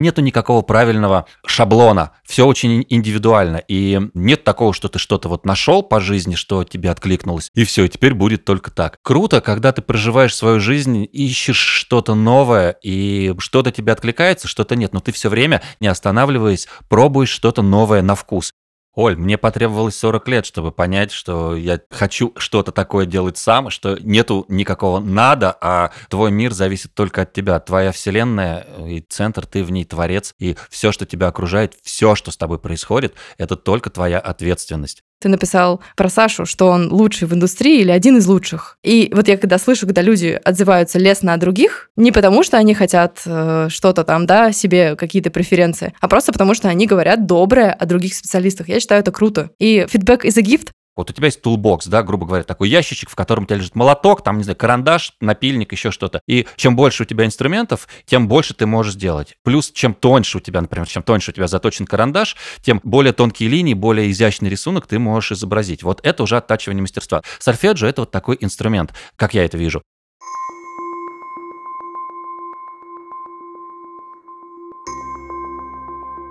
Нету 0.00 0.22
никакого 0.22 0.62
правильного 0.62 1.26
шаблона, 1.46 2.12
все 2.24 2.46
очень 2.46 2.86
индивидуально, 2.88 3.58
и 3.68 4.00
нет 4.14 4.44
такого, 4.44 4.72
что 4.72 4.88
ты 4.88 4.98
что-то 4.98 5.28
вот 5.28 5.44
нашел 5.44 5.82
по 5.82 6.00
жизни, 6.00 6.36
что 6.36 6.64
тебе 6.64 6.90
откликнулось, 6.90 7.50
и 7.54 7.64
все, 7.64 7.84
и 7.84 7.88
теперь 7.90 8.14
будет 8.14 8.46
только 8.46 8.70
так. 8.70 8.96
Круто, 9.02 9.42
когда 9.42 9.72
ты 9.72 9.82
проживаешь 9.82 10.34
свою 10.34 10.58
жизнь, 10.58 11.06
ищешь 11.12 11.58
что-то 11.58 12.14
новое, 12.14 12.76
и 12.82 13.34
что-то 13.38 13.72
тебе 13.72 13.92
откликается, 13.92 14.48
что-то 14.48 14.74
нет, 14.74 14.94
но 14.94 15.00
ты 15.00 15.12
все 15.12 15.28
время, 15.28 15.60
не 15.80 15.88
останавливаясь, 15.88 16.66
пробуешь 16.88 17.28
что-то 17.28 17.60
новое 17.60 18.00
на 18.00 18.14
вкус. 18.14 18.52
Оль, 18.94 19.16
мне 19.16 19.38
потребовалось 19.38 19.96
40 19.96 20.28
лет, 20.28 20.46
чтобы 20.46 20.72
понять, 20.72 21.12
что 21.12 21.54
я 21.54 21.80
хочу 21.90 22.32
что-то 22.36 22.72
такое 22.72 23.06
делать 23.06 23.38
сам, 23.38 23.70
что 23.70 23.96
нету 24.00 24.44
никакого 24.48 24.98
надо, 24.98 25.56
а 25.60 25.92
твой 26.08 26.32
мир 26.32 26.52
зависит 26.52 26.92
только 26.94 27.22
от 27.22 27.32
тебя. 27.32 27.60
Твоя 27.60 27.92
вселенная 27.92 28.66
и 28.84 29.00
центр, 29.00 29.46
ты 29.46 29.62
в 29.62 29.70
ней 29.70 29.84
творец, 29.84 30.34
и 30.40 30.56
все, 30.70 30.90
что 30.90 31.06
тебя 31.06 31.28
окружает, 31.28 31.76
все, 31.82 32.16
что 32.16 32.32
с 32.32 32.36
тобой 32.36 32.58
происходит, 32.58 33.14
это 33.38 33.54
только 33.54 33.90
твоя 33.90 34.18
ответственность. 34.18 35.04
Ты 35.20 35.28
написал 35.28 35.80
про 35.96 36.08
Сашу, 36.08 36.46
что 36.46 36.68
он 36.68 36.90
лучший 36.90 37.28
в 37.28 37.34
индустрии 37.34 37.80
или 37.80 37.90
один 37.90 38.16
из 38.16 38.26
лучших. 38.26 38.78
И 38.82 39.12
вот 39.14 39.28
я 39.28 39.36
когда 39.36 39.58
слышу, 39.58 39.86
когда 39.86 40.02
люди 40.02 40.40
отзываются 40.42 40.98
лестно 40.98 41.34
о 41.34 41.36
других, 41.36 41.90
не 41.96 42.10
потому 42.10 42.42
что 42.42 42.56
они 42.56 42.74
хотят 42.74 43.20
э, 43.26 43.68
что-то 43.68 44.04
там, 44.04 44.26
да, 44.26 44.52
себе 44.52 44.96
какие-то 44.96 45.30
преференции, 45.30 45.92
а 46.00 46.08
просто 46.08 46.32
потому 46.32 46.54
что 46.54 46.68
они 46.68 46.86
говорят 46.86 47.26
доброе 47.26 47.72
о 47.72 47.86
других 47.86 48.14
специалистах. 48.14 48.68
Я 48.68 48.80
считаю 48.80 49.02
это 49.02 49.12
круто. 49.12 49.50
И 49.58 49.86
feedback 49.90 50.24
is 50.24 50.38
a 50.38 50.42
gift, 50.42 50.70
вот 50.96 51.10
у 51.10 51.12
тебя 51.12 51.26
есть 51.26 51.40
toolbox, 51.40 51.86
да, 51.86 52.02
грубо 52.02 52.26
говоря, 52.26 52.44
такой 52.44 52.68
ящичек, 52.68 53.10
в 53.10 53.14
котором 53.14 53.44
у 53.44 53.46
тебя 53.46 53.56
лежит 53.56 53.74
молоток, 53.74 54.22
там, 54.22 54.38
не 54.38 54.44
знаю, 54.44 54.56
карандаш, 54.56 55.12
напильник, 55.20 55.72
еще 55.72 55.90
что-то. 55.90 56.20
И 56.26 56.46
чем 56.56 56.76
больше 56.76 57.04
у 57.04 57.06
тебя 57.06 57.24
инструментов, 57.24 57.88
тем 58.04 58.28
больше 58.28 58.54
ты 58.54 58.66
можешь 58.66 58.94
сделать. 58.94 59.36
Плюс, 59.44 59.70
чем 59.70 59.94
тоньше 59.94 60.38
у 60.38 60.40
тебя, 60.40 60.60
например, 60.60 60.86
чем 60.86 61.02
тоньше 61.02 61.30
у 61.30 61.34
тебя 61.34 61.46
заточен 61.46 61.86
карандаш, 61.86 62.36
тем 62.60 62.80
более 62.82 63.12
тонкие 63.12 63.48
линии, 63.48 63.74
более 63.74 64.10
изящный 64.10 64.50
рисунок 64.50 64.86
ты 64.86 64.98
можешь 64.98 65.32
изобразить. 65.32 65.82
Вот 65.82 66.00
это 66.02 66.22
уже 66.22 66.36
оттачивание 66.36 66.82
мастерства. 66.82 67.22
Сольфеджио— 67.38 67.88
это 67.88 68.02
вот 68.02 68.10
такой 68.10 68.36
инструмент, 68.40 68.92
как 69.16 69.34
я 69.34 69.44
это 69.44 69.56
вижу. 69.56 69.82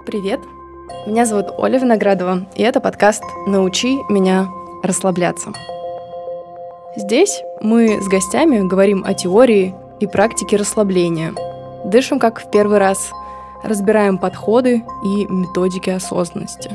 Привет, 0.06 0.42
меня 1.06 1.26
зовут 1.26 1.48
Оля 1.58 1.80
Виноградова, 1.80 2.46
и 2.56 2.62
это 2.62 2.82
подкаст 2.82 3.24
«Научи 3.48 3.98
меня 4.10 4.50
расслабляться». 4.84 5.54
Здесь 6.96 7.42
мы 7.62 8.02
с 8.02 8.08
гостями 8.08 8.68
говорим 8.68 9.04
о 9.06 9.14
теории 9.14 9.74
и 10.00 10.08
практике 10.08 10.58
расслабления. 10.58 11.34
Дышим 11.86 12.20
как 12.20 12.42
в 12.42 12.52
первый 12.52 12.80
раз, 12.80 13.12
разбираем 13.64 14.18
подходы 14.18 14.84
и 15.04 15.26
методики 15.26 15.90
осознанности. 15.90 16.72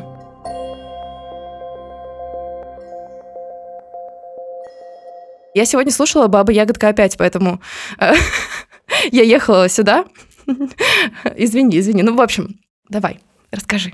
Я 5.53 5.67
сегодня 5.67 5.93
слушала 5.93 6.27
«Баба 6.29 6.51
Ягодка» 6.51 6.89
опять, 6.89 7.17
поэтому 7.19 7.61
э, 8.01 8.13
я 9.13 9.23
ехала 9.23 9.69
сюда. 9.69 10.07
Извини, 11.37 11.79
извини. 11.79 12.03
Ну, 12.03 12.17
в 12.17 12.21
общем, 12.21 12.59
давай, 12.89 13.21
расскажи. 13.55 13.93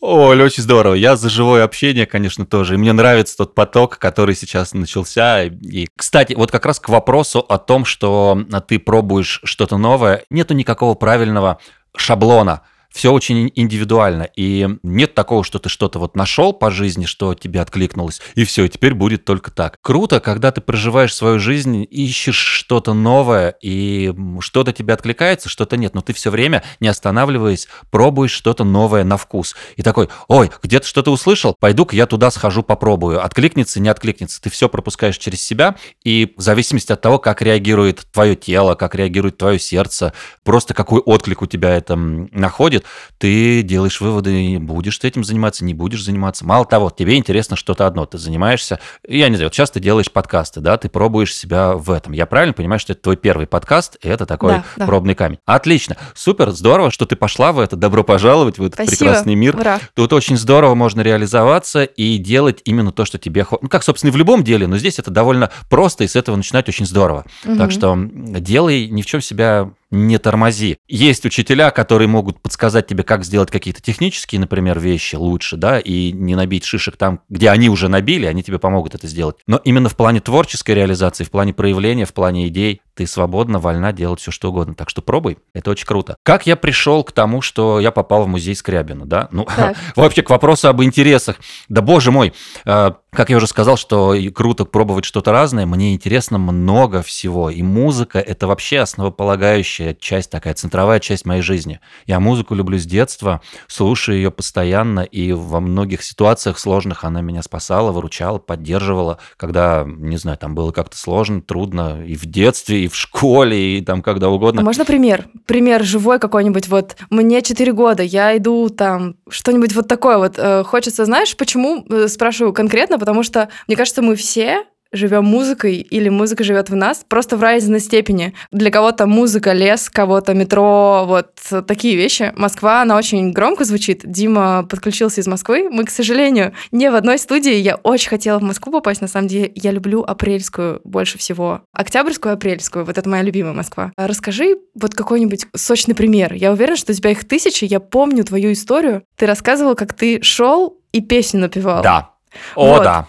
Оль, 0.00 0.42
очень 0.42 0.62
здорово. 0.62 0.94
Я 0.94 1.14
за 1.14 1.28
живое 1.28 1.62
общение, 1.62 2.06
конечно, 2.06 2.44
тоже. 2.44 2.74
И 2.74 2.76
мне 2.76 2.92
нравится 2.92 3.36
тот 3.36 3.54
поток, 3.54 3.98
который 3.98 4.34
сейчас 4.34 4.74
начался. 4.74 5.44
И, 5.44 5.86
кстати, 5.96 6.34
вот 6.34 6.50
как 6.50 6.66
раз 6.66 6.80
к 6.80 6.88
вопросу 6.88 7.38
о 7.38 7.58
том, 7.58 7.84
что 7.84 8.44
ты 8.66 8.78
пробуешь 8.80 9.40
что-то 9.44 9.78
новое, 9.78 10.24
нету 10.28 10.54
никакого 10.54 10.94
правильного 10.94 11.58
шаблона 11.96 12.62
все 12.92 13.12
очень 13.12 13.50
индивидуально, 13.54 14.28
и 14.36 14.68
нет 14.82 15.14
такого, 15.14 15.44
что 15.44 15.58
ты 15.58 15.68
что-то 15.68 15.98
вот 15.98 16.16
нашел 16.16 16.52
по 16.52 16.70
жизни, 16.70 17.06
что 17.06 17.34
тебе 17.34 17.60
откликнулось, 17.60 18.20
и 18.34 18.44
все, 18.44 18.64
и 18.64 18.68
теперь 18.68 18.94
будет 18.94 19.24
только 19.24 19.50
так. 19.50 19.78
Круто, 19.82 20.20
когда 20.20 20.50
ты 20.52 20.60
проживаешь 20.60 21.14
свою 21.14 21.38
жизнь, 21.38 21.86
ищешь 21.90 22.36
что-то 22.36 22.94
новое, 22.94 23.54
и 23.62 24.14
что-то 24.40 24.72
тебе 24.72 24.94
откликается, 24.94 25.48
что-то 25.48 25.76
нет, 25.76 25.94
но 25.94 26.00
ты 26.00 26.12
все 26.12 26.30
время, 26.30 26.62
не 26.80 26.88
останавливаясь, 26.88 27.68
пробуешь 27.90 28.32
что-то 28.32 28.64
новое 28.64 29.04
на 29.04 29.16
вкус. 29.16 29.54
И 29.76 29.82
такой, 29.82 30.08
ой, 30.28 30.50
где-то 30.62 30.86
что-то 30.86 31.10
услышал, 31.10 31.56
пойду-ка 31.58 31.96
я 31.96 32.06
туда 32.06 32.30
схожу, 32.30 32.62
попробую. 32.62 33.24
Откликнется, 33.24 33.80
не 33.80 33.88
откликнется. 33.88 34.40
Ты 34.40 34.50
все 34.50 34.68
пропускаешь 34.68 35.18
через 35.18 35.42
себя, 35.42 35.76
и 36.04 36.34
в 36.36 36.40
зависимости 36.40 36.92
от 36.92 37.00
того, 37.00 37.18
как 37.18 37.42
реагирует 37.42 38.06
твое 38.12 38.36
тело, 38.36 38.74
как 38.74 38.94
реагирует 38.94 39.38
твое 39.38 39.58
сердце, 39.58 40.12
просто 40.44 40.74
какой 40.74 41.00
отклик 41.00 41.42
у 41.42 41.46
тебя 41.46 41.70
это 41.76 41.96
находит, 41.96 42.81
происходит, 42.82 42.86
ты 43.18 43.62
делаешь 43.62 44.00
выводы, 44.00 44.58
будешь 44.58 44.98
ты 44.98 45.08
этим 45.08 45.24
заниматься, 45.24 45.64
не 45.64 45.74
будешь 45.74 46.04
заниматься. 46.04 46.44
Мало 46.44 46.64
того, 46.64 46.90
тебе 46.90 47.16
интересно 47.16 47.56
что-то 47.56 47.86
одно, 47.86 48.06
ты 48.06 48.18
занимаешься, 48.18 48.80
я 49.06 49.28
не 49.28 49.36
знаю, 49.36 49.48
вот 49.48 49.54
сейчас 49.54 49.70
ты 49.70 49.80
делаешь 49.80 50.10
подкасты, 50.10 50.60
да, 50.60 50.76
ты 50.76 50.88
пробуешь 50.88 51.34
себя 51.34 51.74
в 51.74 51.90
этом. 51.90 52.12
Я 52.12 52.26
правильно 52.26 52.52
понимаю, 52.52 52.78
что 52.78 52.92
это 52.92 53.02
твой 53.02 53.16
первый 53.16 53.46
подкаст, 53.46 53.96
и 54.02 54.08
это 54.08 54.26
такой 54.26 54.62
да, 54.76 54.86
пробный 54.86 55.14
да. 55.14 55.18
камень. 55.18 55.38
Отлично, 55.46 55.96
супер, 56.14 56.50
здорово, 56.50 56.90
что 56.90 57.06
ты 57.06 57.16
пошла 57.16 57.52
в 57.52 57.60
это, 57.60 57.76
добро 57.76 58.04
пожаловать 58.04 58.58
в 58.58 58.62
этот 58.62 58.74
Спасибо. 58.74 58.96
прекрасный 58.96 59.34
мир. 59.34 59.56
Ура. 59.56 59.80
Тут 59.94 60.12
очень 60.12 60.36
здорово 60.36 60.74
можно 60.74 61.00
реализоваться 61.00 61.84
и 61.84 62.18
делать 62.18 62.60
именно 62.64 62.92
то, 62.92 63.04
что 63.04 63.18
тебе 63.18 63.44
хочется. 63.44 63.62
Ну, 63.62 63.68
как, 63.68 63.82
собственно, 63.82 64.10
и 64.10 64.12
в 64.12 64.16
любом 64.16 64.42
деле, 64.42 64.66
но 64.66 64.78
здесь 64.78 64.98
это 64.98 65.10
довольно 65.10 65.50
просто, 65.70 66.04
и 66.04 66.08
с 66.08 66.16
этого 66.16 66.36
начинать 66.36 66.68
очень 66.68 66.86
здорово. 66.86 67.24
Угу. 67.44 67.56
Так 67.56 67.70
что 67.70 67.96
делай 67.96 68.88
ни 68.88 69.02
в 69.02 69.06
чем 69.06 69.20
себя 69.20 69.70
не 69.92 70.18
тормози. 70.18 70.78
Есть 70.88 71.24
учителя, 71.24 71.70
которые 71.70 72.08
могут 72.08 72.40
подсказать 72.40 72.86
тебе, 72.86 73.04
как 73.04 73.24
сделать 73.24 73.50
какие-то 73.50 73.82
технические, 73.82 74.40
например, 74.40 74.80
вещи 74.80 75.14
лучше, 75.16 75.56
да, 75.56 75.78
и 75.78 76.10
не 76.12 76.34
набить 76.34 76.64
шишек 76.64 76.96
там, 76.96 77.20
где 77.28 77.50
они 77.50 77.68
уже 77.68 77.88
набили, 77.88 78.26
они 78.26 78.42
тебе 78.42 78.58
помогут 78.58 78.94
это 78.94 79.06
сделать. 79.06 79.36
Но 79.46 79.58
именно 79.58 79.88
в 79.88 79.96
плане 79.96 80.20
творческой 80.20 80.72
реализации, 80.74 81.24
в 81.24 81.30
плане 81.30 81.52
проявления, 81.52 82.06
в 82.06 82.14
плане 82.14 82.48
идей, 82.48 82.80
ты 82.94 83.06
свободно, 83.06 83.58
вольна 83.58 83.92
делать 83.92 84.20
все, 84.20 84.30
что 84.30 84.50
угодно. 84.50 84.74
Так 84.74 84.90
что 84.90 85.02
пробуй, 85.02 85.38
это 85.54 85.70
очень 85.70 85.86
круто. 85.86 86.16
Как 86.22 86.46
я 86.46 86.56
пришел 86.56 87.04
к 87.04 87.12
тому, 87.12 87.42
что 87.42 87.78
я 87.78 87.90
попал 87.90 88.24
в 88.24 88.28
музей 88.28 88.54
Скрябина, 88.54 89.06
да? 89.06 89.28
Ну, 89.30 89.46
вообще 89.96 90.22
к 90.22 90.30
вопросу 90.30 90.68
об 90.68 90.82
интересах. 90.82 91.36
Да 91.68 91.82
боже 91.82 92.10
мой, 92.10 92.32
э, 92.64 92.92
как 93.14 93.28
я 93.28 93.36
уже 93.36 93.46
сказал, 93.46 93.76
что 93.76 94.16
круто 94.34 94.64
пробовать 94.64 95.04
что-то 95.04 95.32
разное, 95.32 95.66
мне 95.66 95.92
интересно 95.92 96.38
много 96.38 97.02
всего. 97.02 97.50
И 97.50 97.62
музыка– 97.62 98.18
это 98.20 98.46
вообще 98.46 98.78
основополагающая 98.78 99.92
часть, 99.92 100.30
такая 100.30 100.54
центровая 100.54 100.98
часть 100.98 101.26
моей 101.26 101.42
жизни. 101.42 101.80
Я 102.06 102.20
музыку 102.20 102.54
люблю 102.54 102.78
с 102.78 102.86
детства, 102.86 103.42
слушаю 103.66 104.16
ее 104.16 104.30
постоянно, 104.30 105.00
и 105.00 105.32
во 105.32 105.60
многих 105.60 106.02
ситуациях 106.02 106.58
сложных 106.58 107.04
она 107.04 107.20
меня 107.20 107.42
спасала, 107.42 107.92
выручала, 107.92 108.38
поддерживала, 108.38 109.18
когда, 109.36 109.84
не 109.86 110.16
знаю, 110.16 110.38
там 110.38 110.54
было 110.54 110.72
как-то 110.72 110.96
сложно, 110.96 111.42
трудно 111.42 112.02
и 112.06 112.14
в 112.14 112.24
детстве, 112.24 112.84
и 112.84 112.88
в 112.88 112.96
школе, 112.96 113.76
и 113.76 113.82
там 113.82 114.00
когда 114.00 114.30
угодно. 114.30 114.62
А 114.62 114.64
можно 114.64 114.86
пример? 114.86 115.26
Пример 115.44 115.84
живой 115.84 116.18
какой-нибудь. 116.18 116.68
Вот 116.68 116.96
мне 117.10 117.42
4 117.42 117.72
года, 117.74 118.02
я 118.02 118.34
иду 118.38 118.70
там, 118.70 119.16
что-нибудь 119.28 119.74
вот 119.74 119.86
такое 119.86 120.16
вот. 120.16 120.38
Э, 120.38 120.64
хочется, 120.64 121.04
знаешь, 121.04 121.36
почему? 121.36 121.84
Э, 121.90 122.08
спрашиваю 122.08 122.54
конкретно, 122.54 123.01
потому 123.02 123.24
что, 123.24 123.48
мне 123.66 123.76
кажется, 123.76 124.00
мы 124.00 124.14
все 124.14 124.64
живем 124.92 125.24
музыкой 125.24 125.76
или 125.76 126.08
музыка 126.08 126.44
живет 126.44 126.68
в 126.70 126.76
нас, 126.76 127.04
просто 127.08 127.36
в 127.36 127.42
разной 127.42 127.80
степени. 127.80 128.34
Для 128.50 128.70
кого-то 128.70 129.06
музыка, 129.06 129.52
лес, 129.52 129.88
кого-то 129.88 130.34
метро, 130.34 131.04
вот 131.06 131.30
такие 131.66 131.96
вещи. 131.96 132.32
Москва, 132.36 132.82
она 132.82 132.96
очень 132.96 133.32
громко 133.32 133.64
звучит. 133.64 134.02
Дима 134.04 134.66
подключился 134.68 135.22
из 135.22 135.26
Москвы. 135.26 135.70
Мы, 135.70 135.84
к 135.84 135.90
сожалению, 135.90 136.52
не 136.72 136.90
в 136.90 136.94
одной 136.94 137.18
студии. 137.18 137.54
Я 137.54 137.76
очень 137.76 138.10
хотела 138.10 138.38
в 138.38 138.42
Москву 138.42 138.70
попасть. 138.70 139.00
На 139.00 139.08
самом 139.08 139.28
деле, 139.28 139.50
я 139.54 139.70
люблю 139.70 140.02
апрельскую 140.02 140.82
больше 140.84 141.16
всего. 141.16 141.62
Октябрьскую, 141.72 142.34
апрельскую. 142.34 142.84
Вот 142.84 142.98
это 142.98 143.08
моя 143.08 143.22
любимая 143.22 143.54
Москва. 143.54 143.92
А 143.96 144.06
расскажи 144.06 144.58
вот 144.74 144.94
какой-нибудь 144.94 145.46
сочный 145.56 145.94
пример. 145.94 146.34
Я 146.34 146.52
уверена, 146.52 146.76
что 146.76 146.92
у 146.92 146.94
тебя 146.94 147.10
их 147.12 147.26
тысячи. 147.26 147.64
Я 147.64 147.80
помню 147.80 148.24
твою 148.24 148.52
историю. 148.52 149.04
Ты 149.16 149.24
рассказывал, 149.24 149.74
как 149.74 149.94
ты 149.94 150.22
шел 150.22 150.78
и 150.92 151.00
песню 151.00 151.40
напевал. 151.40 151.82
Да. 151.82 152.11
О, 152.54 152.66
вот. 152.74 152.82
да. 152.82 153.06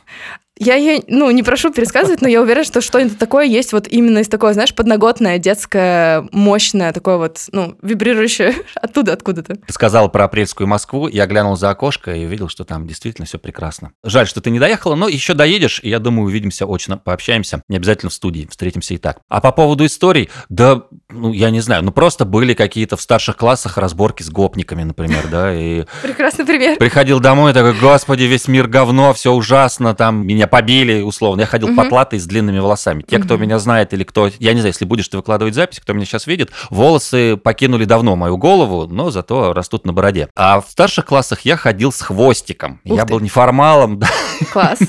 Я 0.59 0.75
ее, 0.75 1.01
ну, 1.07 1.31
не 1.31 1.41
прошу 1.41 1.73
пересказывать, 1.73 2.21
но 2.21 2.27
я 2.27 2.39
уверена, 2.41 2.63
что 2.63 2.79
что-нибудь 2.79 3.17
такое 3.17 3.45
есть 3.45 3.73
вот 3.73 3.87
именно 3.87 4.19
из 4.19 4.27
такого, 4.27 4.53
знаешь, 4.53 4.73
подноготное, 4.73 5.39
детское, 5.39 6.27
мощное, 6.31 6.93
такое 6.93 7.17
вот, 7.17 7.39
ну, 7.51 7.75
вибрирующее 7.81 8.53
оттуда, 8.75 9.13
откуда-то. 9.13 9.55
Ты 9.55 9.73
сказала 9.73 10.09
про 10.09 10.25
апрельскую 10.25 10.67
Москву, 10.67 11.07
я 11.07 11.25
глянул 11.25 11.55
за 11.57 11.71
окошко 11.71 12.13
и 12.13 12.25
увидел, 12.25 12.49
что 12.49 12.65
там 12.65 12.87
действительно 12.87 13.25
все 13.25 13.39
прекрасно. 13.39 13.93
Жаль, 14.03 14.27
что 14.27 14.41
ты 14.41 14.51
не 14.51 14.59
доехала, 14.59 14.93
но 14.93 15.07
еще 15.07 15.33
доедешь, 15.33 15.79
и 15.81 15.89
я 15.89 15.97
думаю, 15.97 16.25
увидимся 16.25 16.65
очно, 16.65 16.97
пообщаемся. 16.97 17.63
Не 17.67 17.77
обязательно 17.77 18.11
в 18.11 18.13
студии, 18.13 18.47
встретимся 18.49 18.93
и 18.93 18.97
так. 18.97 19.21
А 19.29 19.41
по 19.41 19.51
поводу 19.51 19.85
историй, 19.85 20.29
да, 20.49 20.83
ну, 21.09 21.33
я 21.33 21.49
не 21.49 21.61
знаю, 21.61 21.83
ну, 21.83 21.91
просто 21.91 22.25
были 22.25 22.53
какие-то 22.53 22.95
в 22.95 23.01
старших 23.01 23.37
классах 23.37 23.79
разборки 23.79 24.21
с 24.21 24.29
гопниками, 24.29 24.83
например, 24.83 25.27
да, 25.31 25.53
и... 25.53 25.85
Прекрасный 26.03 26.45
пример. 26.45 26.77
Приходил 26.77 27.19
домой 27.19 27.53
такой, 27.53 27.73
господи, 27.73 28.23
весь 28.23 28.47
мир 28.47 28.67
говно, 28.67 29.13
все 29.13 29.31
ужасно, 29.33 29.95
там 29.95 30.25
меня 30.25 30.42
меня 30.43 30.47
побили, 30.47 31.01
условно. 31.01 31.41
Я 31.41 31.47
ходил 31.47 31.69
Мгм. 31.69 31.77
потлатый 31.77 32.19
с 32.19 32.25
длинными 32.25 32.59
волосами. 32.59 33.01
Те, 33.01 33.19
кто 33.19 33.35
Мгм. 33.35 33.43
меня 33.43 33.59
знает 33.59 33.93
или 33.93 34.03
кто... 34.03 34.29
Я 34.39 34.53
не 34.53 34.59
знаю, 34.59 34.73
если 34.73 34.85
будешь 34.85 35.07
ты 35.07 35.17
выкладывать 35.17 35.55
запись, 35.55 35.79
кто 35.79 35.93
меня 35.93 36.05
сейчас 36.05 36.27
видит, 36.27 36.51
волосы 36.69 37.37
покинули 37.37 37.85
давно 37.85 38.15
мою 38.15 38.37
голову, 38.37 38.87
но 38.87 39.09
зато 39.11 39.53
растут 39.53 39.85
на 39.85 39.93
бороде. 39.93 40.27
А 40.35 40.59
в 40.61 40.69
старших 40.69 41.05
классах 41.05 41.41
я 41.41 41.55
ходил 41.57 41.91
с 41.91 42.01
хвостиком. 42.01 42.81
Ух 42.85 42.97
я 42.97 43.05
ты. 43.05 43.11
был 43.11 43.19
неформалом, 43.21 43.99
да. 43.99 44.07
Класс. 44.51 44.79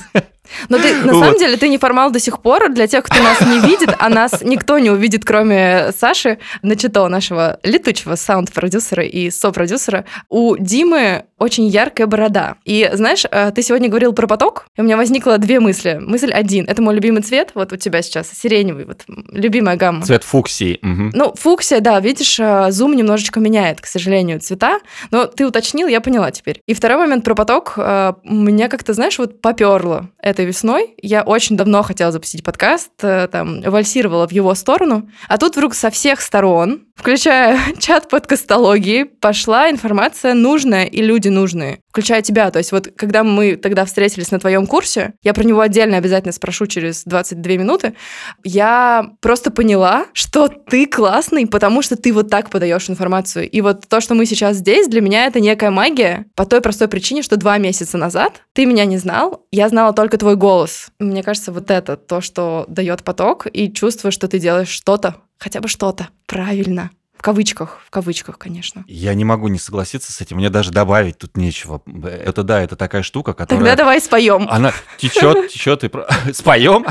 Но 0.69 0.77
ты, 0.77 0.93
на 0.95 1.13
Вот. 1.13 1.23
самом 1.23 1.37
деле, 1.39 1.57
ты 1.57 1.67
неформал 1.69 2.11
до 2.11 2.19
сих 2.19 2.41
пор. 2.41 2.69
Для 2.69 2.87
тех, 2.87 3.03
кто 3.03 3.21
нас 3.21 3.41
не 3.41 3.59
видит, 3.59 3.89
а 3.99 4.09
нас 4.09 4.41
никто 4.41 4.79
не 4.79 4.89
увидит, 4.89 5.25
кроме 5.25 5.91
Саши, 5.97 6.37
начато 6.61 7.07
нашего 7.07 7.59
летучего 7.63 8.15
саунд-продюсера 8.15 9.03
и 9.03 9.29
сопродюсера, 9.29 10.05
у 10.29 10.55
Димы 10.57 11.25
очень 11.37 11.67
яркая 11.67 12.07
борода. 12.07 12.55
И 12.63 12.89
знаешь, 12.93 13.25
э, 13.29 13.51
ты 13.53 13.61
сегодня 13.61 13.89
говорил 13.89 14.13
про 14.13 14.25
поток, 14.27 14.67
и 14.77 14.81
у 14.81 14.83
меня 14.83 14.95
возникло 14.97 15.37
две 15.37 15.59
мысли. 15.59 15.97
Мысль 16.01 16.31
один. 16.31 16.65
Это 16.67 16.81
мой 16.81 16.95
любимый 16.95 17.21
цвет, 17.23 17.51
вот 17.55 17.73
у 17.73 17.75
тебя 17.77 18.01
сейчас, 18.01 18.29
сиреневый, 18.31 18.85
вот 18.85 19.03
любимая 19.31 19.75
гамма. 19.75 20.03
Цвет 20.05 20.23
фуксии. 20.23 20.79
мгм. 20.81 21.11
Ну, 21.13 21.33
фуксия, 21.37 21.81
да, 21.81 21.99
видишь, 21.99 22.39
э, 22.39 22.71
зум 22.71 22.95
немножечко 22.95 23.39
меняет, 23.39 23.81
к 23.81 23.85
сожалению, 23.85 24.39
цвета, 24.39 24.79
но 25.11 25.25
ты 25.25 25.45
уточнил, 25.45 25.87
я 25.87 25.99
поняла 26.01 26.31
теперь. 26.31 26.61
И 26.67 26.73
второй 26.73 26.97
момент 26.97 27.23
про 27.25 27.35
поток. 27.35 27.73
э, 27.77 28.13
Меня 28.23 28.69
как-то, 28.69 28.93
знаешь, 28.93 29.17
вот 29.19 29.41
поперло 29.41 30.09
этой 30.35 30.45
весной. 30.45 30.95
Я 31.01 31.23
очень 31.23 31.55
давно 31.55 31.81
хотела 31.81 32.11
запустить 32.11 32.43
подкаст, 32.43 32.91
э, 33.01 33.27
там, 33.31 33.61
вальсировала 33.61 34.27
в 34.27 34.31
его 34.31 34.53
сторону, 34.53 35.09
а 35.27 35.37
тут 35.37 35.55
вдруг 35.55 35.73
со 35.73 35.89
всех 35.89 36.21
сторон, 36.21 36.81
включая 36.95 37.57
чат 37.79 38.09
подкастологии, 38.09 39.03
пошла 39.03 39.71
информация 39.71 40.33
нужная 40.33 40.85
и 40.85 41.01
люди 41.01 41.29
нужные, 41.29 41.79
включая 41.95 42.21
тебя. 42.21 42.51
То 42.51 42.59
есть 42.59 42.73
вот 42.73 42.89
когда 42.97 43.23
мы 43.23 43.55
тогда 43.55 43.85
встретились 43.85 44.29
на 44.29 44.37
твоем 44.37 44.67
курсе, 44.67 45.13
я 45.23 45.33
про 45.33 45.45
него 45.45 45.61
отдельно 45.61 45.95
обязательно 45.95 46.33
спрошу 46.33 46.67
через 46.67 47.05
22 47.05 47.53
минуты, 47.53 47.95
я 48.43 49.11
просто 49.21 49.49
поняла, 49.49 50.07
что 50.11 50.49
ты 50.49 50.87
классный, 50.87 51.47
потому 51.47 51.81
что 51.81 51.95
ты 51.95 52.11
вот 52.11 52.29
так 52.29 52.49
подаешь 52.49 52.89
информацию. 52.89 53.49
И 53.49 53.61
вот 53.61 53.87
то, 53.87 54.01
что 54.01 54.13
мы 54.13 54.25
сейчас 54.25 54.57
здесь, 54.57 54.89
для 54.89 54.99
меня 54.99 55.25
это 55.25 55.39
некая 55.39 55.71
магия 55.71 56.25
по 56.35 56.45
той 56.45 56.59
простой 56.59 56.89
причине, 56.89 57.21
что 57.21 57.37
два 57.37 57.57
месяца 57.59 57.97
назад 57.97 58.41
ты 58.51 58.65
меня 58.65 58.83
не 58.83 58.97
знал, 58.97 59.45
я 59.51 59.69
знала 59.69 59.93
только 59.93 60.17
твой 60.17 60.35
голос. 60.35 60.89
Мне 60.99 61.23
кажется, 61.23 61.53
вот 61.53 61.71
это 61.71 61.95
то, 61.95 62.19
что 62.19 62.65
дает 62.67 63.03
поток, 63.03 63.47
и 63.49 63.71
чувство, 63.71 64.11
что 64.11 64.27
ты 64.27 64.37
делаешь 64.37 64.67
что-то, 64.67 65.15
хотя 65.37 65.61
бы 65.61 65.69
что-то 65.69 66.09
правильно. 66.27 66.89
В 67.25 67.27
кавычках, 67.27 67.79
в 67.83 67.89
кавычках, 67.89 68.37
конечно. 68.37 68.85
Я 68.87 69.15
не 69.15 69.25
могу 69.25 69.47
не 69.47 69.57
согласиться 69.57 70.13
с 70.13 70.21
этим. 70.21 70.37
Мне 70.37 70.51
даже 70.51 70.69
добавить 70.69 71.17
тут 71.17 71.35
нечего. 71.37 71.81
Это 72.03 72.43
да, 72.43 72.61
это 72.61 72.75
такая 72.75 73.01
штука, 73.01 73.33
которая... 73.33 73.65
Тогда 73.65 73.75
давай 73.75 73.99
споем. 73.99 74.45
Она 74.47 74.71
течет, 74.99 75.49
течет 75.49 75.83
и... 75.83 75.89
Споем? 76.33 76.85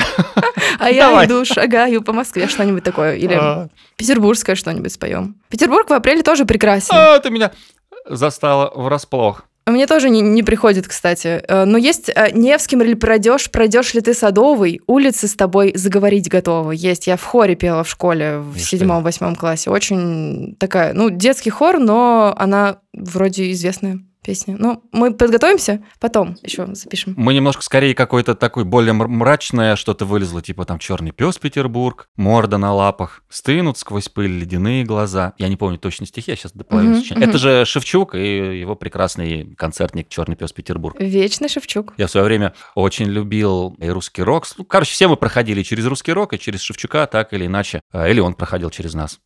А 0.80 0.90
я 0.90 1.24
иду, 1.24 1.44
шагаю 1.44 2.02
по 2.02 2.12
Москве, 2.12 2.48
что-нибудь 2.48 2.82
такое. 2.82 3.14
Или 3.14 3.34
А, 3.40 3.68
петербургское 3.94 4.56
что-нибудь 4.56 4.92
споем. 4.92 5.36
Петербург 5.50 5.88
в 5.88 5.92
апреле 5.92 6.24
тоже 6.24 6.46
прекрасен. 6.46 6.92
а, 6.92 7.20
ты 7.20 7.30
меня 7.30 7.52
застала 8.04 8.72
врасплох. 8.74 9.44
Мне 9.66 9.86
тоже 9.86 10.10
не, 10.10 10.20
не 10.20 10.42
приходит, 10.42 10.86
кстати. 10.86 11.42
Э, 11.48 11.64
Но 11.64 11.78
есть 11.78 12.10
э, 12.14 12.30
Невским 12.32 12.82
ли 12.82 12.94
пройдешь, 12.94 13.50
пройдешь 13.50 13.94
ли 13.94 14.00
ты 14.00 14.12
Садовый, 14.12 14.80
улицы 14.86 15.26
с 15.26 15.34
тобой 15.34 15.72
заговорить 15.74 16.28
готовы. 16.28 16.74
Есть, 16.76 17.06
я 17.06 17.16
в 17.16 17.24
хоре 17.24 17.54
пела 17.54 17.82
в 17.82 17.88
школе 17.88 18.38
в 18.38 18.58
седьмом-восьмом 18.58 19.36
классе. 19.36 19.70
Очень 19.70 20.56
такая, 20.58 20.92
ну, 20.92 21.08
детский 21.08 21.50
хор, 21.50 21.78
но 21.78 22.34
она 22.36 22.78
вроде 22.92 23.50
известная 23.52 24.00
песня. 24.24 24.56
Ну, 24.58 24.82
мы 24.92 25.14
подготовимся, 25.14 25.84
потом 26.00 26.36
еще 26.42 26.66
запишем. 26.74 27.14
Мы 27.16 27.34
немножко 27.34 27.62
скорее 27.62 27.94
какое-то 27.94 28.34
такое 28.34 28.64
более 28.64 28.92
мр- 28.94 29.06
мрачное 29.08 29.76
что-то 29.76 30.04
вылезло, 30.06 30.42
типа 30.42 30.64
там 30.64 30.78
черный 30.78 31.12
пес 31.12 31.38
Петербург, 31.38 32.08
морда 32.16 32.58
на 32.58 32.72
лапах, 32.74 33.22
стынут 33.28 33.78
сквозь 33.78 34.08
пыль 34.08 34.38
ледяные 34.40 34.84
глаза. 34.84 35.34
Я 35.38 35.48
не 35.48 35.56
помню 35.56 35.78
точно 35.78 36.06
стихи, 36.06 36.30
я 36.32 36.36
сейчас 36.36 36.52
до 36.52 36.64
половины 36.64 36.94
Мгм, 36.94 37.00
сочиняю. 37.02 37.20
мгм. 37.22 37.30
Это 37.30 37.38
же 37.38 37.64
Шевчук 37.66 38.14
и 38.14 38.58
его 38.60 38.74
прекрасный 38.74 39.54
концертник 39.56 40.08
Черный 40.08 40.36
пес 40.36 40.52
Петербург. 40.52 40.96
Вечный 40.98 41.48
Шевчук. 41.48 41.92
Я 41.98 42.06
в 42.06 42.10
свое 42.10 42.24
время 42.26 42.54
очень 42.74 43.06
любил 43.06 43.76
и 43.78 43.88
русский 43.88 44.22
рок. 44.22 44.46
Ну, 44.58 44.64
Короче, 44.64 44.92
все 44.92 45.06
мы 45.08 45.16
проходили 45.16 45.62
через 45.62 45.84
русский 45.86 46.12
рок 46.12 46.32
и 46.32 46.38
через 46.38 46.60
Шевчука, 46.62 47.06
так 47.06 47.32
или 47.32 47.46
иначе. 47.46 47.82
А, 47.92 48.08
Или 48.08 48.20
он 48.20 48.34
проходил 48.34 48.70
через 48.70 48.94
нас. 48.94 49.20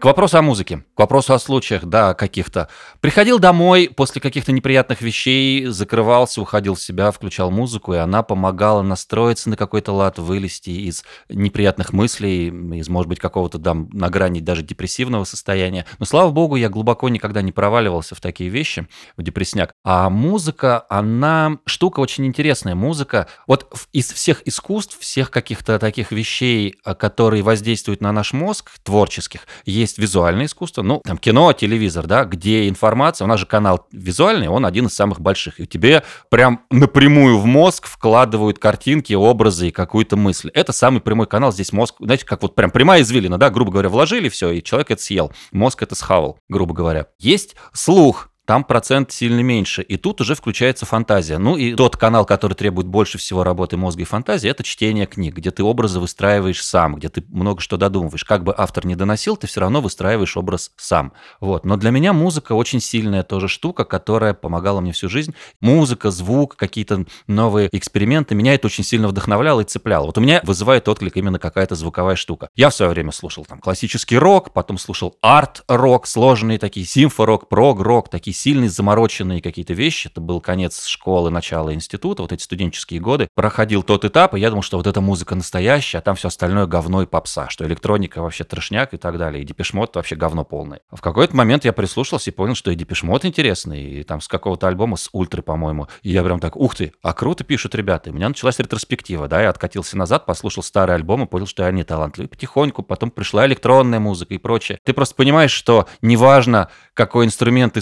К 0.00 0.04
вопросу 0.04 0.38
о 0.38 0.42
музыке, 0.42 0.84
к 0.94 1.00
вопросу 1.00 1.34
о 1.34 1.40
случаях, 1.40 1.84
да, 1.84 2.14
каких-то. 2.14 2.68
Приходил 3.00 3.40
домой 3.40 3.90
после 3.92 4.20
каких-то 4.20 4.52
неприятных 4.52 5.00
вещей, 5.00 5.66
закрывался, 5.66 6.40
уходил 6.40 6.76
в 6.76 6.80
себя, 6.80 7.10
включал 7.10 7.50
музыку, 7.50 7.94
и 7.94 7.96
она 7.96 8.22
помогала 8.22 8.82
настроиться 8.82 9.50
на 9.50 9.56
какой-то 9.56 9.90
лад, 9.92 10.20
вылезти 10.20 10.70
из 10.70 11.02
неприятных 11.28 11.92
мыслей, 11.92 12.46
из, 12.78 12.88
может 12.88 13.08
быть, 13.08 13.18
какого-то 13.18 13.58
там 13.58 13.90
на 13.92 14.08
грани 14.08 14.38
даже 14.38 14.62
депрессивного 14.62 15.24
состояния. 15.24 15.84
Но, 15.98 16.06
слава 16.06 16.30
богу, 16.30 16.54
я 16.54 16.68
глубоко 16.68 17.08
никогда 17.08 17.42
не 17.42 17.50
проваливался 17.50 18.14
в 18.14 18.20
такие 18.20 18.50
вещи, 18.50 18.86
в 19.16 19.22
депрессняк. 19.24 19.72
А 19.82 20.08
музыка, 20.10 20.86
она 20.88 21.58
штука 21.66 21.98
очень 21.98 22.24
интересная. 22.24 22.76
Музыка, 22.76 23.26
вот 23.48 23.74
из 23.92 24.12
всех 24.12 24.46
искусств, 24.46 24.96
всех 25.00 25.32
каких-то 25.32 25.80
таких 25.80 26.12
вещей, 26.12 26.76
а, 26.84 26.94
которые 26.94 27.42
воздействуют 27.42 28.00
на 28.00 28.12
наш 28.12 28.32
мозг, 28.32 28.70
творческих, 28.84 29.40
есть 29.64 29.87
визуальное 29.96 30.46
искусство, 30.46 30.82
ну, 30.82 31.00
там, 31.04 31.16
кино, 31.16 31.52
телевизор, 31.52 32.06
да, 32.06 32.24
где 32.24 32.68
информация, 32.68 33.24
у 33.24 33.28
нас 33.28 33.40
же 33.40 33.46
канал 33.46 33.86
визуальный, 33.92 34.48
он 34.48 34.66
один 34.66 34.86
из 34.86 34.94
самых 34.94 35.20
больших, 35.20 35.60
и 35.60 35.66
тебе 35.66 36.02
прям 36.28 36.62
напрямую 36.70 37.38
в 37.38 37.46
мозг 37.46 37.86
вкладывают 37.86 38.58
картинки, 38.58 39.14
образы 39.14 39.68
и 39.68 39.70
какую-то 39.70 40.16
мысль. 40.16 40.50
Это 40.52 40.72
самый 40.72 41.00
прямой 41.00 41.26
канал, 41.26 41.52
здесь 41.52 41.72
мозг, 41.72 41.94
знаете, 42.00 42.26
как 42.26 42.42
вот 42.42 42.54
прям 42.54 42.70
прямая 42.70 43.02
извилина, 43.02 43.38
да, 43.38 43.48
грубо 43.50 43.70
говоря, 43.70 43.88
вложили 43.88 44.28
все, 44.28 44.50
и 44.50 44.62
человек 44.62 44.90
это 44.90 45.00
съел, 45.00 45.32
мозг 45.52 45.82
это 45.82 45.94
схавал, 45.94 46.38
грубо 46.48 46.74
говоря. 46.74 47.06
Есть 47.18 47.54
слух, 47.72 48.30
там 48.48 48.64
процент 48.64 49.12
сильно 49.12 49.40
меньше. 49.40 49.82
И 49.82 49.98
тут 49.98 50.22
уже 50.22 50.34
включается 50.34 50.86
фантазия. 50.86 51.36
Ну 51.36 51.58
и 51.58 51.74
тот 51.74 51.98
канал, 51.98 52.24
который 52.24 52.54
требует 52.54 52.86
больше 52.86 53.18
всего 53.18 53.44
работы 53.44 53.76
мозга 53.76 54.00
и 54.00 54.06
фантазии, 54.06 54.48
это 54.48 54.62
чтение 54.62 55.04
книг, 55.04 55.34
где 55.34 55.50
ты 55.50 55.62
образы 55.62 56.00
выстраиваешь 56.00 56.64
сам, 56.64 56.94
где 56.94 57.10
ты 57.10 57.22
много 57.28 57.60
что 57.60 57.76
додумываешь. 57.76 58.24
Как 58.24 58.44
бы 58.44 58.54
автор 58.56 58.86
не 58.86 58.96
доносил, 58.96 59.36
ты 59.36 59.46
все 59.46 59.60
равно 59.60 59.82
выстраиваешь 59.82 60.34
образ 60.38 60.72
сам. 60.78 61.12
Вот. 61.40 61.66
Но 61.66 61.76
для 61.76 61.90
меня 61.90 62.14
музыка 62.14 62.54
очень 62.54 62.80
сильная 62.80 63.22
тоже 63.22 63.48
штука, 63.48 63.84
которая 63.84 64.32
помогала 64.32 64.80
мне 64.80 64.92
всю 64.92 65.10
жизнь. 65.10 65.34
Музыка, 65.60 66.10
звук, 66.10 66.56
какие-то 66.56 67.04
новые 67.26 67.68
эксперименты, 67.70 68.34
меня 68.34 68.54
это 68.54 68.68
очень 68.68 68.82
сильно 68.82 69.08
вдохновляло 69.08 69.60
и 69.60 69.64
цепляло. 69.64 70.06
Вот 70.06 70.16
у 70.16 70.22
меня 70.22 70.40
вызывает 70.42 70.88
отклик 70.88 71.18
именно 71.18 71.38
какая-то 71.38 71.74
звуковая 71.74 72.16
штука. 72.16 72.48
Я 72.56 72.70
в 72.70 72.74
свое 72.74 72.92
время 72.92 73.12
слушал 73.12 73.44
там 73.44 73.58
классический 73.58 74.16
рок, 74.16 74.54
потом 74.54 74.78
слушал 74.78 75.18
арт-рок, 75.20 76.06
сложные 76.06 76.58
такие, 76.58 76.86
симфорок, 76.86 77.50
прог-рок, 77.50 78.08
такие 78.08 78.37
сильные, 78.38 78.70
замороченные 78.70 79.42
какие-то 79.42 79.74
вещи. 79.74 80.08
Это 80.08 80.20
был 80.20 80.40
конец 80.40 80.86
школы, 80.86 81.30
начало 81.30 81.74
института, 81.74 82.22
вот 82.22 82.32
эти 82.32 82.42
студенческие 82.42 83.00
годы. 83.00 83.28
Проходил 83.34 83.82
тот 83.82 84.04
этап, 84.04 84.34
и 84.34 84.40
я 84.40 84.50
думал, 84.50 84.62
что 84.62 84.76
вот 84.76 84.86
эта 84.86 85.00
музыка 85.00 85.34
настоящая, 85.34 85.98
а 85.98 86.00
там 86.00 86.14
все 86.14 86.28
остальное 86.28 86.66
говно 86.66 87.02
и 87.02 87.06
попса, 87.06 87.48
что 87.48 87.66
электроника 87.66 88.22
вообще 88.22 88.44
трешняк 88.44 88.94
и 88.94 88.96
так 88.96 89.18
далее, 89.18 89.42
и 89.42 89.46
депешмот 89.46 89.96
вообще 89.96 90.14
говно 90.14 90.44
полное. 90.44 90.80
В 90.92 91.00
какой-то 91.00 91.34
момент 91.34 91.64
я 91.64 91.72
прислушался 91.72 92.30
и 92.30 92.32
понял, 92.32 92.54
что 92.54 92.70
и 92.70 92.76
депешмот 92.76 93.24
интересный, 93.24 93.82
и 93.82 94.02
там 94.04 94.20
с 94.20 94.28
какого-то 94.28 94.68
альбома, 94.68 94.96
с 94.96 95.08
ультры, 95.12 95.42
по-моему. 95.42 95.88
И 96.02 96.10
я 96.10 96.22
прям 96.22 96.38
так, 96.38 96.56
ух 96.56 96.76
ты, 96.76 96.92
а 97.02 97.12
круто 97.14 97.42
пишут 97.42 97.74
ребята. 97.74 98.10
И 98.10 98.12
у 98.12 98.16
меня 98.16 98.28
началась 98.28 98.58
ретроспектива, 98.60 99.26
да, 99.26 99.42
я 99.42 99.50
откатился 99.50 99.98
назад, 99.98 100.26
послушал 100.26 100.62
старый 100.62 100.94
альбом 100.94 101.24
и 101.24 101.26
понял, 101.26 101.46
что 101.46 101.64
я 101.64 101.72
не 101.72 101.82
талантливый. 101.82 102.28
Потихоньку 102.28 102.84
потом 102.84 103.10
пришла 103.10 103.46
электронная 103.46 103.98
музыка 103.98 104.34
и 104.34 104.38
прочее. 104.38 104.78
Ты 104.84 104.92
просто 104.92 105.16
понимаешь, 105.16 105.50
что 105.50 105.88
неважно, 106.02 106.68
какой 106.94 107.26
инструмент 107.26 107.76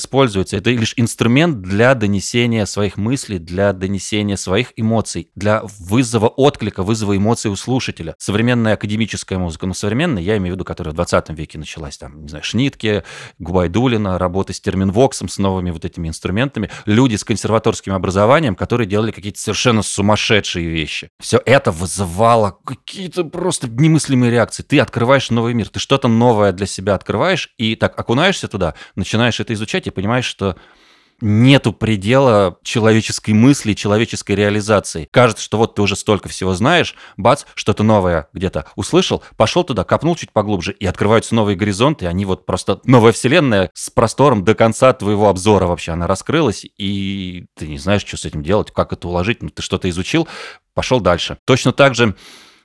используется, 0.47 0.57
это 0.57 0.71
лишь 0.71 0.95
инструмент 0.97 1.63
для 1.63 1.95
донесения 1.95 2.67
своих 2.67 2.97
мыслей, 2.97 3.39
для 3.39 3.73
донесения 3.73 4.37
своих 4.37 4.73
эмоций, 4.77 5.31
для 5.35 5.63
вызова 5.79 6.29
отклика, 6.29 6.83
вызова 6.83 7.17
эмоций 7.17 7.51
у 7.51 7.57
слушателя. 7.57 8.15
Современная 8.19 8.75
академическая 8.75 9.39
музыка, 9.39 9.67
ну, 9.67 9.75
современная, 9.75 10.23
я 10.23 10.37
имею 10.37 10.55
в 10.55 10.57
виду, 10.57 10.65
которая 10.65 10.93
в 10.93 10.97
20 10.97 11.31
веке 11.31 11.59
началась, 11.59 11.99
там, 11.99 12.23
не 12.23 12.29
знаю, 12.29 12.45
Шнитке, 12.45 13.05
Губайдулина, 13.39 14.19
работа 14.19 14.53
с 14.53 14.61
терминвоксом, 14.61 15.29
с 15.29 15.39
новыми 15.39 15.71
вот 15.71 15.85
этими 15.85 16.09
инструментами, 16.09 16.71
люди 16.87 17.17
с 17.17 17.25
консерваторским 17.25 17.93
образованием, 17.93 18.55
которые 18.55 18.87
делали 18.87 19.11
какие-то 19.11 19.41
совершенно 19.41 19.83
сумасшедшие 19.83 20.69
вещи. 20.69 21.11
Все 21.21 21.41
это 21.45 21.71
вызывало 21.71 22.59
какие-то 22.65 23.25
просто 23.25 23.69
немыслимые 23.69 24.31
реакции. 24.31 24.63
Ты 24.63 24.81
открываешь 24.81 25.31
новый 25.31 25.55
мир, 25.55 25.69
ты 25.69 25.81
что-то 25.81 26.09
новое 26.09 26.53
для 26.53 26.67
себя 26.67 26.95
открываешь 26.95 27.53
и 27.59 27.75
так 27.75 27.99
окунаешься 27.99 28.49
туда, 28.49 28.75
начинаешь 28.95 29.41
это 29.41 29.53
изучать 29.55 29.87
и 29.87 29.91
понимаешь, 29.91 30.36
что 30.37 30.55
нету 31.23 31.73
предела 31.73 32.59
человеческой 32.63 33.31
мысли, 33.31 33.73
человеческой 33.73 34.33
реализации. 34.33 35.09
Кажется, 35.11 35.43
что 35.43 35.57
вот 35.57 35.75
ты 35.75 35.81
уже 35.81 35.97
столько 35.97 36.29
всего 36.29 36.53
знаешь, 36.53 36.95
бац, 37.17 37.45
что-то 37.55 37.83
новое 37.83 38.29
где-то 38.35 38.67
услышал, 38.77 39.23
пошел 39.39 39.65
туда, 39.65 39.85
копнул 39.85 40.15
чуть 40.15 40.31
поглубже, 40.31 40.73
и 40.73 40.85
открываются 40.85 41.35
новые 41.35 41.57
горизонты, 41.57 42.05
и 42.05 42.09
они 42.09 42.27
вот 42.27 42.45
просто 42.45 42.83
новая 42.85 43.13
вселенная 43.13 43.71
с 43.73 43.89
простором 43.89 44.45
до 44.45 44.55
конца 44.55 44.93
твоего 44.93 45.31
обзора 45.31 45.67
вообще, 45.67 45.93
она 45.93 46.07
раскрылась, 46.07 46.67
и 46.77 47.47
ты 47.55 47.67
не 47.67 47.79
знаешь, 47.79 48.05
что 48.05 48.19
с 48.19 48.27
этим 48.27 48.43
делать, 48.43 48.71
как 48.71 48.93
это 48.93 49.09
уложить, 49.09 49.43
ну 49.43 49.49
ты 49.49 49.63
что-то 49.63 49.89
изучил, 49.89 50.29
пошел 50.75 51.01
дальше. 51.01 51.39
Точно 51.47 51.73
так 51.73 51.95
же 51.95 52.15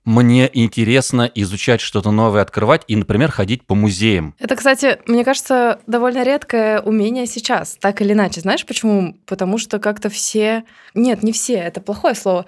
мне 0.04 0.50
интересно 0.52 1.30
изучать 1.36 1.82
что-то 1.82 2.12
новое, 2.12 2.42
открывать 2.42 2.84
и, 2.88 2.96
например, 2.96 3.32
ходить 3.32 3.66
по 3.66 3.76
музеям. 3.76 4.36
Это, 4.40 4.56
кстати, 4.56 5.00
мне 5.06 5.24
кажется, 5.24 5.80
довольно 5.86 6.24
редкое 6.24 6.82
умение 6.82 7.28
сейчас, 7.28 7.78
так 7.80 8.02
или 8.02 8.14
иначе. 8.14 8.42
Знаешь 8.42 8.66
почему? 8.66 9.16
Потому 9.26 9.58
что 9.58 9.80
как-то 9.80 10.10
все... 10.10 10.64
Нет, 10.96 11.24
не 11.24 11.32
все, 11.32 11.56
это 11.56 11.82
плохое 11.82 12.16
слово 12.16 12.46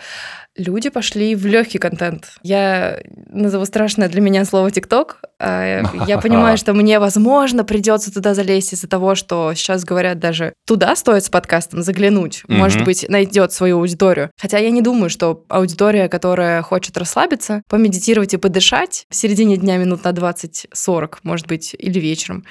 люди 0.55 0.89
пошли 0.89 1.35
в 1.35 1.45
легкий 1.45 1.77
контент. 1.77 2.35
Я 2.43 2.99
назову 3.29 3.65
страшное 3.65 4.09
для 4.09 4.21
меня 4.21 4.45
слово 4.45 4.71
ТикТок. 4.71 5.21
А, 5.39 5.83
я 6.07 6.17
понимаю, 6.19 6.57
что 6.57 6.73
мне, 6.73 6.99
возможно, 6.99 7.63
придется 7.63 8.13
туда 8.13 8.33
залезть 8.33 8.73
из-за 8.73 8.87
того, 8.87 9.15
что 9.15 9.53
сейчас 9.55 9.83
говорят 9.83 10.19
даже 10.19 10.53
туда 10.65 10.95
стоит 10.95 11.23
с 11.25 11.29
подкастом 11.29 11.81
заглянуть. 11.81 12.43
Может 12.47 12.83
быть, 12.85 13.05
найдет 13.09 13.51
свою 13.51 13.79
аудиторию. 13.79 14.31
Хотя 14.39 14.57
я 14.59 14.69
не 14.71 14.81
думаю, 14.81 15.09
что 15.09 15.45
аудитория, 15.49 16.07
которая 16.07 16.61
хочет 16.61 16.97
расслабиться, 16.97 17.63
помедитировать 17.69 18.33
и 18.33 18.37
подышать 18.37 19.05
в 19.09 19.15
середине 19.15 19.57
дня 19.57 19.77
минут 19.77 20.03
на 20.03 20.09
20-40, 20.09 21.17
может 21.23 21.47
быть, 21.47 21.75
или 21.77 21.99
вечером, 21.99 22.45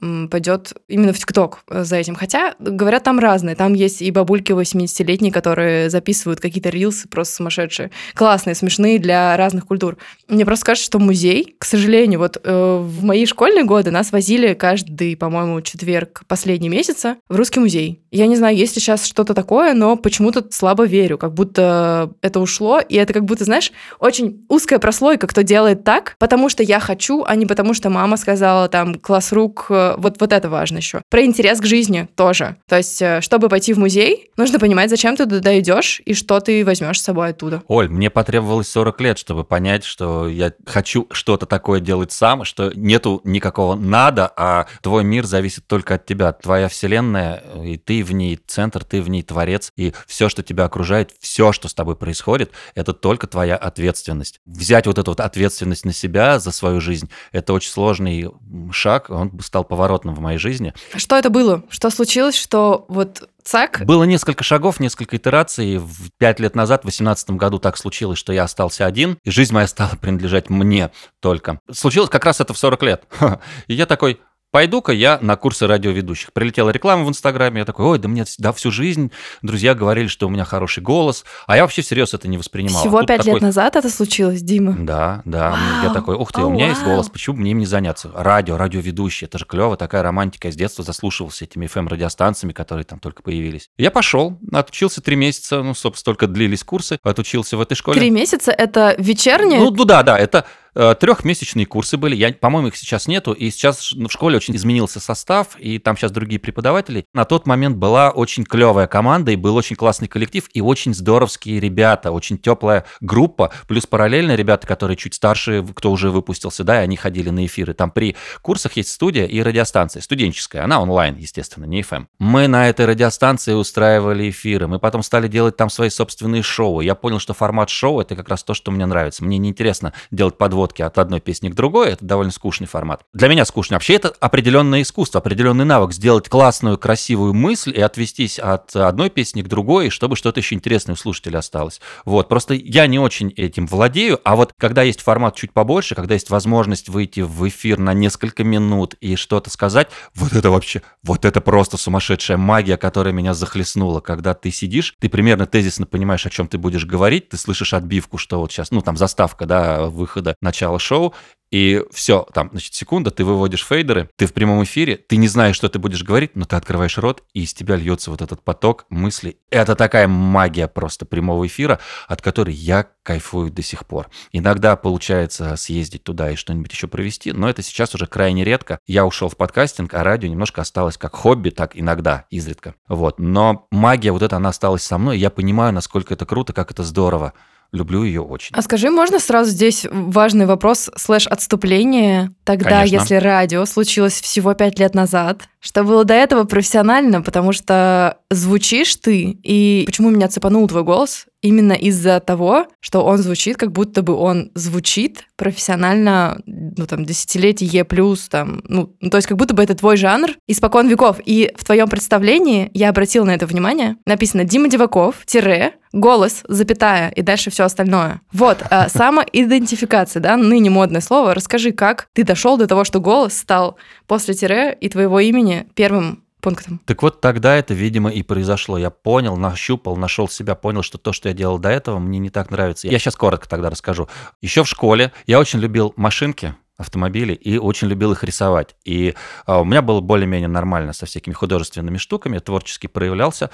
пойдет 0.00 0.74
именно 0.88 1.12
в 1.12 1.18
ТикТок 1.18 1.60
э, 1.70 1.84
за 1.84 1.96
этим. 1.96 2.14
Хотя, 2.14 2.54
говорят, 2.58 3.04
там 3.04 3.18
разные. 3.18 3.54
Там 3.54 3.74
есть 3.74 4.02
и 4.02 4.10
бабульки 4.10 4.52
80-летние, 4.52 5.32
которые 5.32 5.88
записывают 5.88 6.40
какие-то 6.40 6.68
рилсы 6.68 7.08
просто 7.08 7.36
сумасшедшие. 7.36 7.90
Классные, 8.14 8.54
смешные 8.54 8.98
для 8.98 9.36
разных 9.36 9.66
культур. 9.66 9.96
Мне 10.28 10.44
просто 10.44 10.66
кажется, 10.66 10.86
что 10.86 10.98
музей, 10.98 11.54
к 11.58 11.64
сожалению, 11.64 12.18
вот 12.18 12.40
э, 12.42 12.78
в 12.82 13.04
мои 13.04 13.24
школьные 13.24 13.64
годы 13.64 13.90
нас 13.90 14.10
возили 14.10 14.54
каждый, 14.54 15.16
по-моему, 15.16 15.60
четверг 15.60 16.22
последний 16.26 16.68
месяца 16.68 17.16
в 17.28 17.36
русский 17.36 17.60
музей. 17.60 18.02
Я 18.10 18.26
не 18.26 18.36
знаю, 18.36 18.56
есть 18.56 18.74
ли 18.74 18.82
сейчас 18.82 19.06
что-то 19.06 19.32
такое, 19.32 19.74
но 19.74 19.96
почему-то 19.96 20.44
слабо 20.50 20.86
верю, 20.86 21.18
как 21.18 21.34
будто 21.34 22.12
это 22.20 22.40
ушло, 22.40 22.80
и 22.80 22.96
это 22.96 23.12
как 23.12 23.24
будто, 23.24 23.44
знаешь, 23.44 23.72
очень 24.00 24.44
узкая 24.48 24.78
прослойка, 24.78 25.26
кто 25.26 25.42
делает 25.42 25.84
так, 25.84 26.16
потому 26.18 26.48
что 26.48 26.62
я 26.62 26.80
хочу, 26.80 27.24
а 27.26 27.36
не 27.36 27.46
потому 27.46 27.74
что 27.74 27.90
мама 27.90 28.16
сказала 28.16 28.68
там 28.68 28.96
класс 28.96 29.32
рук 29.32 29.66
э, 29.92 29.94
вот, 29.98 30.20
вот 30.20 30.32
это 30.32 30.48
важно 30.48 30.78
еще. 30.78 31.02
Про 31.10 31.24
интерес 31.24 31.60
к 31.60 31.64
жизни 31.66 32.08
тоже. 32.16 32.56
То 32.68 32.76
есть, 32.76 33.00
э, 33.02 33.20
чтобы 33.20 33.48
пойти 33.48 33.72
в 33.72 33.78
музей, 33.78 34.30
нужно 34.36 34.58
понимать, 34.58 34.90
зачем 34.90 35.16
ты 35.16 35.26
туда 35.26 35.58
идешь 35.58 36.00
и 36.04 36.14
что 36.14 36.40
ты 36.40 36.64
возьмешь 36.64 37.00
с 37.00 37.04
собой 37.04 37.30
оттуда. 37.30 37.62
Оль, 37.68 37.88
мне 37.88 38.10
потребовалось 38.10 38.68
40 38.68 39.00
лет, 39.00 39.18
чтобы 39.18 39.44
понять, 39.44 39.84
что 39.84 40.28
я 40.28 40.52
хочу 40.66 41.06
что-то 41.10 41.46
такое 41.46 41.80
делать 41.80 42.12
сам, 42.12 42.44
что 42.44 42.72
нету 42.74 43.20
никакого 43.24 43.74
надо, 43.74 44.30
а 44.36 44.66
твой 44.82 45.04
мир 45.04 45.24
зависит 45.24 45.66
только 45.66 45.94
от 45.94 46.06
тебя. 46.06 46.32
Твоя 46.32 46.68
вселенная, 46.68 47.42
и 47.62 47.76
ты 47.76 48.02
в 48.02 48.12
ней 48.12 48.38
центр, 48.46 48.84
ты 48.84 49.02
в 49.02 49.08
ней 49.08 49.22
творец, 49.22 49.72
и 49.76 49.92
все, 50.06 50.28
что 50.28 50.42
тебя 50.42 50.64
окружает, 50.64 51.12
все, 51.20 51.52
что 51.52 51.68
с 51.68 51.74
тобой 51.74 51.96
происходит, 51.96 52.52
это 52.74 52.92
только 52.92 53.26
твоя 53.26 53.56
ответственность. 53.56 54.40
Взять 54.46 54.86
вот 54.86 54.98
эту 54.98 55.10
вот 55.10 55.20
ответственность 55.20 55.84
на 55.84 55.92
себя 55.92 56.38
за 56.38 56.50
свою 56.50 56.80
жизнь, 56.80 57.10
это 57.32 57.52
очень 57.52 57.70
сложный 57.70 58.30
шаг, 58.72 59.10
он 59.10 59.38
стал 59.40 59.64
поворотным 59.74 60.14
в 60.14 60.20
моей 60.20 60.38
жизни. 60.38 60.72
Что 60.94 61.16
это 61.16 61.30
было? 61.30 61.64
Что 61.68 61.90
случилось, 61.90 62.36
что 62.36 62.84
вот 62.86 63.28
цак? 63.42 63.82
Было 63.84 64.04
несколько 64.04 64.44
шагов, 64.44 64.78
несколько 64.78 65.16
итераций. 65.16 65.78
В 65.78 66.10
пять 66.16 66.38
лет 66.38 66.54
назад, 66.54 66.82
в 66.82 66.84
2018 66.84 67.30
году 67.30 67.58
так 67.58 67.76
случилось, 67.76 68.16
что 68.16 68.32
я 68.32 68.44
остался 68.44 68.86
один, 68.86 69.18
и 69.24 69.30
жизнь 69.30 69.52
моя 69.52 69.66
стала 69.66 69.90
принадлежать 70.00 70.48
мне 70.48 70.92
только. 71.18 71.58
Случилось 71.72 72.08
как 72.08 72.24
раз 72.24 72.40
это 72.40 72.54
в 72.54 72.58
40 72.58 72.82
лет. 72.84 73.02
И 73.66 73.74
я 73.74 73.86
такой, 73.86 74.20
Пойду-ка 74.54 74.92
я 74.92 75.18
на 75.20 75.34
курсы 75.34 75.66
радиоведущих. 75.66 76.32
Прилетела 76.32 76.70
реклама 76.70 77.02
в 77.04 77.08
Инстаграме, 77.08 77.58
я 77.58 77.64
такой, 77.64 77.86
ой, 77.86 77.98
да 77.98 78.06
мне 78.06 78.24
да, 78.38 78.52
всю 78.52 78.70
жизнь 78.70 79.10
друзья 79.42 79.74
говорили, 79.74 80.06
что 80.06 80.28
у 80.28 80.30
меня 80.30 80.44
хороший 80.44 80.80
голос, 80.80 81.24
а 81.48 81.56
я 81.56 81.62
вообще 81.62 81.82
всерьез 81.82 82.14
это 82.14 82.28
не 82.28 82.38
воспринимал. 82.38 82.80
Всего 82.80 83.02
пять 83.02 83.22
такой... 83.22 83.32
лет 83.32 83.42
назад 83.42 83.74
это 83.74 83.90
случилось, 83.90 84.42
Дима? 84.42 84.76
Да, 84.78 85.22
да. 85.24 85.50
Вау. 85.50 85.82
Я 85.82 85.92
такой, 85.92 86.14
ух 86.14 86.32
ты, 86.32 86.40
у 86.42 86.50
меня 86.50 86.66
вау. 86.66 86.70
есть 86.72 86.84
голос, 86.84 87.08
почему 87.08 87.38
мне 87.38 87.50
им 87.50 87.58
не 87.58 87.66
заняться? 87.66 88.12
Радио, 88.14 88.56
радиоведущий, 88.56 89.24
это 89.24 89.38
же 89.38 89.44
клево, 89.44 89.76
такая 89.76 90.04
романтика. 90.04 90.46
Я 90.46 90.52
с 90.52 90.56
детства 90.56 90.84
заслушивался 90.84 91.46
этими 91.46 91.66
FM-радиостанциями, 91.66 92.52
которые 92.52 92.84
там 92.84 93.00
только 93.00 93.24
появились. 93.24 93.70
Я 93.76 93.90
пошел, 93.90 94.38
отучился 94.52 95.00
три 95.00 95.16
месяца, 95.16 95.64
ну, 95.64 95.74
собственно, 95.74 96.14
только 96.14 96.28
длились 96.28 96.62
курсы, 96.62 97.00
отучился 97.02 97.56
в 97.56 97.60
этой 97.60 97.74
школе. 97.74 97.98
Три 97.98 98.10
месяца– 98.10 98.52
это 98.56 98.94
вечернее? 98.98 99.58
Ну, 99.58 99.72
ну 99.72 99.84
да, 99.84 100.04
да, 100.04 100.16
это 100.16 100.46
трехмесячные 100.74 101.66
курсы 101.66 101.96
были. 101.96 102.14
Я, 102.16 102.32
по-моему, 102.32 102.68
их 102.68 102.76
сейчас 102.76 103.06
нету. 103.06 103.32
И 103.32 103.50
сейчас 103.50 103.92
в 103.92 104.08
школе 104.10 104.36
очень 104.36 104.56
изменился 104.56 105.00
состав, 105.00 105.56
и 105.58 105.78
там 105.78 105.96
сейчас 105.96 106.12
другие 106.12 106.38
преподаватели. 106.38 107.06
На 107.14 107.24
тот 107.24 107.46
момент 107.46 107.76
была 107.76 108.10
очень 108.10 108.44
клевая 108.44 108.86
команда, 108.86 109.32
и 109.32 109.36
был 109.36 109.56
очень 109.56 109.76
классный 109.76 110.08
коллектив, 110.08 110.48
и 110.52 110.60
очень 110.60 110.94
здоровские 110.94 111.60
ребята, 111.60 112.10
очень 112.10 112.38
теплая 112.38 112.84
группа. 113.00 113.52
Плюс 113.68 113.86
параллельно 113.86 114.34
ребята, 114.34 114.66
которые 114.66 114.96
чуть 114.96 115.14
старше, 115.14 115.64
кто 115.74 115.90
уже 115.90 116.10
выпустился, 116.10 116.64
да, 116.64 116.80
и 116.80 116.84
они 116.84 116.96
ходили 116.96 117.30
на 117.30 117.46
эфиры. 117.46 117.74
Там 117.74 117.90
при 117.90 118.16
курсах 118.42 118.72
есть 118.76 118.90
студия 118.90 119.26
и 119.26 119.42
радиостанция, 119.42 120.02
студенческая. 120.02 120.64
Она 120.64 120.80
онлайн, 120.80 121.16
естественно, 121.16 121.64
не 121.64 121.82
FM. 121.82 122.06
Мы 122.18 122.48
на 122.48 122.68
этой 122.68 122.86
радиостанции 122.86 123.52
устраивали 123.52 124.30
эфиры. 124.30 124.66
Мы 124.66 124.78
потом 124.78 125.02
стали 125.02 125.28
делать 125.28 125.56
там 125.56 125.70
свои 125.70 125.90
собственные 125.90 126.42
шоу. 126.42 126.80
Я 126.80 126.94
понял, 126.94 127.18
что 127.18 127.34
формат 127.34 127.70
шоу— 127.70 128.00
это 128.02 128.16
как 128.16 128.28
раз 128.28 128.42
то, 128.42 128.54
что 128.54 128.70
мне 128.70 128.86
нравится. 128.86 129.24
Мне 129.24 129.38
неинтересно 129.38 129.92
делать 130.10 130.38
подвод 130.38 130.63
подводки 130.64 130.82
от 130.82 130.98
одной 130.98 131.20
песни 131.20 131.50
к 131.50 131.54
другой, 131.54 131.90
это 131.90 132.04
довольно 132.04 132.32
скучный 132.32 132.66
формат. 132.66 133.02
Для 133.12 133.28
меня 133.28 133.44
скучно. 133.44 133.76
Вообще 133.76 133.94
это 133.94 134.14
определенное 134.20 134.80
искусство, 134.80 135.20
определенный 135.20 135.64
навык 135.64 135.92
сделать 135.92 136.28
классную, 136.28 136.78
красивую 136.78 137.34
мысль 137.34 137.72
и 137.76 137.80
отвестись 137.80 138.38
от 138.38 138.74
одной 138.74 139.10
песни 139.10 139.42
к 139.42 139.48
другой, 139.48 139.90
чтобы 139.90 140.16
что-то 140.16 140.40
еще 140.40 140.54
интересное 140.54 140.94
у 140.94 140.96
слушателя 140.96 141.38
осталось. 141.38 141.80
Вот, 142.06 142.28
просто 142.28 142.54
я 142.54 142.86
не 142.86 142.98
очень 142.98 143.30
этим 143.36 143.66
владею, 143.66 144.20
а 144.24 144.36
вот 144.36 144.52
когда 144.58 144.82
есть 144.82 145.02
формат 145.02 145.36
чуть 145.36 145.52
побольше, 145.52 145.94
когда 145.94 146.14
есть 146.14 146.30
возможность 146.30 146.88
выйти 146.88 147.20
в 147.20 147.46
эфир 147.46 147.78
на 147.78 147.92
несколько 147.92 148.42
минут 148.42 148.94
и 149.00 149.16
что-то 149.16 149.50
сказать, 149.50 149.88
вот 150.14 150.32
это 150.32 150.50
вообще, 150.50 150.80
вот 151.02 151.24
это 151.26 151.40
просто 151.40 151.76
сумасшедшая 151.76 152.38
магия, 152.38 152.78
которая 152.78 153.12
меня 153.12 153.34
захлестнула. 153.34 154.00
Когда 154.00 154.32
ты 154.32 154.50
сидишь, 154.50 154.94
ты 154.98 155.10
примерно 155.10 155.46
тезисно 155.46 155.84
понимаешь, 155.84 156.24
о 156.24 156.30
чем 156.30 156.48
ты 156.48 156.56
будешь 156.56 156.86
говорить, 156.86 157.28
ты 157.28 157.36
слышишь 157.36 157.74
отбивку, 157.74 158.16
что 158.16 158.40
вот 158.40 158.50
сейчас, 158.50 158.70
ну 158.70 158.80
там 158.80 158.96
заставка, 158.96 159.44
да, 159.44 159.86
выхода 159.86 160.36
на 160.40 160.53
начала 160.54 160.78
шоу, 160.78 161.14
и 161.54 161.84
все, 161.92 162.26
там, 162.34 162.48
значит, 162.50 162.74
секунда, 162.74 163.12
ты 163.12 163.24
выводишь 163.24 163.64
фейдеры, 163.64 164.10
ты 164.16 164.26
в 164.26 164.32
прямом 164.32 164.64
эфире, 164.64 164.96
ты 164.96 165.16
не 165.16 165.28
знаешь, 165.28 165.54
что 165.54 165.68
ты 165.68 165.78
будешь 165.78 166.02
говорить, 166.02 166.32
но 166.34 166.46
ты 166.46 166.56
открываешь 166.56 166.98
рот, 166.98 167.22
и 167.32 167.44
из 167.44 167.54
тебя 167.54 167.76
льется 167.76 168.10
вот 168.10 168.22
этот 168.22 168.42
поток 168.42 168.86
мыслей. 168.88 169.36
Это 169.50 169.76
такая 169.76 170.08
магия 170.08 170.66
просто 170.66 171.06
прямого 171.06 171.46
эфира, 171.46 171.78
от 172.08 172.22
которой 172.22 172.52
я 172.52 172.88
кайфую 173.04 173.52
до 173.52 173.62
сих 173.62 173.86
пор. 173.86 174.08
Иногда 174.32 174.74
получается 174.74 175.54
съездить 175.54 176.02
туда 176.02 176.32
и 176.32 176.34
что-нибудь 176.34 176.72
еще 176.72 176.88
провести, 176.88 177.30
но 177.30 177.48
это 177.48 177.62
сейчас 177.62 177.94
уже 177.94 178.08
крайне 178.08 178.42
редко. 178.42 178.80
Я 178.88 179.06
ушел 179.06 179.28
в 179.28 179.36
подкастинг, 179.36 179.94
а 179.94 180.02
радио 180.02 180.28
немножко 180.28 180.60
осталось 180.60 180.96
как 180.96 181.14
хобби, 181.14 181.50
так 181.50 181.78
иногда, 181.78 182.24
изредка. 182.30 182.74
Вот. 182.88 183.20
Но 183.20 183.68
магия 183.70 184.10
вот 184.10 184.22
эта, 184.22 184.38
она 184.38 184.48
осталась 184.48 184.82
со 184.82 184.98
мной, 184.98 185.18
и 185.18 185.20
я 185.20 185.30
понимаю, 185.30 185.72
насколько 185.72 186.14
это 186.14 186.26
круто, 186.26 186.52
как 186.52 186.72
это 186.72 186.82
здорово 186.82 187.32
люблю 187.74 188.04
ее 188.04 188.22
очень. 188.22 188.54
А 188.54 188.62
скажи, 188.62 188.88
можно 188.90 189.18
сразу 189.18 189.50
здесь 189.50 189.86
важный 189.90 190.46
вопрос, 190.46 190.90
слэш 190.96 191.26
отступление? 191.26 192.32
Тогда, 192.44 192.80
Конечно. 192.80 192.94
если 192.94 193.14
радио 193.16 193.64
случилось 193.66 194.20
всего 194.20 194.54
пять 194.54 194.78
лет 194.78 194.94
назад, 194.94 195.42
что 195.64 195.82
было 195.82 196.04
до 196.04 196.12
этого 196.12 196.44
профессионально, 196.44 197.22
потому 197.22 197.52
что 197.52 198.18
звучишь 198.30 198.96
ты, 198.96 199.38
и 199.42 199.84
почему 199.86 200.10
меня 200.10 200.28
цепанул 200.28 200.68
твой 200.68 200.82
голос? 200.82 201.24
Именно 201.40 201.72
из-за 201.72 202.20
того, 202.20 202.66
что 202.80 203.02
он 203.02 203.18
звучит, 203.18 203.56
как 203.56 203.72
будто 203.72 204.02
бы 204.02 204.14
он 204.14 204.50
звучит 204.54 205.24
профессионально, 205.36 206.40
ну, 206.46 206.86
там, 206.86 207.06
десятилетие 207.06 207.84
плюс, 207.84 208.28
там, 208.28 208.62
ну, 208.68 208.86
то 209.10 209.16
есть 209.16 209.26
как 209.26 209.38
будто 209.38 209.54
бы 209.54 209.62
это 209.62 209.74
твой 209.74 209.96
жанр 209.96 210.32
испокон 210.46 210.86
веков. 210.88 211.18
И 211.24 211.50
в 211.56 211.64
твоем 211.64 211.88
представлении, 211.88 212.70
я 212.74 212.90
обратила 212.90 213.24
на 213.24 213.34
это 213.34 213.46
внимание, 213.46 213.96
написано 214.06 214.44
Дима 214.44 214.68
Деваков, 214.68 215.24
тире, 215.24 215.74
голос, 215.94 216.42
запятая, 216.48 217.10
и 217.10 217.22
дальше 217.22 217.50
все 217.50 217.64
остальное. 217.64 218.20
Вот, 218.32 218.58
а, 218.70 218.88
самоидентификация, 218.94 220.20
да, 220.20 220.36
ныне 220.36 220.68
модное 220.68 221.00
слово. 221.00 221.34
Расскажи, 221.34 221.72
как 221.72 222.08
ты 222.12 222.24
дошел 222.24 222.56
до 222.56 222.66
того, 222.66 222.84
что 222.84 223.00
голос 223.00 223.36
стал 223.36 223.76
после 224.06 224.34
тире 224.34 224.76
и 224.80 224.88
твоего 224.88 225.20
имени 225.20 225.53
первым 225.74 226.24
пунктом. 226.40 226.80
Так 226.84 227.02
вот 227.02 227.20
тогда 227.20 227.56
это, 227.56 227.72
видимо, 227.72 228.10
и 228.10 228.22
произошло. 228.22 228.76
Я 228.76 228.90
понял, 228.90 229.36
нащупал, 229.36 229.96
нашел 229.96 230.28
себя, 230.28 230.54
понял, 230.54 230.82
что 230.82 230.98
то, 230.98 231.12
что 231.12 231.28
я 231.28 231.34
делал 231.34 231.58
до 231.58 231.70
этого, 231.70 231.98
мне 231.98 232.18
не 232.18 232.30
так 232.30 232.50
нравится. 232.50 232.86
Я 232.86 232.98
сейчас 232.98 233.16
коротко 233.16 233.48
тогда 233.48 233.70
расскажу. 233.70 234.08
Еще 234.42 234.62
в 234.62 234.68
школе 234.68 235.12
я 235.26 235.40
очень 235.40 235.58
любил 235.58 235.94
машинки, 235.96 236.54
автомобили 236.76 237.34
и 237.34 237.56
очень 237.56 237.88
любил 237.88 238.12
их 238.12 238.24
рисовать. 238.24 238.74
И 238.84 239.14
а, 239.46 239.60
у 239.60 239.64
меня 239.64 239.80
было 239.80 240.00
более-менее 240.00 240.48
нормально 240.48 240.92
со 240.92 241.06
всякими 241.06 241.32
художественными 241.32 241.98
штуками, 241.98 242.38
творчески 242.38 242.88
проявлялся. 242.88 243.50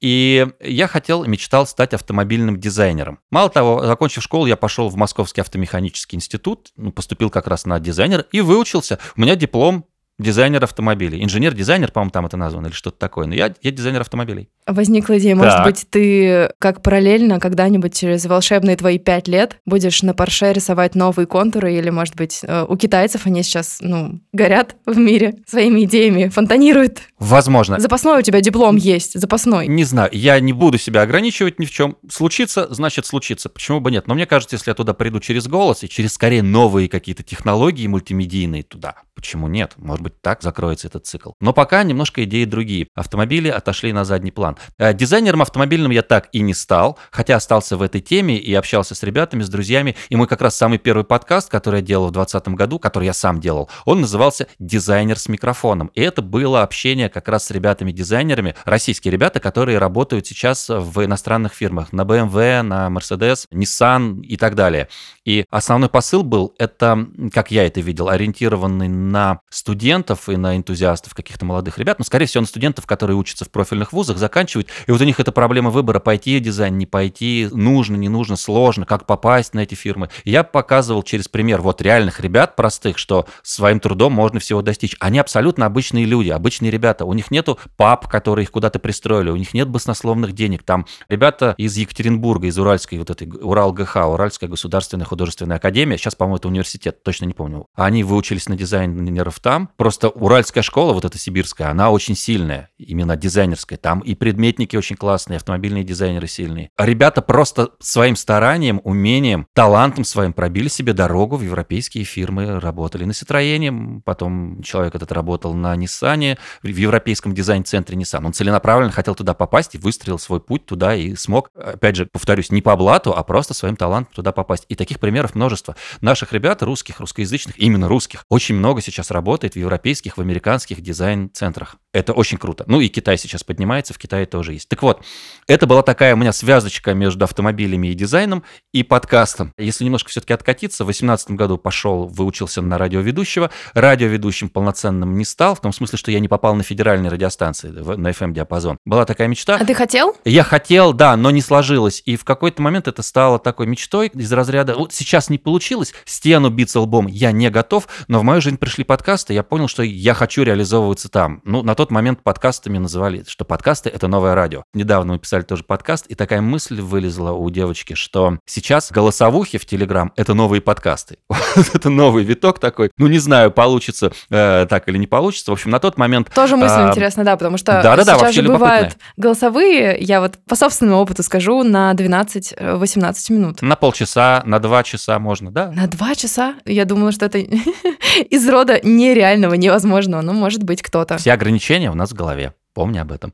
И 0.00 0.46
я 0.60 0.88
хотел, 0.88 1.24
мечтал 1.24 1.66
стать 1.66 1.94
автомобильным 1.94 2.58
дизайнером. 2.58 3.18
Мало 3.30 3.50
того, 3.50 3.84
закончив 3.84 4.22
школу, 4.22 4.46
я 4.46 4.56
пошел 4.56 4.88
в 4.88 4.96
Московский 4.96 5.42
автомеханический 5.42 6.16
институт, 6.16 6.72
ну, 6.76 6.92
поступил 6.92 7.30
как 7.30 7.46
раз 7.46 7.66
на 7.66 7.78
дизайнер 7.78 8.26
и 8.32 8.40
выучился. 8.40 8.98
У 9.16 9.20
меня 9.20 9.36
диплом 9.36 9.86
дизайнер 10.18 10.62
автомобилей. 10.62 11.22
Инженер-дизайнер, 11.22 11.90
по-моему, 11.90 12.10
там 12.10 12.26
это 12.26 12.36
названо, 12.36 12.66
или 12.66 12.74
что-то 12.74 12.98
такое. 12.98 13.26
Но 13.26 13.34
я, 13.34 13.54
я 13.62 13.70
дизайнер 13.70 14.00
автомобилей. 14.00 14.48
Возникла 14.66 15.18
идея, 15.18 15.34
может 15.34 15.54
так. 15.54 15.66
быть, 15.66 15.86
ты 15.90 16.50
как 16.58 16.82
параллельно 16.82 17.40
когда-нибудь 17.40 17.98
через 17.98 18.26
волшебные 18.26 18.76
твои 18.76 18.98
пять 18.98 19.26
лет 19.26 19.58
будешь 19.66 20.02
на 20.02 20.14
Порше 20.14 20.52
рисовать 20.52 20.94
новые 20.94 21.26
контуры, 21.26 21.74
или, 21.74 21.90
может 21.90 22.14
быть, 22.14 22.40
э, 22.42 22.64
у 22.68 22.76
китайцев 22.76 23.26
они 23.26 23.42
сейчас, 23.42 23.78
ну, 23.80 24.20
горят 24.32 24.76
в 24.86 24.96
мире 24.96 25.34
своими 25.46 25.84
идеями, 25.84 26.28
фонтанируют. 26.28 27.00
Возможно. 27.18 27.80
Запасной 27.80 28.20
у 28.20 28.22
тебя 28.22 28.40
диплом 28.40 28.76
есть, 28.76 29.18
запасной. 29.18 29.66
Не 29.66 29.84
знаю, 29.84 30.10
я 30.12 30.38
не 30.38 30.52
буду 30.52 30.78
себя 30.78 31.02
ограничивать 31.02 31.58
ни 31.58 31.64
в 31.64 31.70
чем. 31.70 31.96
Случится, 32.08 32.72
значит 32.72 33.06
случится. 33.06 33.48
Почему 33.48 33.80
бы 33.80 33.90
нет? 33.90 34.06
Но 34.06 34.14
мне 34.14 34.26
кажется, 34.26 34.56
если 34.56 34.70
я 34.70 34.74
туда 34.74 34.94
приду 34.94 35.18
через 35.18 35.48
голос 35.48 35.82
и 35.82 35.88
через, 35.88 36.12
скорее, 36.12 36.42
новые 36.42 36.88
какие-то 36.88 37.22
технологии 37.22 37.86
мультимедийные 37.86 38.62
туда, 38.62 38.94
почему 39.14 39.48
нет? 39.48 39.72
Может 39.76 40.02
быть, 40.02 40.11
так 40.20 40.42
закроется 40.42 40.88
этот 40.88 41.06
цикл. 41.06 41.32
Но 41.40 41.52
пока 41.52 41.82
немножко 41.82 42.24
идеи 42.24 42.44
другие. 42.44 42.88
Автомобили 42.94 43.48
отошли 43.48 43.92
на 43.92 44.04
задний 44.04 44.30
план. 44.30 44.56
Э, 44.78 44.92
дизайнером 44.94 45.42
автомобильным 45.42 45.90
я 45.90 46.02
так 46.02 46.28
и 46.32 46.40
не 46.40 46.54
стал, 46.54 46.98
хотя 47.10 47.36
остался 47.36 47.76
в 47.76 47.82
этой 47.82 48.00
теме 48.00 48.36
и 48.36 48.54
общался 48.54 48.94
с 48.94 49.02
ребятами, 49.02 49.42
с 49.42 49.48
друзьями. 49.48 49.96
И 50.08 50.16
мой 50.16 50.26
как 50.26 50.42
раз 50.42 50.56
самый 50.56 50.78
первый 50.78 51.04
подкаст, 51.04 51.50
который 51.50 51.80
я 51.80 51.86
делал 51.86 52.08
в 52.08 52.12
2020 52.12 52.48
году, 52.54 52.78
который 52.78 53.04
я 53.04 53.12
сам 53.12 53.40
делал, 53.40 53.70
он 53.84 54.00
назывался 54.00 54.46
«Дизайнер 54.58 55.18
с 55.18 55.28
микрофоном». 55.28 55.90
И 55.94 56.00
это 56.00 56.22
было 56.22 56.62
общение 56.62 57.08
как 57.08 57.28
раз 57.28 57.46
с 57.46 57.50
ребятами-дизайнерами, 57.50 58.54
российские 58.64 59.12
ребята, 59.12 59.40
которые 59.40 59.78
работают 59.78 60.26
сейчас 60.26 60.68
в 60.68 61.04
иностранных 61.04 61.54
фирмах, 61.54 61.92
на 61.92 62.02
BMW, 62.02 62.62
на 62.62 62.88
Mercedes, 62.88 63.46
Nissan 63.52 64.20
и 64.22 64.36
так 64.36 64.54
далее. 64.54 64.88
И 65.24 65.44
основной 65.50 65.88
посыл 65.88 66.22
был, 66.22 66.54
это, 66.58 67.06
как 67.32 67.50
я 67.50 67.66
это 67.66 67.80
видел, 67.80 68.08
ориентированный 68.08 68.88
на 68.88 69.40
студентов 69.50 69.91
и 70.28 70.36
на 70.36 70.56
энтузиастов 70.56 71.14
каких-то 71.14 71.44
молодых 71.44 71.78
ребят, 71.78 71.98
но, 71.98 72.04
скорее 72.04 72.26
всего, 72.26 72.42
на 72.42 72.46
студентов, 72.46 72.86
которые 72.86 73.16
учатся 73.16 73.44
в 73.44 73.50
профильных 73.50 73.92
вузах, 73.92 74.18
заканчивают, 74.18 74.68
и 74.86 74.92
вот 74.92 75.00
у 75.00 75.04
них 75.04 75.20
эта 75.20 75.32
проблема 75.32 75.70
выбора, 75.70 75.98
пойти 76.00 76.38
в 76.38 76.42
дизайн, 76.42 76.78
не 76.78 76.86
пойти, 76.86 77.48
нужно, 77.52 77.96
не 77.96 78.08
нужно, 78.08 78.36
сложно, 78.36 78.86
как 78.86 79.06
попасть 79.06 79.54
на 79.54 79.60
эти 79.60 79.74
фирмы. 79.74 80.08
Я 80.24 80.44
показывал 80.44 81.02
через 81.02 81.28
пример 81.28 81.60
вот 81.60 81.82
реальных 81.82 82.20
ребят 82.20 82.56
простых, 82.56 82.98
что 82.98 83.26
своим 83.42 83.80
трудом 83.80 84.12
можно 84.12 84.40
всего 84.40 84.62
достичь. 84.62 84.96
Они 85.00 85.18
абсолютно 85.18 85.66
обычные 85.66 86.04
люди, 86.04 86.30
обычные 86.30 86.70
ребята. 86.70 87.04
У 87.04 87.12
них 87.12 87.30
нету 87.30 87.58
пап, 87.76 88.08
которые 88.08 88.44
их 88.44 88.50
куда-то 88.50 88.78
пристроили, 88.78 89.30
у 89.30 89.36
них 89.36 89.54
нет 89.54 89.68
баснословных 89.68 90.32
денег. 90.32 90.62
Там 90.62 90.86
ребята 91.08 91.54
из 91.58 91.76
Екатеринбурга, 91.76 92.46
из 92.46 92.58
Уральской, 92.58 92.98
вот 92.98 93.10
этой 93.10 93.28
Урал 93.28 93.72
ГХ, 93.72 93.96
Уральская 94.08 94.48
государственная 94.48 95.06
художественная 95.06 95.56
академия, 95.56 95.96
сейчас, 95.96 96.14
по-моему, 96.14 96.36
это 96.36 96.48
университет, 96.48 97.02
точно 97.02 97.26
не 97.26 97.34
помню. 97.34 97.66
Они 97.74 98.04
выучились 98.04 98.48
на 98.48 98.56
дизайнеров 98.56 99.40
там. 99.40 99.70
Просто 99.82 100.10
уральская 100.10 100.62
школа, 100.62 100.92
вот 100.92 101.04
эта 101.04 101.18
сибирская, 101.18 101.68
она 101.68 101.90
очень 101.90 102.14
сильная, 102.14 102.70
именно 102.78 103.16
дизайнерская. 103.16 103.76
Там 103.76 103.98
и 103.98 104.14
предметники 104.14 104.76
очень 104.76 104.94
классные, 104.94 105.38
автомобильные 105.38 105.82
дизайнеры 105.82 106.28
сильные. 106.28 106.70
А 106.76 106.86
ребята 106.86 107.20
просто 107.20 107.70
своим 107.80 108.14
старанием, 108.14 108.80
умением, 108.84 109.48
талантом 109.54 110.04
своим 110.04 110.34
пробили 110.34 110.68
себе 110.68 110.92
дорогу 110.92 111.36
в 111.36 111.42
европейские 111.42 112.04
фирмы, 112.04 112.60
работали 112.60 113.02
на 113.02 113.10
Citroёn, 113.10 114.02
потом 114.04 114.62
человек 114.62 114.94
этот 114.94 115.10
работал 115.10 115.52
на 115.52 115.74
Nissan, 115.74 116.38
в 116.62 116.66
европейском 116.68 117.34
дизайн-центре 117.34 117.96
Nissan. 117.96 118.24
Он 118.24 118.32
целенаправленно 118.32 118.92
хотел 118.92 119.16
туда 119.16 119.34
попасть 119.34 119.74
и 119.74 119.78
выстроил 119.78 120.20
свой 120.20 120.40
путь 120.40 120.64
туда 120.64 120.94
и 120.94 121.16
смог, 121.16 121.50
опять 121.56 121.96
же, 121.96 122.06
повторюсь, 122.06 122.52
не 122.52 122.62
по 122.62 122.76
блату, 122.76 123.16
а 123.16 123.24
просто 123.24 123.52
своим 123.52 123.74
талантом 123.74 124.14
туда 124.14 124.30
попасть. 124.30 124.64
И 124.68 124.76
таких 124.76 125.00
примеров 125.00 125.34
множество. 125.34 125.74
Наших 126.00 126.32
ребят, 126.32 126.62
русских, 126.62 127.00
русскоязычных, 127.00 127.58
именно 127.58 127.88
русских, 127.88 128.24
очень 128.28 128.54
много 128.54 128.80
сейчас 128.80 129.10
работает 129.10 129.54
в 129.54 129.71
европейских, 129.72 130.18
в 130.18 130.20
американских 130.20 130.82
дизайн-центрах. 130.82 131.76
Это 131.92 132.14
очень 132.14 132.38
круто. 132.38 132.64
Ну 132.66 132.80
и 132.80 132.88
Китай 132.88 133.18
сейчас 133.18 133.44
поднимается, 133.44 133.92
в 133.92 133.98
Китае 133.98 134.24
тоже 134.24 134.54
есть. 134.54 134.68
Так 134.68 134.82
вот, 134.82 135.04
это 135.46 135.66
была 135.66 135.82
такая 135.82 136.14
у 136.14 136.16
меня 136.16 136.32
связочка 136.32 136.94
между 136.94 137.24
автомобилями 137.24 137.88
и 137.88 137.94
дизайном 137.94 138.44
и 138.72 138.82
подкастом. 138.82 139.52
Если 139.58 139.84
немножко 139.84 140.08
все-таки 140.08 140.32
откатиться, 140.32 140.84
в 140.84 140.86
2018 140.86 141.32
году 141.32 141.58
пошел, 141.58 142.06
выучился 142.06 142.62
на 142.62 142.78
радиоведущего. 142.78 143.50
Радиоведущим 143.74 144.48
полноценным 144.48 145.18
не 145.18 145.26
стал, 145.26 145.54
в 145.54 145.60
том 145.60 145.74
смысле, 145.74 145.98
что 145.98 146.10
я 146.10 146.20
не 146.20 146.28
попал 146.28 146.54
на 146.54 146.62
федеральные 146.62 147.10
радиостанции, 147.10 147.68
на 147.68 148.08
FM-диапазон. 148.08 148.78
Была 148.86 149.04
такая 149.04 149.28
мечта. 149.28 149.56
А 149.60 149.64
ты 149.64 149.74
хотел? 149.74 150.16
Я 150.24 150.44
хотел, 150.44 150.94
да, 150.94 151.14
но 151.18 151.30
не 151.30 151.42
сложилось. 151.42 152.02
И 152.06 152.16
в 152.16 152.24
какой-то 152.24 152.62
момент 152.62 152.88
это 152.88 153.02
стало 153.02 153.38
такой 153.38 153.66
мечтой 153.66 154.10
из 154.14 154.32
разряда, 154.32 154.76
вот 154.76 154.94
сейчас 154.94 155.28
не 155.28 155.36
получилось, 155.36 155.92
стену 156.06 156.48
биться 156.48 156.80
лбом 156.80 157.06
я 157.06 157.32
не 157.32 157.50
готов, 157.50 157.86
но 158.08 158.20
в 158.20 158.22
мою 158.22 158.40
жизнь 158.40 158.56
пришли 158.56 158.82
подкасты, 158.84 159.34
я 159.34 159.42
понял, 159.42 159.68
что 159.68 159.82
я 159.82 160.14
хочу 160.14 160.42
реализовываться 160.42 161.10
там. 161.10 161.42
Ну, 161.44 161.62
на 161.62 161.74
тот 161.82 161.90
момент 161.90 162.22
подкастами 162.22 162.78
называли, 162.78 163.24
что 163.26 163.44
подкасты— 163.44 163.88
это 163.92 164.06
новое 164.06 164.36
радио. 164.36 164.62
Недавно 164.72 165.14
мы 165.14 165.18
писали 165.18 165.42
тоже 165.42 165.64
подкаст, 165.64 166.06
и 166.06 166.14
такая 166.14 166.40
мысль 166.40 166.80
вылезла 166.80 167.32
у 167.32 167.50
девочки, 167.50 167.94
что 167.94 168.38
сейчас 168.46 168.92
голосовухи 168.92 169.58
в 169.58 169.66
Телеграм— 169.66 170.12
это 170.16 170.32
новые 170.32 170.60
подкасты. 170.60 171.18
это 171.74 171.90
новый 171.90 172.22
виток 172.22 172.60
такой. 172.60 172.92
Ну, 172.98 173.08
не 173.08 173.18
знаю, 173.18 173.50
получится 173.50 174.12
э, 174.30 174.64
так 174.70 174.88
или 174.88 174.96
не 174.96 175.08
получится. 175.08 175.50
В 175.50 175.54
общем, 175.54 175.72
на 175.72 175.80
тот 175.80 175.98
момент... 175.98 176.30
Тоже 176.32 176.54
мысль 176.54 176.78
э, 176.78 176.90
интересная, 176.90 177.24
да, 177.24 177.36
потому 177.36 177.58
что 177.58 177.72
да, 177.82 177.96
да, 177.96 178.04
сейчас 178.04 178.20
да, 178.20 178.30
же 178.30 178.42
бывают 178.44 178.96
голосовые, 179.16 179.98
я 179.98 180.20
вот 180.20 180.38
по 180.46 180.54
собственному 180.54 181.00
опыту 181.00 181.24
скажу, 181.24 181.64
на 181.64 181.92
12-18 181.94 182.54
э, 182.58 183.32
минут. 183.32 183.60
На 183.60 183.74
полчаса, 183.74 184.44
на 184.46 184.60
два 184.60 184.84
часа 184.84 185.18
можно, 185.18 185.50
да? 185.50 185.72
На 185.72 185.88
два 185.88 186.14
часа? 186.14 186.54
Я 186.64 186.84
думала, 186.84 187.10
что 187.10 187.26
это 187.26 187.38
из 188.30 188.48
рода 188.48 188.78
нереального, 188.84 189.54
невозможного. 189.54 190.22
Ну, 190.22 190.32
может 190.32 190.62
быть, 190.62 190.80
кто-то. 190.80 191.18
Все 191.18 191.32
ограничения 191.32 191.71
у 191.90 191.94
нас 191.94 192.10
в 192.10 192.14
голове. 192.14 192.52
Помни 192.74 192.98
об 192.98 193.12
этом. 193.12 193.32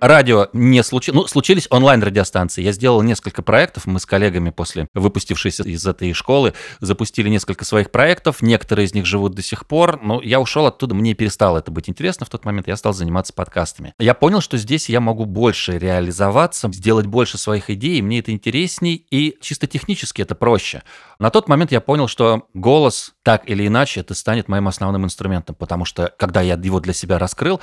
Радио 0.00 0.48
не 0.52 0.82
случилось. 0.82 1.22
Ну, 1.22 1.26
случились 1.26 1.66
онлайн-радиостанции. 1.70 2.62
Я 2.62 2.72
сделал 2.72 3.02
несколько 3.02 3.42
проектов. 3.42 3.86
Мы 3.86 4.00
с 4.00 4.06
коллегами 4.06 4.50
после 4.50 4.88
выпустившись 4.94 5.60
из 5.60 5.86
этой 5.86 6.12
школы 6.12 6.54
запустили 6.80 7.28
несколько 7.28 7.64
своих 7.64 7.90
проектов. 7.90 8.42
Некоторые 8.42 8.86
из 8.86 8.94
них 8.94 9.06
живут 9.06 9.34
до 9.34 9.42
сих 9.42 9.66
пор. 9.66 10.00
Но 10.02 10.20
я 10.22 10.40
ушел 10.40 10.66
оттуда, 10.66 10.94
мне 10.94 11.14
перестало 11.14 11.58
это 11.58 11.70
быть 11.70 11.88
интересно 11.88 12.26
в 12.26 12.30
тот 12.30 12.44
момент. 12.44 12.68
Я 12.68 12.76
стал 12.76 12.92
заниматься 12.92 13.32
подкастами. 13.32 13.94
Я 13.98 14.14
понял, 14.14 14.40
что 14.40 14.56
здесь 14.56 14.88
я 14.88 15.00
могу 15.00 15.24
больше 15.24 15.78
реализоваться, 15.78 16.70
сделать 16.72 17.06
больше 17.06 17.38
своих 17.38 17.70
идей. 17.70 18.02
Мне 18.02 18.20
это 18.20 18.32
интересней 18.32 19.06
и 19.10 19.36
чисто 19.40 19.66
технически 19.66 20.22
это 20.22 20.34
проще. 20.34 20.82
На 21.18 21.30
тот 21.30 21.48
момент 21.48 21.72
я 21.72 21.80
понял, 21.80 22.08
что 22.08 22.48
голос 22.54 23.12
так 23.22 23.48
или 23.48 23.66
иначе 23.66 24.00
это 24.00 24.14
станет 24.14 24.48
моим 24.48 24.68
основным 24.68 25.04
инструментом, 25.04 25.54
потому 25.54 25.84
что 25.84 26.12
когда 26.18 26.40
я 26.40 26.54
его 26.54 26.80
для 26.80 26.92
себя 26.92 27.18
раскрыл, 27.18 27.60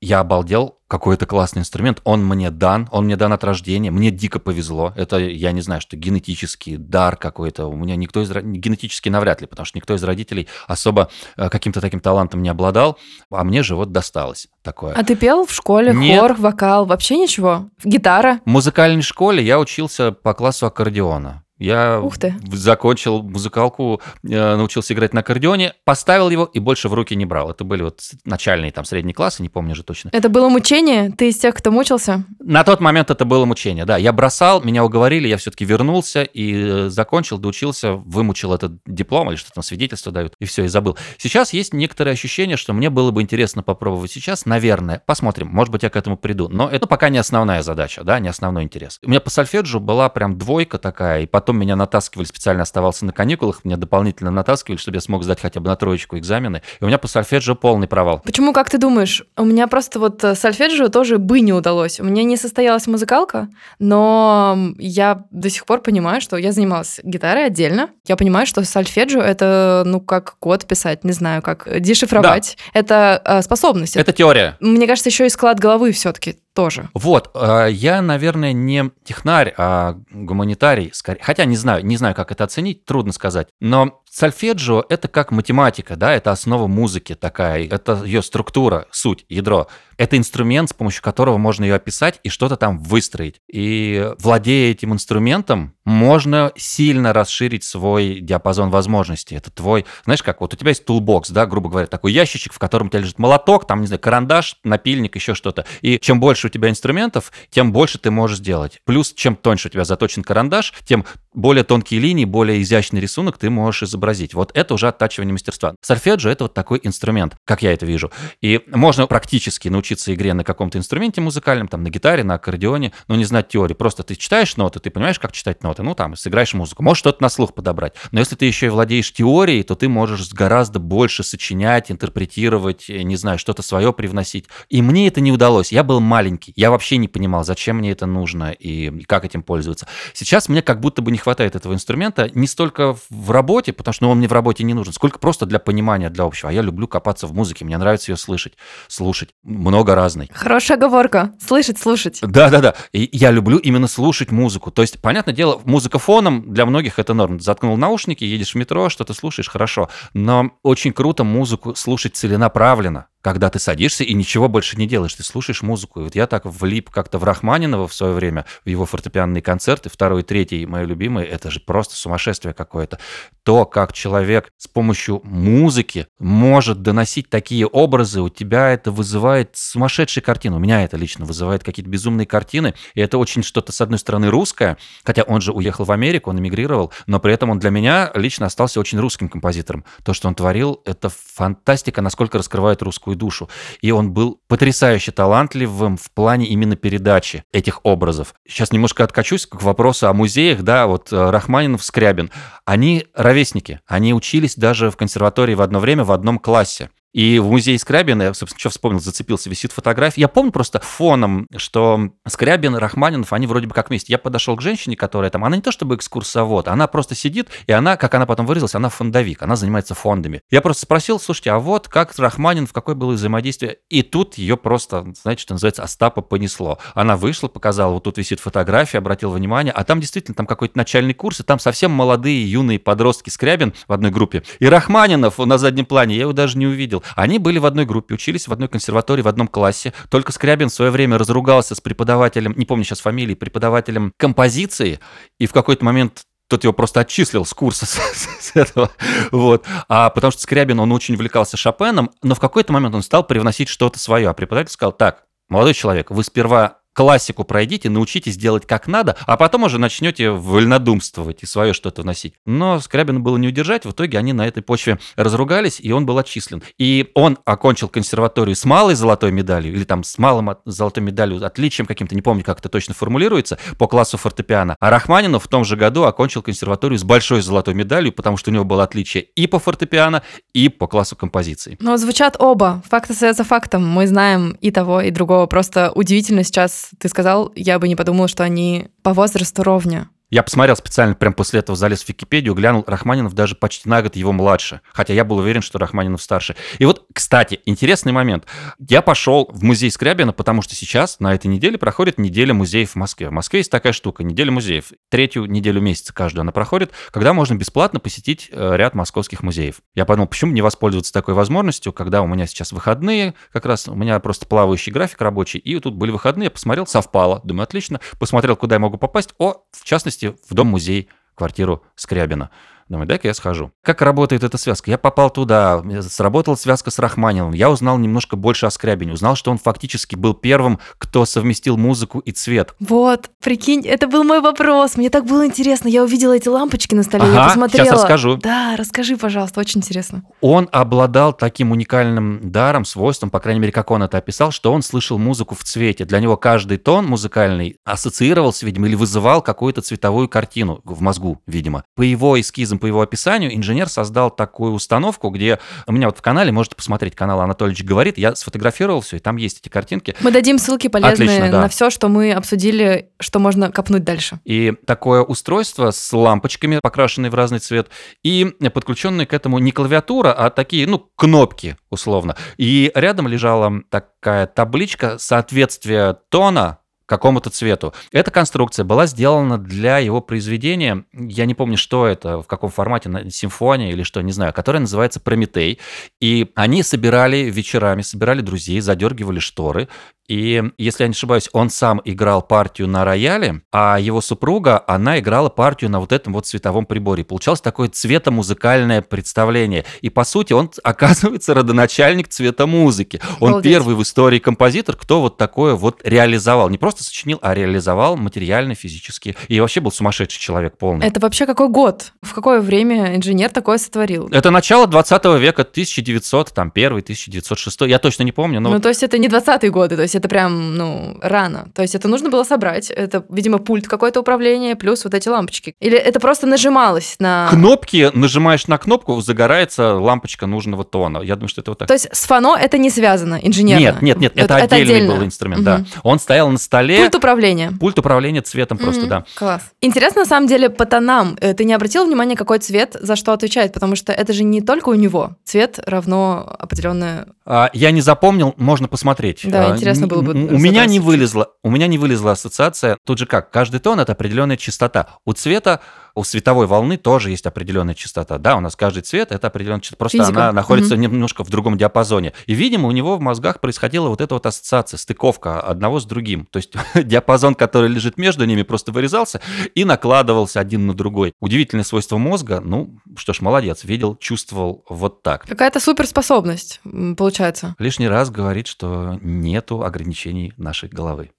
я 0.00 0.20
обалдел, 0.20 0.78
какой 0.86 1.16
это 1.16 1.26
классный 1.26 1.60
инструмент. 1.60 2.00
Он 2.04 2.24
мне 2.24 2.50
дан, 2.50 2.88
он 2.92 3.04
мне 3.04 3.16
дан 3.16 3.32
от 3.32 3.44
рождения. 3.44 3.90
Мне 3.90 4.10
дико 4.10 4.38
повезло. 4.38 4.92
Это, 4.96 5.18
я 5.18 5.52
не 5.52 5.60
знаю, 5.60 5.80
что 5.80 5.96
генетический 5.96 6.76
дар 6.76 7.16
какой-то. 7.16 7.66
У 7.66 7.76
меня 7.76 7.96
никто 7.96 8.22
из... 8.22 8.30
Генетически 8.30 9.08
навряд 9.08 9.40
ли, 9.40 9.46
потому 9.46 9.66
что 9.66 9.76
никто 9.76 9.94
из 9.94 10.02
родителей 10.02 10.48
особо 10.66 11.10
э, 11.36 11.48
каким-то 11.50 11.80
таким 11.80 12.00
талантом 12.00 12.42
не 12.42 12.48
обладал. 12.48 12.98
А 13.30 13.44
мне 13.44 13.62
же 13.62 13.74
вот 13.74 13.92
досталось 13.92 14.48
такое. 14.62 14.94
А 14.94 15.04
ты 15.04 15.16
пел 15.16 15.44
в 15.44 15.52
школе, 15.52 15.92
Нет. 15.92 16.20
хор, 16.20 16.34
вокал, 16.34 16.86
вообще 16.86 17.18
ничего? 17.18 17.68
Гитара? 17.84 18.40
В 18.44 18.48
музыкальной 18.48 19.02
школе 19.02 19.44
я 19.44 19.58
учился 19.58 20.12
по 20.12 20.32
классу 20.32 20.66
аккордеона. 20.66 21.44
Я 21.58 22.00
Ух 22.00 22.18
ты. 22.18 22.34
закончил 22.52 23.22
музыкалку, 23.22 24.00
э, 24.22 24.56
научился 24.56 24.94
играть 24.94 25.12
на 25.12 25.20
аккордеоне, 25.20 25.74
поставил 25.84 26.30
его 26.30 26.44
и 26.44 26.58
больше 26.60 26.88
в 26.88 26.94
руки 26.94 27.16
не 27.16 27.26
брал. 27.26 27.50
Это 27.50 27.64
были 27.64 27.82
вот 27.82 28.00
начальные 28.24 28.70
там 28.70 28.84
средние 28.84 29.14
классы, 29.14 29.42
не 29.42 29.48
помню 29.48 29.74
же 29.74 29.82
точно. 29.82 30.10
Это 30.12 30.28
было 30.28 30.48
мучение? 30.48 31.10
Ты 31.10 31.28
из 31.28 31.38
тех, 31.38 31.54
кто 31.54 31.70
мучился? 31.70 32.24
На 32.38 32.64
тот 32.64 32.80
момент 32.80 33.10
это 33.10 33.24
было 33.24 33.44
мучение, 33.44 33.84
да. 33.84 33.96
Я 33.96 34.12
бросал, 34.12 34.62
меня 34.62 34.84
уговорили, 34.84 35.28
я 35.28 35.36
все-таки 35.36 35.64
вернулся 35.64 36.22
и 36.22 36.54
э, 36.54 36.88
закончил, 36.88 37.38
доучился, 37.38 37.94
вымучил 37.94 38.54
этот 38.54 38.72
диплом 38.86 39.30
или 39.30 39.36
что 39.36 39.50
там 39.52 39.64
свидетельство 39.64 40.12
дают, 40.12 40.34
и 40.38 40.44
все, 40.44 40.64
и 40.64 40.68
забыл. 40.68 40.96
Сейчас 41.16 41.52
есть 41.52 41.72
некоторое 41.74 42.12
ощущение, 42.12 42.56
что 42.56 42.72
мне 42.72 42.90
было 42.90 43.10
бы 43.10 43.22
интересно 43.22 43.62
попробовать 43.62 44.12
сейчас, 44.12 44.46
наверное. 44.46 45.02
Посмотрим, 45.06 45.48
может 45.48 45.72
быть, 45.72 45.82
я 45.82 45.90
к 45.90 45.96
этому 45.96 46.16
приду. 46.16 46.48
Но 46.48 46.68
это 46.68 46.86
пока 46.86 47.08
не 47.08 47.18
основная 47.18 47.62
задача, 47.62 48.04
да, 48.04 48.20
не 48.20 48.28
основной 48.28 48.62
интерес. 48.62 48.98
У 49.04 49.10
меня 49.10 49.20
по 49.20 49.30
сольфеджио 49.30 49.80
была 49.80 50.08
прям 50.08 50.38
двойка 50.38 50.78
такая, 50.78 51.22
и 51.22 51.26
потом 51.26 51.47
потом 51.48 51.60
меня 51.60 51.76
натаскивали, 51.76 52.26
специально 52.26 52.62
оставался 52.62 53.06
на 53.06 53.12
каникулах, 53.12 53.64
меня 53.64 53.78
дополнительно 53.78 54.30
натаскивали, 54.30 54.76
чтобы 54.76 54.98
я 54.98 55.00
смог 55.00 55.24
сдать 55.24 55.40
хотя 55.40 55.60
бы 55.60 55.66
на 55.66 55.76
троечку 55.76 56.18
экзамены. 56.18 56.60
И 56.78 56.84
у 56.84 56.86
меня 56.86 56.98
по 56.98 57.08
сольфеджио 57.08 57.54
полный 57.54 57.88
провал. 57.88 58.20
Почему, 58.22 58.52
как 58.52 58.68
ты 58.68 58.76
думаешь? 58.76 59.24
У 59.34 59.46
меня 59.46 59.66
просто 59.66 59.98
вот 59.98 60.22
э, 60.24 60.34
сольфеджио 60.34 60.88
тоже 60.88 61.16
бы 61.16 61.40
не 61.40 61.54
удалось. 61.54 62.00
У 62.00 62.04
меня 62.04 62.22
не 62.22 62.36
состоялась 62.36 62.86
музыкалка, 62.86 63.48
но 63.78 64.58
я 64.76 65.24
до 65.30 65.48
сих 65.48 65.64
пор 65.64 65.80
понимаю, 65.80 66.20
что 66.20 66.36
я 66.36 66.52
занималась 66.52 67.00
гитарой 67.02 67.46
отдельно. 67.46 67.88
Я 68.06 68.16
понимаю, 68.16 68.46
что 68.46 68.62
сольфеджио— 68.62 69.20
это, 69.22 69.84
ну, 69.86 70.02
как 70.02 70.36
код 70.38 70.66
писать, 70.66 71.02
не 71.02 71.12
знаю, 71.12 71.40
как 71.40 71.80
дешифровать. 71.80 72.58
Да. 72.74 72.80
Это 72.80 73.22
э, 73.24 73.40
способность. 73.40 73.96
Это 73.96 74.12
теория. 74.12 74.58
Мне 74.60 74.86
кажется, 74.86 75.08
еще 75.08 75.24
и 75.24 75.30
склад 75.30 75.58
головы 75.58 75.92
все-таки 75.92 76.36
тоже. 76.58 76.88
Вот, 76.92 77.30
э, 77.34 77.68
я, 77.70 78.02
наверное, 78.02 78.52
не 78.52 78.90
технарь, 79.04 79.54
а 79.56 79.94
гуманитарий, 80.10 80.90
скорее. 80.92 81.20
Хотя 81.22 81.44
не 81.44 81.54
знаю, 81.54 81.86
не 81.86 81.96
знаю, 81.96 82.16
как 82.16 82.32
это 82.32 82.42
оценить, 82.42 82.84
трудно 82.84 83.12
сказать. 83.12 83.46
Но 83.60 84.02
сольфеджио— 84.10 84.84
это 84.88 85.08
как 85.08 85.30
математика, 85.30 85.96
да, 85.96 86.12
это 86.14 86.30
основа 86.30 86.66
музыки 86.66 87.14
такая, 87.14 87.66
это 87.66 88.02
ее 88.04 88.22
структура, 88.22 88.86
суть, 88.90 89.24
ядро. 89.28 89.68
Это 89.96 90.16
инструмент, 90.16 90.70
с 90.70 90.72
помощью 90.72 91.02
которого 91.02 91.38
можно 91.38 91.64
ее 91.64 91.74
описать 91.74 92.20
и 92.22 92.28
что-то 92.28 92.56
там 92.56 92.78
выстроить. 92.78 93.40
И 93.48 94.12
владея 94.18 94.70
этим 94.70 94.92
инструментом, 94.92 95.74
можно 95.88 96.52
сильно 96.54 97.14
расширить 97.14 97.64
свой 97.64 98.20
диапазон 98.20 98.68
возможностей. 98.70 99.34
Это 99.34 99.50
твой, 99.50 99.86
знаешь 100.04 100.22
как, 100.22 100.42
вот 100.42 100.52
у 100.52 100.56
тебя 100.56 100.68
есть 100.68 100.84
toolbox, 100.84 101.30
да, 101.30 101.46
грубо 101.46 101.70
говоря, 101.70 101.86
такой 101.86 102.12
ящичек, 102.12 102.52
в 102.52 102.58
котором 102.58 102.88
у 102.88 102.90
тебя 102.90 103.00
лежит 103.00 103.18
молоток, 103.18 103.66
там, 103.66 103.80
не 103.80 103.86
знаю, 103.86 103.98
карандаш, 103.98 104.58
напильник, 104.64 105.16
еще 105.16 105.34
что-то. 105.34 105.64
И 105.80 105.98
чем 105.98 106.20
больше 106.20 106.48
у 106.48 106.50
тебя 106.50 106.68
инструментов, 106.68 107.32
тем 107.50 107.72
больше 107.72 107.98
ты 107.98 108.10
можешь 108.10 108.38
сделать. 108.38 108.80
Плюс, 108.84 109.14
чем 109.14 109.34
тоньше 109.34 109.68
у 109.68 109.70
тебя 109.70 109.84
заточен 109.84 110.22
карандаш, 110.22 110.74
тем 110.84 111.06
более 111.32 111.64
тонкие 111.64 112.00
линии, 112.00 112.26
более 112.26 112.60
изящный 112.60 113.00
рисунок 113.00 113.38
ты 113.38 113.48
можешь 113.48 113.84
изобразить. 113.84 113.97
Вот 114.34 114.50
это 114.54 114.74
уже 114.74 114.88
оттачивание 114.88 115.32
мастерства. 115.32 115.74
Сольфеджио— 115.82 116.30
это 116.32 116.44
вот 116.44 116.54
такой 116.54 116.80
инструмент, 116.82 117.36
как 117.44 117.62
я 117.62 117.72
это 117.72 117.86
вижу. 117.86 118.10
И 118.40 118.62
можно 118.68 119.06
практически 119.06 119.68
научиться 119.68 120.14
игре 120.14 120.34
на 120.34 120.44
каком-то 120.44 120.78
инструменте 120.78 121.20
музыкальном, 121.20 121.68
там, 121.68 121.82
на 121.82 121.90
гитаре, 121.90 122.24
на 122.24 122.34
аккордеоне, 122.34 122.92
но 123.08 123.16
не 123.16 123.24
знать 123.24 123.48
теории. 123.48 123.74
Просто 123.74 124.02
ты 124.02 124.14
читаешь 124.14 124.56
ноты, 124.56 124.80
ты 124.80 124.90
понимаешь, 124.90 125.18
как 125.18 125.32
читать 125.32 125.62
ноты, 125.62 125.82
ну, 125.82 125.94
там, 125.94 126.16
сыграешь 126.16 126.54
музыку. 126.54 126.82
Можешь 126.82 127.00
что-то 127.00 127.22
на 127.22 127.28
слух 127.28 127.54
подобрать. 127.54 127.94
Но 128.12 128.20
если 128.20 128.36
ты 128.36 128.46
еще 128.46 128.66
и 128.66 128.70
владеешь 128.70 129.12
теорией, 129.12 129.62
то 129.62 129.74
ты 129.74 129.88
можешь 129.88 130.32
гораздо 130.32 130.78
больше 130.78 131.22
сочинять, 131.22 131.90
интерпретировать, 131.90 132.88
не 132.88 133.16
знаю, 133.16 133.38
что-то 133.38 133.62
свое 133.62 133.92
привносить. 133.92 134.46
И 134.68 134.82
мне 134.82 135.08
это 135.08 135.20
не 135.20 135.32
удалось. 135.32 135.72
Я 135.72 135.84
был 135.84 136.00
маленький. 136.00 136.52
Я 136.56 136.70
вообще 136.70 136.96
не 136.96 137.08
понимал, 137.08 137.44
зачем 137.44 137.78
мне 137.78 137.92
это 137.92 138.06
нужно 138.06 138.52
и 138.52 139.02
как 139.04 139.24
этим 139.24 139.42
пользоваться. 139.42 139.86
Сейчас 140.14 140.48
мне 140.48 140.62
как 140.62 140.80
будто 140.80 141.02
бы 141.02 141.10
не 141.10 141.18
хватает 141.18 141.56
этого 141.56 141.74
инструмента 141.74 142.30
не 142.34 142.46
столько 142.46 142.96
в 143.10 143.30
работе, 143.30 143.72
потому 143.88 143.94
что 143.94 144.04
ну, 144.04 144.10
он 144.10 144.18
мне 144.18 144.28
в 144.28 144.32
работе 144.32 144.64
не 144.64 144.74
нужен, 144.74 144.92
сколько 144.92 145.18
просто 145.18 145.46
для 145.46 145.58
понимания, 145.58 146.10
для 146.10 146.24
общего. 146.24 146.50
А 146.50 146.52
я 146.52 146.62
люблю 146.62 146.86
копаться 146.86 147.26
в 147.26 147.34
музыке, 147.34 147.64
мне 147.64 147.78
нравится 147.78 148.12
ее 148.12 148.16
слышать, 148.16 148.54
слушать. 148.86 149.30
Много 149.42 149.94
разной. 149.94 150.30
Хорошая 150.32 150.76
оговорка. 150.76 151.32
Слышать, 151.44 151.78
слушать. 151.78 152.20
Да-да-да. 152.22 152.74
И 152.92 153.08
я 153.12 153.30
люблю 153.30 153.58
именно 153.58 153.88
слушать 153.88 154.30
музыку. 154.30 154.70
То 154.70 154.82
есть, 154.82 155.00
понятное 155.00 155.34
дело, 155.34 155.60
музыка 155.64 155.98
фоном 155.98 156.52
для 156.52 156.66
многих 156.66 156.98
это 156.98 157.14
норм. 157.14 157.40
Заткнул 157.40 157.76
наушники, 157.76 158.24
едешь 158.24 158.52
в 158.52 158.54
метро, 158.56 158.90
что-то 158.90 159.14
слушаешь, 159.14 159.48
хорошо. 159.48 159.88
Но 160.12 160.50
очень 160.62 160.92
круто 160.92 161.24
музыку 161.24 161.74
слушать 161.74 162.16
целенаправленно 162.16 163.06
когда 163.22 163.50
ты 163.50 163.58
садишься 163.58 164.04
и 164.04 164.14
ничего 164.14 164.48
больше 164.48 164.76
не 164.76 164.86
делаешь, 164.86 165.14
ты 165.14 165.22
слушаешь 165.22 165.62
музыку. 165.62 166.00
И 166.00 166.02
вот 166.04 166.14
я 166.14 166.26
так 166.26 166.44
влип 166.44 166.90
как-то 166.90 167.18
в 167.18 167.24
Рахманинова 167.24 167.88
в 167.88 167.94
свое 167.94 168.12
время, 168.12 168.44
в 168.64 168.68
его 168.68 168.86
фортепианные 168.86 169.42
концерты, 169.42 169.90
второй, 169.90 170.22
третий, 170.22 170.66
мои 170.66 170.86
любимые, 170.86 171.26
это 171.26 171.50
же 171.50 171.60
просто 171.60 171.96
сумасшествие 171.96 172.54
какое-то. 172.54 172.98
То, 173.42 173.64
как 173.64 173.92
человек 173.92 174.52
с 174.56 174.68
помощью 174.68 175.20
музыки 175.24 176.06
может 176.18 176.82
доносить 176.82 177.28
такие 177.28 177.66
образы, 177.66 178.20
у 178.20 178.28
тебя 178.28 178.70
это 178.70 178.90
вызывает 178.90 179.50
сумасшедшие 179.54 180.22
картины. 180.22 180.56
У 180.56 180.60
меня 180.60 180.84
это 180.84 180.96
лично 180.96 181.24
вызывает 181.24 181.64
какие-то 181.64 181.90
безумные 181.90 182.26
картины. 182.26 182.74
И 182.94 183.00
это 183.00 183.18
очень 183.18 183.42
что-то, 183.42 183.72
с 183.72 183.80
одной 183.80 183.98
стороны, 183.98 184.30
русское, 184.30 184.76
хотя 185.04 185.22
он 185.22 185.40
же 185.40 185.52
уехал 185.52 185.84
в 185.84 185.92
Америку, 185.92 186.30
он 186.30 186.38
эмигрировал, 186.38 186.92
но 187.06 187.18
при 187.20 187.32
этом 187.32 187.50
он 187.50 187.58
для 187.58 187.70
меня 187.70 188.10
лично 188.14 188.46
остался 188.46 188.80
очень 188.80 188.98
русским 188.98 189.28
композитором. 189.28 189.84
То, 190.04 190.12
что 190.12 190.28
он 190.28 190.34
творил, 190.34 190.82
это 190.84 191.08
фантастика, 191.08 192.02
насколько 192.02 192.38
раскрывает 192.38 192.82
русскую 192.82 193.07
человеческую 193.08 193.16
душу. 193.16 193.48
И 193.80 193.90
он 193.90 194.12
был 194.12 194.40
потрясающе 194.48 195.12
талантливым 195.12 195.96
в 195.96 196.10
плане 196.10 196.46
именно 196.46 196.76
передачи 196.76 197.44
этих 197.52 197.80
образов. 197.84 198.34
Сейчас 198.46 198.72
немножко 198.72 199.04
откачусь 199.04 199.46
к 199.46 199.62
вопросу 199.62 200.08
о 200.08 200.12
музеях. 200.12 200.62
Да, 200.62 200.86
вот 200.86 201.12
э, 201.12 201.30
Рахманинов, 201.30 201.82
Скрябин. 201.82 202.30
Они 202.64 203.06
ровесники. 203.14 203.80
Они 203.86 204.14
учились 204.14 204.56
даже 204.56 204.90
в 204.90 204.96
консерватории 204.96 205.54
в 205.54 205.62
одно 205.62 205.80
время 205.80 206.04
в 206.04 206.12
одном 206.12 206.38
классе. 206.38 206.90
И 207.12 207.38
в 207.38 207.50
музее 207.50 207.78
Скрябина, 207.78 208.22
я, 208.22 208.34
собственно, 208.34 208.60
что 208.60 208.70
вспомнил, 208.70 209.00
зацепился, 209.00 209.48
висит 209.48 209.72
фотография. 209.72 210.20
Я 210.22 210.28
помню 210.28 210.52
просто 210.52 210.80
фоном, 210.80 211.46
что 211.56 212.10
Скрябин, 212.26 212.76
Рахманинов, 212.76 213.32
они 213.32 213.46
вроде 213.46 213.66
бы 213.66 213.74
как 213.74 213.88
вместе. 213.88 214.12
Я 214.12 214.18
подошел 214.18 214.56
к 214.56 214.60
женщине, 214.60 214.96
которая 214.96 215.30
там, 215.30 215.44
она 215.44 215.56
не 215.56 215.62
то 215.62 215.72
чтобы 215.72 215.94
экскурсовод, 215.94 216.68
она 216.68 216.86
просто 216.86 217.14
сидит, 217.14 217.48
и 217.66 217.72
она, 217.72 217.96
как 217.96 218.14
она 218.14 218.26
потом 218.26 218.46
выразилась, 218.46 218.74
она 218.74 218.90
фондовик, 218.90 219.42
она 219.42 219.56
занимается 219.56 219.94
фондами. 219.94 220.42
Я 220.50 220.60
просто 220.60 220.82
спросил, 220.82 221.18
слушайте, 221.18 221.50
а 221.50 221.58
вот 221.58 221.88
как 221.88 222.16
Рахманин, 222.18 222.66
в 222.66 222.72
какое 222.72 222.94
было 222.94 223.12
взаимодействие? 223.12 223.78
И 223.88 224.02
тут 224.02 224.36
ее 224.36 224.56
просто, 224.56 225.06
знаете, 225.22 225.42
что 225.42 225.54
называется, 225.54 225.82
Остапа 225.82 226.20
понесло. 226.20 226.78
Она 226.94 227.16
вышла, 227.16 227.48
показала, 227.48 227.94
вот 227.94 228.04
тут 228.04 228.18
висит 228.18 228.40
фотография, 228.40 228.98
обратила 228.98 229.32
внимание, 229.32 229.72
а 229.72 229.84
там 229.84 230.00
действительно 230.00 230.34
там 230.34 230.46
какой-то 230.46 230.76
начальный 230.76 231.14
курс, 231.14 231.40
и 231.40 231.42
там 231.42 231.58
совсем 231.58 231.90
молодые, 231.90 232.50
юные 232.50 232.78
подростки 232.78 233.30
Скрябин 233.30 233.72
в 233.86 233.92
одной 233.92 234.10
группе. 234.10 234.42
И 234.58 234.66
Рахманинов 234.66 235.38
на 235.38 235.56
заднем 235.56 235.86
плане, 235.86 236.14
я 236.16 236.22
его 236.22 236.32
даже 236.32 236.58
не 236.58 236.66
увидел 236.66 236.97
видел. 236.98 237.14
Они 237.16 237.38
были 237.38 237.58
в 237.58 237.66
одной 237.66 237.84
группе, 237.84 238.14
учились 238.14 238.48
в 238.48 238.52
одной 238.52 238.68
консерватории, 238.68 239.22
в 239.22 239.28
одном 239.28 239.48
классе. 239.48 239.92
Только 240.10 240.32
Скрябин 240.32 240.68
в 240.68 240.74
свое 240.74 240.90
время 240.90 241.18
разругался 241.18 241.74
с 241.74 241.80
преподавателем, 241.80 242.54
не 242.56 242.64
помню 242.64 242.84
сейчас 242.84 243.00
фамилии, 243.00 243.34
преподавателем 243.34 244.12
композиции, 244.16 245.00
и 245.38 245.46
в 245.46 245.52
какой-то 245.52 245.84
момент 245.84 246.22
тот 246.48 246.64
его 246.64 246.72
просто 246.72 247.00
отчислил 247.00 247.44
с 247.44 247.52
курса 247.52 247.86
с, 247.86 247.98
с 248.40 248.52
этого. 248.54 248.90
Вот. 249.30 249.66
А 249.88 250.10
потому 250.10 250.30
что 250.30 250.42
Скрябин, 250.42 250.80
он 250.80 250.92
очень 250.92 251.14
увлекался 251.14 251.56
Шопеном, 251.56 252.10
но 252.22 252.34
в 252.34 252.40
какой-то 252.40 252.72
момент 252.72 252.94
он 252.94 253.02
стал 253.02 253.26
привносить 253.26 253.68
что-то 253.68 253.98
свое. 253.98 254.28
А 254.28 254.34
преподаватель 254.34 254.72
сказал, 254.72 254.92
так, 254.92 255.24
молодой 255.48 255.74
человек, 255.74 256.10
вы 256.10 256.24
сперва 256.24 256.77
классику 256.98 257.44
пройдите, 257.44 257.88
научитесь 257.90 258.36
делать 258.36 258.66
как 258.66 258.88
надо, 258.88 259.16
а 259.24 259.36
потом 259.36 259.62
уже 259.62 259.78
начнете 259.78 260.30
вольнодумствовать 260.30 261.44
и 261.44 261.46
свое 261.46 261.72
что-то 261.72 262.02
вносить. 262.02 262.34
Но 262.44 262.80
Скрябина 262.80 263.20
было 263.20 263.36
не 263.36 263.46
удержать, 263.46 263.84
в 263.84 263.92
итоге 263.92 264.18
они 264.18 264.32
на 264.32 264.48
этой 264.48 264.64
почве 264.64 264.98
разругались, 265.14 265.78
и 265.78 265.92
он 265.92 266.06
был 266.06 266.18
отчислен. 266.18 266.60
И 266.76 267.12
он 267.14 267.38
окончил 267.44 267.88
консерваторию 267.88 268.56
с 268.56 268.64
малой 268.64 268.96
золотой 268.96 269.30
медалью, 269.30 269.74
или 269.74 269.84
там 269.84 270.02
с 270.02 270.18
малым 270.18 270.56
золотой 270.64 271.04
медалью, 271.04 271.46
отличием 271.46 271.86
каким-то, 271.86 272.16
не 272.16 272.20
помню, 272.20 272.42
как 272.42 272.58
это 272.58 272.68
точно 272.68 272.94
формулируется, 272.94 273.60
по 273.78 273.86
классу 273.86 274.16
фортепиано. 274.16 274.74
А 274.80 274.90
Рахманинов 274.90 275.44
в 275.44 275.48
том 275.48 275.64
же 275.64 275.76
году 275.76 276.02
окончил 276.02 276.42
консерваторию 276.42 276.98
с 276.98 277.04
большой 277.04 277.42
золотой 277.42 277.74
медалью, 277.74 278.12
потому 278.12 278.36
что 278.36 278.50
у 278.50 278.54
него 278.54 278.64
было 278.64 278.82
отличие 278.82 279.22
и 279.22 279.46
по 279.46 279.60
фортепиано, 279.60 280.24
и 280.52 280.68
по 280.68 280.88
классу 280.88 281.14
композиции. 281.14 281.76
Но 281.80 281.96
звучат 281.96 282.34
оба. 282.40 282.82
Факт 282.90 283.12
остается 283.12 283.44
фактом. 283.44 283.86
Мы 283.88 284.08
знаем 284.08 284.56
и 284.60 284.72
того, 284.72 285.00
и 285.00 285.12
другого. 285.12 285.46
Просто 285.46 285.92
удивительно 285.94 286.42
сейчас 286.42 286.87
ты 286.98 287.08
сказал, 287.08 287.52
я 287.54 287.78
бы 287.78 287.88
не 287.88 287.96
подумала, 287.96 288.28
что 288.28 288.44
они 288.44 288.88
по 289.02 289.12
возрасту 289.12 289.62
ровня. 289.62 290.08
Я 290.30 290.42
посмотрел 290.42 290.76
специально, 290.76 291.14
прям 291.14 291.32
после 291.32 291.60
этого 291.60 291.74
залез 291.74 292.04
в 292.04 292.08
Википедию, 292.08 292.52
глянул, 292.52 292.84
Рахманинов 292.86 293.32
даже 293.32 293.54
почти 293.54 293.88
на 293.88 294.02
год 294.02 294.14
его 294.14 294.32
младше. 294.32 294.82
Хотя 294.92 295.14
я 295.14 295.24
был 295.24 295.38
уверен, 295.38 295.62
что 295.62 295.78
Рахманинов 295.78 296.20
старше. 296.22 296.54
И 296.78 296.84
вот, 296.84 297.06
кстати, 297.14 297.60
интересный 297.64 298.12
момент. 298.12 298.44
Я 298.78 299.00
пошел 299.00 299.48
в 299.50 299.64
музей 299.64 299.90
Скрябина, 299.90 300.34
потому 300.34 300.60
что 300.60 300.74
сейчас 300.74 301.18
на 301.18 301.34
этой 301.34 301.46
неделе 301.46 301.78
проходит 301.78 302.18
неделя 302.18 302.52
музеев 302.52 302.90
в 302.90 302.96
Москве. 302.96 303.30
В 303.30 303.32
Москве 303.32 303.60
есть 303.60 303.70
такая 303.70 303.94
штука, 303.94 304.22
неделя 304.22 304.52
музеев. 304.52 304.92
Третью 305.08 305.46
неделю 305.46 305.80
месяца 305.80 306.12
каждую 306.12 306.42
она 306.42 306.52
проходит, 306.52 306.92
когда 307.10 307.32
можно 307.32 307.54
бесплатно 307.54 307.98
посетить 307.98 308.50
э, 308.52 308.76
ряд 308.76 308.94
московских 308.94 309.42
музеев. 309.42 309.76
Я 309.94 310.04
подумал, 310.04 310.28
почему 310.28 310.52
не 310.52 310.60
воспользоваться 310.60 311.12
такой 311.12 311.32
возможностью, 311.32 311.94
когда 311.94 312.20
у 312.20 312.26
меня 312.26 312.46
сейчас 312.46 312.72
выходные, 312.72 313.32
как 313.50 313.64
раз 313.64 313.88
у 313.88 313.94
меня 313.94 314.20
просто 314.20 314.44
плавающий 314.44 314.92
график 314.92 315.22
рабочий, 315.22 315.58
и 315.58 315.80
тут 315.80 315.94
были 315.94 316.10
выходные, 316.10 316.44
я 316.46 316.50
посмотрел, 316.50 316.86
совпало. 316.86 317.40
Думаю, 317.44 317.64
отлично. 317.64 318.00
Посмотрел, 318.18 318.56
куда 318.56 318.74
я 318.74 318.78
могу 318.78 318.98
попасть. 318.98 319.30
О, 319.38 319.62
в 319.72 319.84
частности, 319.84 320.17
частности, 320.18 320.36
в 320.48 320.54
дом-музей, 320.54 321.08
квартиру 321.34 321.84
Скрябина. 321.94 322.50
Думаю, 322.88 323.06
дай-ка 323.06 323.28
я 323.28 323.34
схожу. 323.34 323.70
Как 323.82 324.00
работает 324.00 324.42
эта 324.44 324.56
связка? 324.56 324.90
Я 324.90 324.96
попал 324.98 325.30
туда, 325.30 325.82
сработала 326.02 326.54
связка 326.54 326.90
с 326.90 326.98
Рахманиновым. 326.98 327.52
Я 327.52 327.70
узнал 327.70 327.98
немножко 327.98 328.36
больше 328.36 328.64
о 328.66 328.70
Скрябине. 328.70 329.12
Узнал, 329.12 329.36
что 329.36 329.50
он 329.50 329.58
фактически 329.58 330.16
был 330.16 330.32
первым, 330.32 330.78
кто 330.96 331.26
совместил 331.26 331.76
музыку 331.76 332.20
и 332.20 332.32
цвет. 332.32 332.74
Вот, 332.80 333.28
прикинь, 333.42 333.86
это 333.86 334.06
был 334.06 334.24
мой 334.24 334.40
вопрос. 334.40 334.96
Мне 334.96 335.10
так 335.10 335.26
было 335.26 335.44
интересно. 335.46 335.88
Я 335.88 336.02
увидела 336.02 336.32
эти 336.34 336.48
лампочки 336.48 336.94
на 336.94 337.02
столе, 337.02 337.24
я 337.26 337.32
Ага, 337.32 337.44
посмотрела. 337.48 337.86
сейчас 337.86 337.98
расскажу. 338.00 338.36
Да, 338.36 338.74
расскажи, 338.76 339.16
пожалуйста, 339.16 339.60
очень 339.60 339.80
интересно. 339.80 340.22
Он 340.40 340.68
обладал 340.72 341.32
таким 341.34 341.72
уникальным 341.72 342.50
даром, 342.50 342.84
свойством, 342.86 343.28
по 343.30 343.40
крайней 343.40 343.60
мере, 343.60 343.72
как 343.72 343.90
он 343.90 344.02
это 344.02 344.16
описал, 344.18 344.50
что 344.50 344.72
он 344.72 344.82
слышал 344.82 345.18
музыку 345.18 345.54
в 345.54 345.62
цвете. 345.62 346.04
Для 346.06 346.20
него 346.20 346.36
каждый 346.38 346.78
тон 346.78 347.06
музыкальный 347.06 347.76
ассоциировался, 347.84 348.64
видимо, 348.64 348.86
или 348.88 348.94
вызывал 348.94 349.42
какую-то 349.42 349.82
цветовую 349.82 350.28
картину 350.28 350.80
в 350.84 351.02
мозгу, 351.02 351.42
видимо. 351.46 351.84
По 351.94 352.02
его 352.02 352.40
эскизам, 352.40 352.77
по 352.78 352.86
его 352.86 353.00
описанию, 353.00 353.54
инженер 353.54 353.88
создал 353.88 354.30
такую 354.30 354.72
установку, 354.72 355.30
где 355.30 355.58
у 355.86 355.92
меня 355.92 356.06
вот 356.08 356.18
в 356.18 356.22
канале, 356.22 356.52
можете 356.52 356.76
посмотреть, 356.76 357.14
канал 357.14 357.40
Анатольевич 357.40 357.84
говорит, 357.84 358.18
я 358.18 358.34
сфотографировал 358.34 359.00
все, 359.00 359.16
и 359.16 359.20
там 359.20 359.36
есть 359.36 359.60
эти 359.60 359.68
картинки. 359.68 360.14
Мы 360.20 360.30
дадим 360.30 360.58
ссылки 360.58 360.88
полезные 360.88 361.28
Отлично, 361.28 361.50
да. 361.50 361.60
на 361.62 361.68
все, 361.68 361.90
что 361.90 362.08
мы 362.08 362.32
обсудили, 362.32 363.10
что 363.20 363.38
можно 363.38 363.70
копнуть 363.70 364.04
дальше. 364.04 364.40
И 364.44 364.74
такое 364.86 365.22
устройство 365.22 365.90
с 365.90 366.12
лампочками, 366.12 366.80
покрашенные 366.82 367.30
в 367.30 367.34
разный 367.34 367.58
цвет, 367.58 367.88
и 368.22 368.54
подключенные 368.72 369.26
к 369.26 369.32
этому 369.32 369.58
не 369.58 369.72
клавиатура, 369.72 370.32
а 370.32 370.50
такие, 370.50 370.86
ну, 370.86 371.10
кнопки, 371.16 371.76
условно. 371.90 372.36
И 372.56 372.90
рядом 372.94 373.28
лежала 373.28 373.72
такая 373.90 374.46
табличка 374.46 375.18
соответствия 375.18 376.16
тона 376.28 376.78
какому-то 377.08 377.50
цвету. 377.50 377.94
Эта 378.12 378.30
конструкция 378.30 378.84
была 378.84 379.06
сделана 379.06 379.58
для 379.58 379.98
его 379.98 380.20
произведения, 380.20 381.04
я 381.12 381.46
не 381.46 381.54
помню, 381.54 381.78
что 381.78 382.06
это, 382.06 382.42
в 382.42 382.46
каком 382.46 382.70
формате, 382.70 383.08
на- 383.08 383.30
симфония 383.30 383.90
или 383.90 384.02
что, 384.02 384.20
не 384.20 384.32
знаю, 384.32 384.52
которая 384.52 384.80
называется 384.80 385.18
«Прометей». 385.18 385.78
И 386.20 386.50
они 386.54 386.82
собирали 386.82 387.50
вечерами, 387.50 388.02
собирали 388.02 388.42
друзей, 388.42 388.80
задергивали 388.80 389.38
шторы, 389.38 389.88
и, 390.28 390.62
если 390.76 391.04
я 391.04 391.08
не 391.08 391.12
ошибаюсь, 391.12 391.48
он 391.54 391.70
сам 391.70 392.02
играл 392.04 392.42
партию 392.42 392.86
на 392.86 393.02
рояле, 393.02 393.62
а 393.72 393.98
его 393.98 394.20
супруга, 394.20 394.84
она 394.86 395.18
играла 395.18 395.48
партию 395.48 395.90
на 395.90 396.00
вот 396.00 396.12
этом 396.12 396.34
вот 396.34 396.46
цветовом 396.46 396.84
приборе. 396.84 397.24
Получалось 397.24 397.62
такое 397.62 397.88
цветомузыкальное 397.88 399.00
представление. 399.00 399.86
И, 400.02 400.10
по 400.10 400.24
сути, 400.24 400.52
он, 400.52 400.70
оказывается, 400.84 401.54
родоначальник 401.54 402.28
цветомузыки. 402.28 403.22
Он 403.40 403.50
Обалдеть. 403.50 403.72
первый 403.72 403.94
в 403.96 404.02
истории 404.02 404.38
композитор, 404.38 404.96
кто 404.96 405.22
вот 405.22 405.38
такое 405.38 405.74
вот 405.74 406.02
реализовал. 406.04 406.68
Не 406.68 406.76
просто 406.76 406.97
сочинил, 407.02 407.38
а 407.42 407.54
реализовал 407.54 408.16
материально, 408.16 408.74
физически. 408.74 409.36
И 409.48 409.60
вообще 409.60 409.80
был 409.80 409.92
сумасшедший 409.92 410.40
человек 410.40 410.76
полный. 410.76 411.06
Это 411.06 411.20
вообще 411.20 411.46
какой 411.46 411.68
год? 411.68 412.12
В 412.22 412.34
какое 412.34 412.60
время 412.60 413.16
инженер 413.16 413.50
такое 413.50 413.78
сотворил? 413.78 414.28
Это 414.30 414.50
начало 414.50 414.86
20 414.86 415.24
века, 415.40 415.62
1900, 415.62 416.52
там, 416.52 416.70
первый, 416.70 417.02
1906, 417.02 417.80
я 417.82 417.98
точно 417.98 418.22
не 418.22 418.32
помню, 418.32 418.60
но 418.60 418.70
Ну, 418.70 418.80
то 418.80 418.88
есть 418.88 419.02
это 419.02 419.18
не 419.18 419.28
20-е 419.28 419.70
годы, 419.70 419.96
то 419.96 420.02
есть 420.02 420.14
это 420.14 420.28
прям, 420.28 420.76
ну, 420.76 421.18
рано. 421.22 421.68
То 421.74 421.82
есть 421.82 421.94
это 421.94 422.08
нужно 422.08 422.30
было 422.30 422.44
собрать. 422.44 422.90
Это, 422.90 423.24
видимо, 423.28 423.58
пульт 423.58 423.86
какое-то 423.88 424.20
управление, 424.20 424.76
плюс 424.76 425.04
вот 425.04 425.14
эти 425.14 425.28
лампочки. 425.28 425.74
Или 425.80 425.96
это 425.96 426.20
просто 426.20 426.46
нажималось 426.46 427.16
на... 427.18 427.48
Кнопки, 427.50 428.10
нажимаешь 428.14 428.66
на 428.66 428.78
кнопку, 428.78 429.20
загорается 429.20 429.94
лампочка 429.94 430.46
нужного 430.46 430.84
тона. 430.84 431.18
Я 431.18 431.36
думаю, 431.36 431.48
что 431.48 431.60
это 431.60 431.70
вот 431.70 431.78
так. 431.78 431.88
То 431.88 431.94
есть 431.94 432.08
с 432.12 432.24
фано 432.26 432.56
это 432.56 432.78
не 432.78 432.90
связано 432.90 433.38
инженерно? 433.42 433.80
Нет, 433.80 434.02
нет, 434.02 434.20
нет, 434.20 434.32
это, 434.36 434.56
отдельный 434.56 435.08
был 435.08 435.24
инструмент, 435.24 435.64
да. 435.64 435.78
Мгм. 435.78 435.86
Он 436.02 436.18
стоял 436.18 436.50
на 436.50 436.58
столе, 436.58 436.87
Пульт 436.96 437.14
управления. 437.14 437.72
пульт 437.78 437.98
управления 437.98 438.40
цветом 438.40 438.78
просто, 438.78 439.06
да. 439.06 439.24
Класс. 439.34 439.62
Интересно, 439.80 440.22
на 440.22 440.26
самом 440.26 440.46
деле, 440.46 440.70
по 440.70 440.86
тонам. 440.86 441.36
Э, 441.40 441.54
Ты 441.54 441.64
не 441.64 441.74
обратил 441.74 442.06
внимания, 442.06 442.36
какой 442.36 442.58
цвет 442.58 442.96
за 443.00 443.16
что 443.16 443.32
отвечает? 443.32 443.72
Потому 443.72 443.96
что 443.96 444.12
это 444.12 444.32
же 444.32 444.44
не 444.44 444.60
только 444.60 444.88
у 444.88 444.94
него. 444.94 445.36
Цвет 445.44 445.78
равно 445.86 446.56
определенное... 446.58 447.26
А, 447.44 447.70
Я 447.72 447.90
не 447.90 448.00
запомнил, 448.00 448.54
можно 448.56 448.88
посмотреть. 448.88 449.40
Да, 449.44 449.68
А, 449.72 449.76
интересно 449.76 450.06
было 450.06 450.22
бы 450.22 450.32
У 450.32 450.58
меня 450.58 450.86
не 450.86 451.00
вылезла, 451.00 451.48
у 451.62 451.70
меня 451.70 451.86
не 451.86 451.98
вылезла 451.98 452.32
ассоциация. 452.32 452.96
Тут 453.04 453.18
же 453.18 453.26
как, 453.26 453.50
каждый 453.50 453.80
тон 453.80 454.00
это 454.00 454.12
определенная 454.12 454.56
частота. 454.56 455.06
У 455.24 455.32
цвета, 455.32 455.80
у 456.14 456.24
световой 456.24 456.66
волны 456.66 456.96
тоже 456.96 457.30
есть 457.30 457.46
определенная 457.46 457.94
частота. 457.94 458.38
Да, 458.38 458.56
у 458.56 458.60
нас 458.60 458.76
каждый 458.76 459.02
цвет 459.02 459.32
это 459.32 459.46
определенная 459.46 459.80
частота. 459.80 459.98
Просто 459.98 460.18
Физика. 460.18 460.42
она 460.44 460.52
находится 460.52 460.94
Мгм. 460.94 461.02
немножко 461.02 461.44
в 461.44 461.48
другом 461.50 461.78
диапазоне. 461.78 462.32
И, 462.46 462.54
видимо, 462.54 462.88
у 462.88 462.90
него 462.92 463.16
в 463.16 463.20
мозгах 463.20 463.60
происходила 463.60 464.08
вот 464.08 464.20
эта 464.20 464.34
вот 464.34 464.44
ассоциация, 464.46 464.98
стыковка 464.98 465.60
одного 465.60 466.00
с 466.00 466.04
другим. 466.04 466.46
То 466.50 466.58
есть 466.58 466.72
диапазон, 466.94 467.54
который 467.54 467.88
лежит 467.88 468.18
между 468.18 468.44
ними, 468.44 468.62
просто 468.62 468.92
вырезался 468.92 469.40
и 469.74 469.84
накладывался 469.84 470.60
один 470.60 470.86
на 470.86 470.94
другой. 470.94 471.34
Удивительное 471.40 471.84
свойство 471.84 472.18
мозга. 472.18 472.60
Ну, 472.64 472.98
что 473.16 473.32
ж, 473.32 473.40
молодец, 473.40 473.84
видел, 473.84 474.16
чувствовал 474.16 474.84
вот 474.88 475.22
так. 475.22 475.46
Какая-то 475.46 475.80
суперспособность, 475.80 476.80
получается. 477.16 477.74
Лишний 477.78 478.08
раз 478.08 478.30
говорит, 478.30 478.66
что 478.66 479.18
нету 479.22 479.82
ограничений 479.82 480.52
нашей 480.56 480.88
головы. 480.88 481.30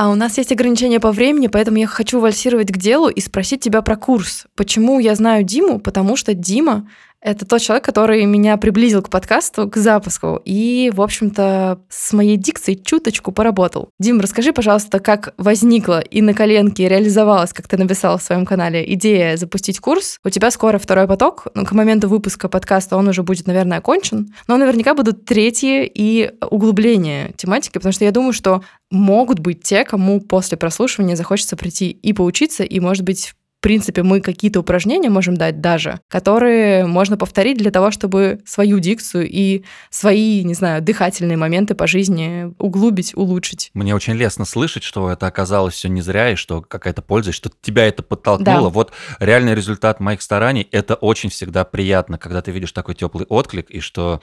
А 0.00 0.08
у 0.08 0.14
нас 0.14 0.38
есть 0.38 0.50
ограничения 0.50 0.98
по 0.98 1.12
времени, 1.12 1.46
поэтому 1.48 1.76
я 1.76 1.86
хочу 1.86 2.20
вальсировать 2.20 2.72
к 2.72 2.78
делу 2.78 3.10
и 3.10 3.20
спросить 3.20 3.60
тебя 3.60 3.82
про 3.82 3.96
курс. 3.96 4.46
Почему 4.56 4.98
я 4.98 5.14
знаю 5.14 5.44
Диму? 5.44 5.78
Потому 5.78 6.16
что 6.16 6.32
Дима— 6.32 6.88
это 7.22 7.46
тот 7.46 7.60
человек, 7.60 7.84
который 7.84 8.24
меня 8.24 8.56
приблизил 8.56 9.02
к 9.02 9.10
подкасту, 9.10 9.68
к 9.68 9.76
запуску, 9.76 10.40
и, 10.44 10.90
в 10.94 11.02
общем-то, 11.02 11.80
с 11.88 12.12
моей 12.12 12.36
дикцией 12.36 12.82
чуточку 12.82 13.32
поработал. 13.32 13.90
Дим, 13.98 14.20
расскажи, 14.20 14.52
пожалуйста, 14.52 15.00
как 15.00 15.34
возникла 15.36 16.00
и 16.00 16.22
на 16.22 16.34
коленке 16.34 16.88
реализовалась, 16.88 17.52
как 17.52 17.68
ты 17.68 17.76
написал 17.76 18.18
в 18.18 18.22
своем 18.22 18.46
канале, 18.46 18.84
идея 18.94 19.36
запустить 19.36 19.80
курс. 19.80 20.18
У 20.24 20.30
тебя 20.30 20.50
скоро 20.50 20.78
второй 20.78 21.06
поток, 21.06 21.46
ну, 21.54 21.64
к 21.64 21.72
моменту 21.72 22.08
выпуска 22.08 22.48
подкаста 22.48 22.96
он 22.96 23.08
уже 23.08 23.22
будет, 23.22 23.46
наверное, 23.46 23.78
окончен, 23.78 24.34
но 24.46 24.56
наверняка 24.56 24.94
будут 24.94 25.24
третьи 25.24 25.90
и 25.92 26.32
углубления 26.50 27.32
тематики, 27.36 27.74
потому 27.74 27.92
что 27.92 28.04
я 28.04 28.12
думаю, 28.12 28.32
что 28.32 28.62
могут 28.90 29.38
быть 29.38 29.62
те, 29.62 29.84
кому 29.84 30.20
после 30.20 30.58
прослушивания 30.58 31.16
захочется 31.16 31.56
прийти 31.56 31.90
и 31.90 32.12
поучиться, 32.12 32.64
и, 32.64 32.80
может 32.80 33.04
быть, 33.04 33.34
в 33.60 33.62
принципе, 33.62 34.02
мы 34.02 34.22
какие-то 34.22 34.60
упражнения 34.60 35.10
можем 35.10 35.36
дать 35.36 35.60
даже, 35.60 36.00
которые 36.08 36.86
можно 36.86 37.18
повторить 37.18 37.58
для 37.58 37.70
того, 37.70 37.90
чтобы 37.90 38.40
свою 38.46 38.78
дикцию 38.78 39.28
и 39.28 39.64
свои, 39.90 40.42
не 40.44 40.54
знаю, 40.54 40.80
дыхательные 40.80 41.36
моменты 41.36 41.74
по 41.74 41.86
жизни 41.86 42.54
углубить, 42.58 43.14
улучшить. 43.14 43.70
Мне 43.74 43.94
очень 43.94 44.14
лестно 44.14 44.46
слышать, 44.46 44.82
что 44.82 45.10
это 45.10 45.26
оказалось 45.26 45.74
все 45.74 45.90
не 45.90 46.00
зря, 46.00 46.30
и 46.30 46.36
что 46.36 46.62
какая-то 46.62 47.02
польза, 47.02 47.30
и 47.30 47.34
что 47.34 47.50
тебя 47.60 47.86
это 47.86 48.02
подтолкнуло. 48.02 48.62
Да. 48.62 48.68
Вот 48.70 48.92
реальный 49.18 49.54
результат 49.54 50.00
моих 50.00 50.22
стараний, 50.22 50.66
это 50.72 50.94
очень 50.94 51.28
всегда 51.28 51.66
приятно, 51.66 52.16
когда 52.16 52.40
ты 52.40 52.52
видишь 52.52 52.72
такой 52.72 52.94
теплый 52.94 53.26
отклик, 53.26 53.70
и 53.70 53.80
что 53.80 54.22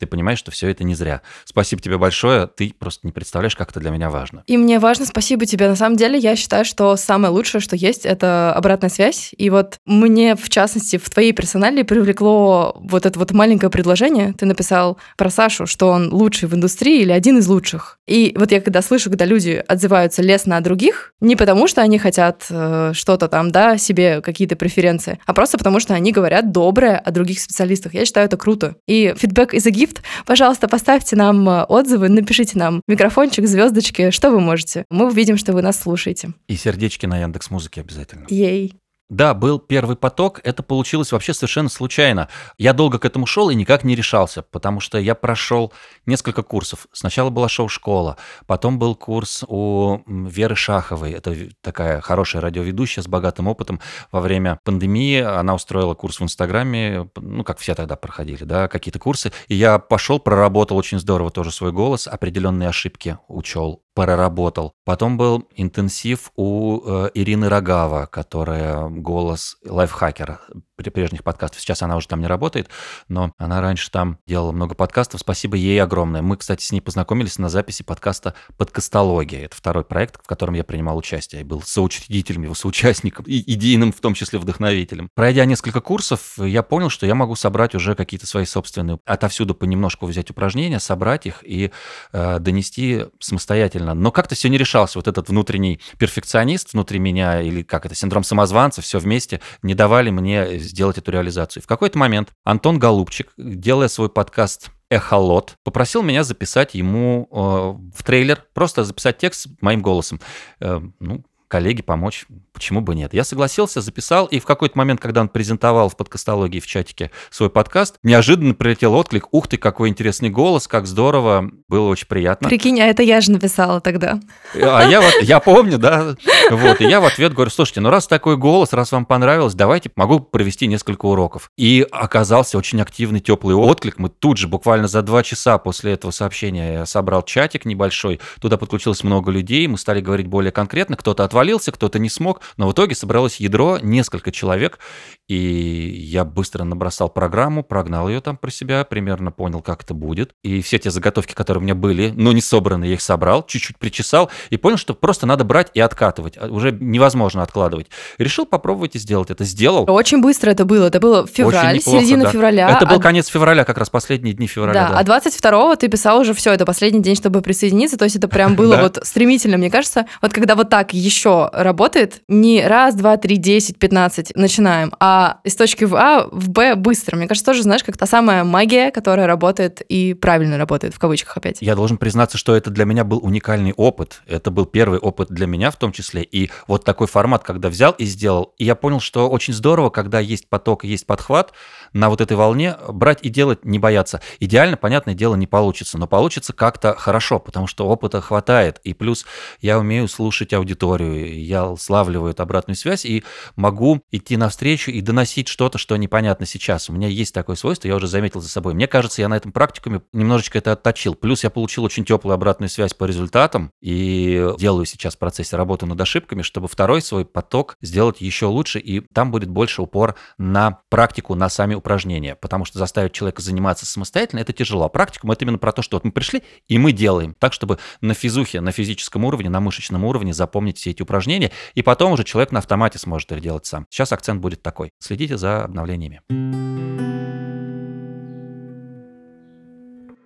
ты 0.00 0.06
понимаешь, 0.06 0.38
что 0.38 0.50
все 0.50 0.68
это 0.68 0.82
не 0.82 0.94
зря. 0.94 1.20
Спасибо 1.44 1.80
тебе 1.82 1.98
большое, 1.98 2.46
ты 2.46 2.74
просто 2.76 3.06
не 3.06 3.12
представляешь, 3.12 3.54
как 3.54 3.70
это 3.70 3.80
для 3.80 3.90
меня 3.90 4.10
важно. 4.10 4.42
И 4.46 4.56
мне 4.56 4.78
важно, 4.78 5.04
спасибо 5.06 5.46
тебе. 5.46 5.68
На 5.68 5.76
самом 5.76 5.96
деле, 5.96 6.18
я 6.18 6.34
считаю, 6.36 6.64
что 6.64 6.96
самое 6.96 7.32
лучшее, 7.32 7.60
что 7.60 7.76
есть, 7.76 8.06
это 8.06 8.52
обратная 8.54 8.90
связь. 8.90 9.32
И 9.36 9.50
вот 9.50 9.76
мне, 9.84 10.34
в 10.34 10.48
частности, 10.48 10.96
в 10.96 11.08
твоей 11.10 11.32
персонале 11.32 11.84
привлекло 11.84 12.76
вот 12.80 13.06
это 13.06 13.18
вот 13.18 13.32
маленькое 13.32 13.70
предложение. 13.70 14.32
Ты 14.32 14.46
написал 14.46 14.98
про 15.16 15.28
Сашу, 15.28 15.66
что 15.66 15.88
он 15.88 16.12
лучший 16.12 16.48
в 16.48 16.54
индустрии 16.54 17.02
или 17.02 17.12
один 17.12 17.38
из 17.38 17.46
лучших. 17.46 17.98
И 18.06 18.34
вот 18.36 18.50
я 18.52 18.60
когда 18.60 18.80
слышу, 18.82 19.10
когда 19.10 19.26
люди 19.26 19.62
отзываются 19.68 20.22
лестно 20.22 20.56
о 20.56 20.60
других, 20.60 21.12
не 21.20 21.36
потому 21.36 21.68
что 21.68 21.82
они 21.82 21.98
хотят 21.98 22.46
э, 22.48 22.92
что-то 22.94 23.28
там, 23.28 23.50
да, 23.50 23.76
себе 23.76 24.22
какие-то 24.22 24.56
преференции, 24.56 25.20
а 25.26 25.34
просто 25.34 25.58
потому 25.58 25.78
что 25.78 25.94
они 25.94 26.10
говорят 26.10 26.52
доброе 26.52 26.96
о 26.96 27.10
других 27.10 27.40
специалистах. 27.40 27.94
Я 27.94 28.06
считаю 28.06 28.26
это 28.26 28.36
круто. 28.36 28.76
И 28.86 29.14
фидбэк 29.16 29.54
is 29.54 29.66
a 29.66 29.70
gift. 29.90 30.02
Пожалуйста, 30.26 30.68
поставьте 30.68 31.16
нам 31.16 31.48
э, 31.48 31.64
отзывы, 31.64 32.08
напишите 32.08 32.58
нам 32.58 32.82
микрофончик, 32.86 33.46
звездочки, 33.46 34.10
что 34.10 34.30
вы 34.30 34.40
можете. 34.40 34.84
Мы 34.90 35.06
увидим, 35.06 35.36
что 35.36 35.52
вы 35.52 35.62
нас 35.62 35.80
слушаете. 35.80 36.32
И 36.48 36.56
сердечки 36.56 37.06
на 37.06 37.18
Яндекс 37.18 37.50
Музыке 37.50 37.80
обязательно. 37.80 38.26
Ей. 38.28 38.74
Да, 39.10 39.34
был 39.34 39.58
первый 39.58 39.96
поток, 39.96 40.40
это 40.44 40.62
получилось 40.62 41.10
вообще 41.10 41.34
совершенно 41.34 41.68
случайно. 41.68 42.28
Я 42.58 42.72
долго 42.72 43.00
к 43.00 43.04
этому 43.04 43.26
шел 43.26 43.50
и 43.50 43.56
никак 43.56 43.82
не 43.82 43.96
решался, 43.96 44.42
потому 44.42 44.78
что 44.78 44.98
я 44.98 45.16
прошел 45.16 45.72
несколько 46.06 46.44
курсов. 46.44 46.86
Сначала 46.92 47.28
была 47.28 47.48
шоу-школа, 47.48 48.16
потом 48.46 48.78
был 48.78 48.94
курс 48.94 49.44
у 49.48 49.98
Веры 50.06 50.54
Шаховой, 50.54 51.10
это 51.10 51.34
такая 51.60 52.00
хорошая 52.00 52.40
радиоведущая 52.40 53.02
с 53.02 53.08
богатым 53.08 53.48
опытом. 53.48 53.80
Во 54.12 54.20
время 54.20 54.60
пандемии 54.64 55.20
она 55.20 55.54
устроила 55.56 55.94
курс 55.94 56.20
в 56.20 56.22
Инстаграме, 56.22 57.08
ну, 57.16 57.42
как 57.42 57.58
все 57.58 57.74
тогда 57.74 57.96
проходили, 57.96 58.44
да, 58.44 58.68
какие-то 58.68 59.00
курсы. 59.00 59.32
И 59.48 59.56
я 59.56 59.80
пошел, 59.80 60.20
проработал 60.20 60.76
очень 60.76 61.00
здорово 61.00 61.32
тоже 61.32 61.50
свой 61.50 61.72
голос, 61.72 62.06
определенные 62.06 62.68
ошибки 62.68 63.18
учел, 63.26 63.82
проработал. 63.94 64.74
Потом 64.84 65.16
был 65.16 65.48
интенсив 65.54 66.32
у 66.36 66.80
э, 66.80 67.10
Ирины 67.14 67.48
Рогава, 67.48 68.06
которая 68.06 68.88
голос 68.88 69.56
лайфхакера 69.64 70.40
прежних 70.88 71.22
подкастов. 71.22 71.60
Сейчас 71.60 71.82
она 71.82 71.96
уже 71.96 72.08
там 72.08 72.20
не 72.20 72.26
работает, 72.26 72.70
но 73.08 73.32
она 73.36 73.60
раньше 73.60 73.90
там 73.90 74.18
делала 74.26 74.52
много 74.52 74.74
подкастов. 74.74 75.20
Спасибо 75.20 75.56
ей 75.56 75.82
огромное. 75.82 76.22
Мы, 76.22 76.36
кстати, 76.36 76.64
с 76.64 76.72
ней 76.72 76.80
познакомились 76.80 77.38
на 77.38 77.48
записи 77.48 77.82
подкаста 77.82 78.34
«Подкастология». 78.56 79.44
Это 79.44 79.56
второй 79.56 79.84
проект, 79.84 80.22
в 80.22 80.26
котором 80.26 80.54
я 80.54 80.64
принимал 80.64 80.96
участие. 80.96 81.40
Я 81.40 81.46
был 81.46 81.62
соучредителем 81.62 82.44
его, 82.44 82.54
соучастником, 82.54 83.26
и 83.26 83.38
идейным, 83.52 83.92
в 83.92 84.00
том 84.00 84.14
числе 84.14 84.38
вдохновителем. 84.38 85.10
Пройдя 85.14 85.44
несколько 85.44 85.80
курсов, 85.80 86.38
я 86.38 86.62
понял, 86.62 86.88
что 86.88 87.06
я 87.06 87.14
могу 87.14 87.34
собрать 87.34 87.74
уже 87.74 87.94
какие-то 87.94 88.26
свои 88.26 88.44
собственные, 88.44 88.98
отовсюду 89.04 89.54
понемножку 89.54 90.06
взять 90.06 90.30
упражнения, 90.30 90.80
собрать 90.80 91.26
их 91.26 91.42
и 91.42 91.70
э, 92.12 92.38
донести 92.38 93.06
самостоятельно. 93.18 93.94
Но 93.94 94.12
как-то 94.12 94.34
все 94.34 94.48
не 94.48 94.58
решался. 94.58 94.98
Вот 94.98 95.08
этот 95.08 95.28
внутренний 95.28 95.80
перфекционист 95.98 96.72
внутри 96.72 96.98
меня, 96.98 97.40
или 97.40 97.62
как 97.62 97.86
это, 97.86 97.94
синдром 97.94 98.24
самозванца, 98.24 98.82
все 98.82 98.98
вместе 98.98 99.40
не 99.62 99.74
давали 99.74 100.10
мне 100.10 100.58
сделать 100.70 100.98
эту 100.98 101.10
реализацию. 101.10 101.62
В 101.62 101.66
какой-то 101.66 101.98
момент 101.98 102.30
Антон 102.44 102.78
Голубчик, 102.78 103.32
делая 103.36 103.88
свой 103.88 104.08
подкаст 104.08 104.70
Эхолот, 104.88 105.54
попросил 105.62 106.02
меня 106.02 106.24
записать 106.24 106.74
ему 106.74 107.28
э, 107.30 107.96
в 107.96 108.02
трейлер, 108.02 108.44
просто 108.54 108.84
записать 108.84 109.18
текст 109.18 109.48
моим 109.60 109.82
голосом. 109.82 110.20
Э, 110.60 110.80
ну, 110.98 111.24
коллеге 111.50 111.82
помочь, 111.82 112.26
почему 112.52 112.80
бы 112.80 112.94
нет. 112.94 113.12
Я 113.12 113.24
согласился, 113.24 113.80
записал, 113.80 114.26
и 114.26 114.38
в 114.38 114.44
какой-то 114.44 114.78
момент, 114.78 115.00
когда 115.00 115.20
он 115.20 115.28
презентовал 115.28 115.88
в 115.88 115.96
подкастологии 115.96 116.60
в 116.60 116.66
чатике 116.66 117.10
свой 117.30 117.50
подкаст, 117.50 117.96
неожиданно 118.02 118.54
прилетел 118.54 118.94
отклик, 118.94 119.26
ух 119.32 119.48
ты, 119.48 119.56
какой 119.56 119.88
интересный 119.88 120.30
голос, 120.30 120.68
как 120.68 120.86
здорово, 120.86 121.50
было 121.68 121.88
очень 121.88 122.06
приятно. 122.06 122.48
Прикинь, 122.48 122.80
а 122.80 122.86
это 122.86 123.02
я 123.02 123.20
же 123.20 123.32
написала 123.32 123.80
тогда. 123.80 124.20
А 124.54 124.84
я 124.84 125.00
вот, 125.00 125.14
я 125.22 125.40
помню, 125.40 125.76
да, 125.78 126.14
вот, 126.50 126.80
и 126.80 126.84
я 126.84 127.00
в 127.00 127.04
ответ 127.04 127.34
говорю, 127.34 127.50
слушайте, 127.50 127.80
ну 127.80 127.90
раз 127.90 128.06
такой 128.06 128.36
голос, 128.36 128.72
раз 128.72 128.92
вам 128.92 129.04
понравилось, 129.04 129.54
давайте, 129.54 129.90
могу 129.96 130.20
провести 130.20 130.68
несколько 130.68 131.06
уроков. 131.06 131.50
И 131.56 131.84
оказался 131.90 132.58
очень 132.58 132.80
активный, 132.80 133.18
теплый 133.18 133.56
отклик, 133.56 133.98
мы 133.98 134.08
тут 134.08 134.36
же, 134.36 134.46
буквально 134.46 134.86
за 134.86 135.02
два 135.02 135.24
часа 135.24 135.58
после 135.58 135.94
этого 135.94 136.12
сообщения 136.12 136.74
я 136.74 136.86
собрал 136.86 137.22
чатик 137.22 137.64
небольшой, 137.64 138.20
туда 138.40 138.56
подключилось 138.56 139.02
много 139.02 139.32
людей, 139.32 139.66
мы 139.66 139.78
стали 139.78 140.00
говорить 140.00 140.28
более 140.28 140.52
конкретно, 140.52 140.96
кто-то 140.96 141.24
отвалил 141.24 141.39
отвалился, 141.40 141.72
кто-то 141.72 141.98
не 141.98 142.10
смог, 142.10 142.42
но 142.58 142.68
в 142.68 142.72
итоге 142.72 142.94
собралось 142.94 143.36
ядро, 143.36 143.78
несколько 143.80 144.30
человек, 144.30 144.78
и 145.26 145.36
я 145.36 146.24
быстро 146.24 146.64
набросал 146.64 147.08
программу, 147.08 147.62
прогнал 147.62 148.08
ее 148.08 148.20
там 148.20 148.36
про 148.36 148.50
себя, 148.50 148.84
примерно 148.84 149.32
понял, 149.32 149.62
как 149.62 149.84
это 149.84 149.94
будет, 149.94 150.32
и 150.42 150.60
все 150.60 150.78
те 150.78 150.90
заготовки, 150.90 151.32
которые 151.32 151.60
у 151.60 151.64
меня 151.64 151.74
были, 151.74 152.12
но 152.14 152.32
не 152.32 152.42
собраны, 152.42 152.84
я 152.84 152.94
их 152.94 153.00
собрал, 153.00 153.46
чуть-чуть 153.46 153.78
причесал, 153.78 154.28
и 154.50 154.58
понял, 154.58 154.76
что 154.76 154.92
просто 154.92 155.26
надо 155.26 155.44
брать 155.44 155.70
и 155.72 155.80
откатывать, 155.80 156.36
а 156.36 156.48
уже 156.48 156.72
невозможно 156.72 157.42
откладывать. 157.42 157.86
Решил 158.18 158.44
попробовать 158.44 158.96
и 158.96 158.98
сделать 158.98 159.30
это, 159.30 159.44
сделал. 159.44 159.90
Очень 159.90 160.20
быстро 160.20 160.50
это 160.50 160.66
было, 160.66 160.86
это 160.86 161.00
было 161.00 161.26
февраль, 161.26 161.76
неплохо, 161.76 162.00
середина 162.00 162.24
да. 162.24 162.30
февраля. 162.30 162.70
Это 162.70 162.86
был 162.86 162.96
а... 162.96 163.00
конец 163.00 163.28
февраля, 163.28 163.64
как 163.64 163.78
раз 163.78 163.88
последние 163.88 164.34
дни 164.34 164.46
февраля. 164.46 164.88
Да, 164.88 165.02
да. 165.02 165.14
а 165.14 165.20
22-го 165.20 165.76
ты 165.76 165.88
писал 165.88 166.20
уже 166.20 166.34
все, 166.34 166.52
это 166.52 166.66
последний 166.66 167.00
день, 167.00 167.16
чтобы 167.16 167.40
присоединиться, 167.40 167.96
то 167.96 168.04
есть 168.04 168.16
это 168.16 168.28
прям 168.28 168.54
было 168.60 168.76
вот 168.76 168.98
стремительно, 169.04 169.56
мне 169.56 169.70
кажется, 169.70 170.06
вот 170.20 170.32
когда 170.32 170.54
вот 170.54 170.68
так 170.68 170.92
еще 170.92 171.29
еще 171.30 171.50
работает 171.52 172.22
не 172.28 172.66
раз, 172.66 172.94
два, 172.94 173.16
три, 173.16 173.36
десять, 173.36 173.78
пятнадцать 173.78 174.32
начинаем, 174.34 174.92
а 175.00 175.40
из 175.44 175.56
точки 175.56 175.84
в 175.84 175.94
А 175.94 176.28
в 176.30 176.48
Б 176.50 176.74
быстро. 176.74 177.16
Мне 177.16 177.26
кажется, 177.28 177.46
тоже, 177.46 177.62
знаешь, 177.62 177.84
как 177.84 177.96
та 177.96 178.06
самая 178.06 178.44
магия, 178.44 178.90
которая 178.90 179.26
работает 179.26 179.80
и 179.88 180.14
правильно 180.14 180.58
работает, 180.58 180.94
в 180.94 180.98
кавычках 180.98 181.36
опять. 181.36 181.58
Я 181.60 181.74
должен 181.74 181.96
признаться, 181.96 182.38
что 182.38 182.56
это 182.56 182.70
для 182.70 182.84
меня 182.84 183.04
был 183.04 183.18
уникальный 183.18 183.72
опыт. 183.72 184.22
Это 184.26 184.50
был 184.50 184.66
первый 184.66 184.98
опыт 184.98 185.28
для 185.30 185.46
меня 185.46 185.70
в 185.70 185.76
том 185.76 185.92
числе. 185.92 186.22
И 186.22 186.50
вот 186.66 186.84
такой 186.84 187.06
формат, 187.06 187.42
когда 187.44 187.68
взял 187.68 187.92
и 187.92 188.04
сделал. 188.04 188.54
И 188.58 188.64
я 188.64 188.74
понял, 188.74 189.00
что 189.00 189.28
очень 189.28 189.54
здорово, 189.54 189.90
когда 189.90 190.20
есть 190.20 190.48
поток, 190.48 190.84
есть 190.84 191.06
подхват, 191.06 191.52
на 191.92 192.08
вот 192.08 192.20
этой 192.20 192.36
волне 192.36 192.76
брать 192.88 193.20
и 193.22 193.28
делать, 193.28 193.64
не 193.64 193.78
бояться. 193.78 194.20
Идеально, 194.38 194.76
понятное 194.76 195.14
дело, 195.14 195.34
не 195.34 195.46
получится, 195.46 195.98
но 195.98 196.06
получится 196.06 196.52
как-то 196.52 196.94
хорошо, 196.94 197.38
потому 197.38 197.66
что 197.66 197.86
опыта 197.86 198.20
хватает. 198.20 198.80
И 198.84 198.94
плюс 198.94 199.26
я 199.60 199.78
умею 199.78 200.08
слушать 200.08 200.52
аудиторию, 200.52 201.42
я 201.42 201.74
славливаю 201.76 202.32
эту 202.32 202.42
обратную 202.42 202.76
связь 202.76 203.04
и 203.04 203.24
могу 203.56 204.02
идти 204.10 204.36
навстречу 204.36 204.90
и 204.90 205.00
доносить 205.00 205.48
что-то, 205.48 205.78
что 205.78 205.96
непонятно 205.96 206.46
сейчас. 206.46 206.88
У 206.90 206.92
меня 206.92 207.08
есть 207.08 207.34
такое 207.34 207.56
свойство, 207.56 207.88
я 207.88 207.96
уже 207.96 208.06
заметил 208.06 208.40
за 208.40 208.48
собой. 208.48 208.74
Мне 208.74 208.86
кажется, 208.86 209.22
я 209.22 209.28
на 209.28 209.36
этом 209.36 209.52
практикуме 209.52 210.02
немножечко 210.12 210.58
это 210.58 210.72
отточил. 210.72 211.14
Плюс 211.14 211.44
я 211.44 211.50
получил 211.50 211.84
очень 211.84 212.04
теплую 212.04 212.34
обратную 212.34 212.68
связь 212.68 212.94
по 212.94 213.04
результатам 213.04 213.72
и 213.80 214.52
делаю 214.58 214.86
сейчас 214.86 215.16
в 215.16 215.18
процессе 215.18 215.56
работы 215.56 215.86
над 215.86 216.00
ошибками, 216.00 216.42
чтобы 216.42 216.68
второй 216.68 217.02
свой 217.02 217.24
поток 217.24 217.76
сделать 217.80 218.20
еще 218.20 218.46
лучше, 218.46 218.78
и 218.78 219.00
там 219.12 219.30
будет 219.30 219.48
больше 219.48 219.82
упор 219.82 220.14
на 220.38 220.80
практику, 220.88 221.34
на 221.34 221.48
сами 221.48 221.74
упражнения, 221.80 222.36
потому 222.36 222.64
что 222.64 222.78
заставить 222.78 223.12
человека 223.12 223.42
заниматься 223.42 223.84
самостоятельно 223.84 224.40
это 224.40 224.52
тяжело. 224.52 224.84
А 224.84 224.88
практикум 224.88 225.32
это 225.32 225.44
именно 225.44 225.58
про 225.58 225.72
то, 225.72 225.82
что 225.82 225.96
вот 225.96 226.04
мы 226.04 226.12
пришли 226.12 226.42
и 226.68 226.78
мы 226.78 226.92
делаем 226.92 227.34
так, 227.38 227.52
чтобы 227.52 227.78
на 228.00 228.14
физухе, 228.14 228.60
на 228.60 228.72
физическом 228.72 229.24
уровне, 229.24 229.50
на 229.50 229.60
мышечном 229.60 230.04
уровне 230.04 230.32
запомнить 230.32 230.78
все 230.78 230.90
эти 230.90 231.02
упражнения, 231.02 231.50
и 231.74 231.82
потом 231.82 232.12
уже 232.12 232.24
человек 232.24 232.52
на 232.52 232.60
автомате 232.60 232.98
сможет 232.98 233.32
их 233.32 233.40
делать 233.40 233.66
сам. 233.66 233.86
Сейчас 233.90 234.12
акцент 234.12 234.40
будет 234.40 234.62
такой. 234.62 234.90
Следите 235.00 235.36
за 235.36 235.64
обновлениями. 235.64 236.20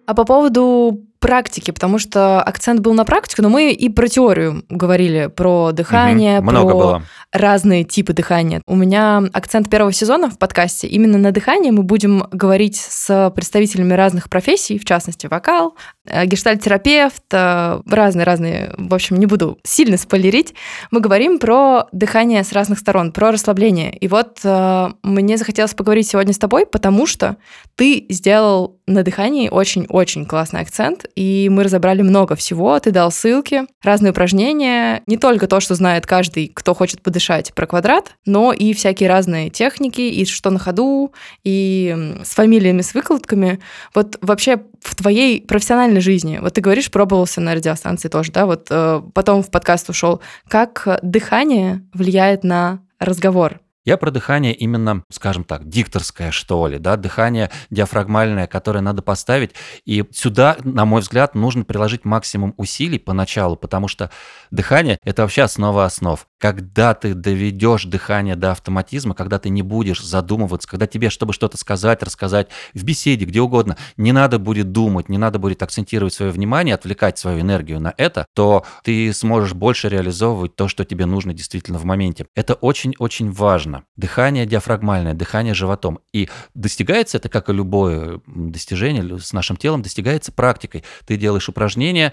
А 0.07 0.15
по 0.15 0.25
поводу 0.25 1.07
практики, 1.19 1.71
потому 1.71 1.99
что 1.99 2.43
акцент 2.43 2.81
был 2.81 2.93
на 2.93 3.07
практику, 3.07 3.41
но 3.41 3.49
мы 3.49 3.73
и 3.73 3.89
про 3.89 4.09
теорию 4.09 4.63
говорили, 4.69 5.29
про 5.35 5.73
дыхание, 5.73 6.41
угу, 6.41 6.51
много 6.51 6.71
про 6.71 6.79
было. 6.79 7.03
Разные 7.35 7.83
типы 7.83 8.13
дыхания. 8.13 8.63
У 8.67 8.77
меня 8.77 9.21
акцент 9.33 9.69
первого 9.69 9.93
сезона 9.93 10.31
в 10.31 10.39
подкасте 10.39 10.87
именно 10.87 11.19
на 11.19 11.33
дыхании. 11.33 11.73
Мы 11.73 11.83
будем 11.83 12.29
говорить 12.31 12.77
с 12.77 13.33
представителями 13.35 13.93
разных 13.93 14.31
профессий, 14.31 14.79
в 14.79 14.85
частности, 14.85 15.27
вокал, 15.27 15.77
э, 16.07 16.25
гештальтерапевт, 16.27 17.25
разные-разные, 17.33 18.55
э, 18.67 18.75
в 18.79 18.95
общем, 18.95 19.17
не 19.17 19.27
буду 19.27 19.59
сильно 19.65 19.97
спойлерить. 19.97 20.55
Мы 20.93 21.01
говорим 21.01 21.41
про 21.41 21.89
дыхание 21.91 22.45
с 22.45 22.53
разных 22.53 22.79
сторон, 22.79 23.11
про 23.11 23.33
расслабление. 23.33 23.97
И 23.97 24.07
вот 24.07 24.39
э, 24.45 24.89
мне 25.03 25.37
захотелось 25.37 25.75
поговорить 25.75 26.07
сегодня 26.07 26.33
с 26.33 26.39
тобой, 26.39 26.67
потому 26.67 27.05
что 27.07 27.37
ты 27.75 28.07
сделал 28.11 28.79
на 28.87 29.03
дыхании 29.03 29.49
очень-очень 29.49 30.25
классный 30.25 30.61
акцент, 30.61 31.07
и 31.17 31.49
мы 31.51 31.65
разобрали 31.65 32.03
много 32.03 32.37
всего. 32.37 32.79
Ты 32.79 32.93
дал 32.93 33.11
ссылки, 33.11 33.65
разные 33.83 34.13
упражнения, 34.13 35.03
не 35.09 35.17
только 35.17 35.49
то, 35.49 35.59
что 35.59 35.75
знает 35.75 36.07
каждый, 36.07 36.53
кто 36.55 36.75
хочет 36.75 37.03
подышать 37.03 37.24
про 37.55 37.67
квадрат, 37.67 38.17
но 38.27 38.53
и 38.53 38.73
всякие 38.75 39.09
разные 39.09 39.51
техники, 39.51 40.01
и 40.01 40.25
что 40.27 40.51
на 40.51 40.59
ходу, 40.59 41.13
и 41.43 42.17
с 42.23 42.35
фамилиями, 42.35 42.83
с 42.83 42.95
выкладками. 42.95 43.61
Вот 43.95 44.19
вообще 44.21 44.63
в 44.81 44.95
твоей 44.95 45.43
профессиональной 45.43 46.01
жизни, 46.01 46.39
вот 46.41 46.55
ты 46.55 46.61
говоришь, 46.61 46.91
пробовался 46.91 47.41
на 47.41 47.55
радиостанции 47.55 48.09
тоже, 48.09 48.33
да, 48.33 48.47
вот 48.47 48.69
э, 48.71 49.03
потом 49.15 49.43
в 49.43 49.51
подкаст 49.51 49.89
ушел. 49.89 50.21
Как 50.49 51.01
дыхание 51.03 51.83
влияет 51.93 52.45
на 52.45 52.81
разговор? 52.99 53.61
Я 53.85 53.99
про 53.99 54.11
дыхание 54.11 54.55
именно, 54.55 55.05
скажем 55.11 55.45
так, 55.45 55.69
дикторское, 55.69 56.31
что 56.31 56.67
ли, 56.69 56.79
да, 56.79 56.97
дыхание 56.97 57.51
диафрагмальное, 57.69 58.47
которое 58.47 58.81
надо 58.81 59.03
поставить. 59.03 59.51
И 59.85 60.05
сюда, 60.11 60.57
на 60.65 60.87
мой 60.87 61.03
взгляд, 61.03 61.35
нужно 61.35 61.65
приложить 61.65 62.07
максимум 62.07 62.55
усилий 62.57 62.99
поначалу, 62.99 63.57
потому 63.57 63.87
что 63.89 64.11
дыхание– 64.51 64.99
это 65.05 65.21
вообще 65.21 65.43
основа 65.43 65.85
основ. 65.85 66.27
Когда 66.39 66.95
ты 66.95 67.13
доведешь 67.13 67.85
дыхание 67.85 68.37
до 68.37 68.53
автоматизма, 68.53 69.15
когда 69.15 69.39
ты 69.39 69.51
не 69.51 69.61
будешь 69.61 70.03
задумываться, 70.03 70.67
когда 70.67 70.87
тебе, 70.87 71.11
чтобы 71.11 71.35
что-то 71.35 71.59
сказать, 71.59 72.03
рассказать 72.03 72.49
в 72.73 72.85
беседе, 72.85 73.27
где 73.27 73.43
угодно, 73.43 73.77
не 73.99 74.13
надо 74.13 74.39
будет 74.39 74.73
думать, 74.73 75.11
не 75.11 75.19
надо 75.19 75.39
будет 75.39 75.63
акцентировать 75.63 76.15
свое 76.15 76.33
внимание, 76.33 76.75
отвлекать 76.75 77.19
свою 77.19 77.41
энергию 77.41 77.81
на 77.81 77.93
это, 77.99 78.27
то 78.35 78.65
ты 78.83 79.13
сможешь 79.13 79.53
больше 79.53 79.91
реализовывать 79.91 80.57
то, 80.57 80.69
что 80.69 80.87
тебе 80.87 81.05
нужно 81.05 81.35
действительно 81.35 81.79
в 81.79 81.85
моменте. 81.85 82.27
Это 82.35 82.55
очень-очень 82.55 83.31
важно 83.31 83.74
важно. 83.75 83.87
Дыхание 83.97 84.47
диафрагмальное, 84.47 85.15
дыхание 85.15 85.55
животом. 85.55 85.99
И 86.13 86.29
достигается 86.55 87.19
это, 87.19 87.29
как 87.29 87.49
и 87.49 87.53
любое 87.53 88.21
достижение 88.27 89.19
с 89.19 89.33
нашим 89.33 89.57
телом, 89.57 89.83
достигается 89.83 90.33
практикой. 90.33 90.85
Ты 91.07 91.17
делаешь 91.17 91.49
упражнения, 91.49 92.13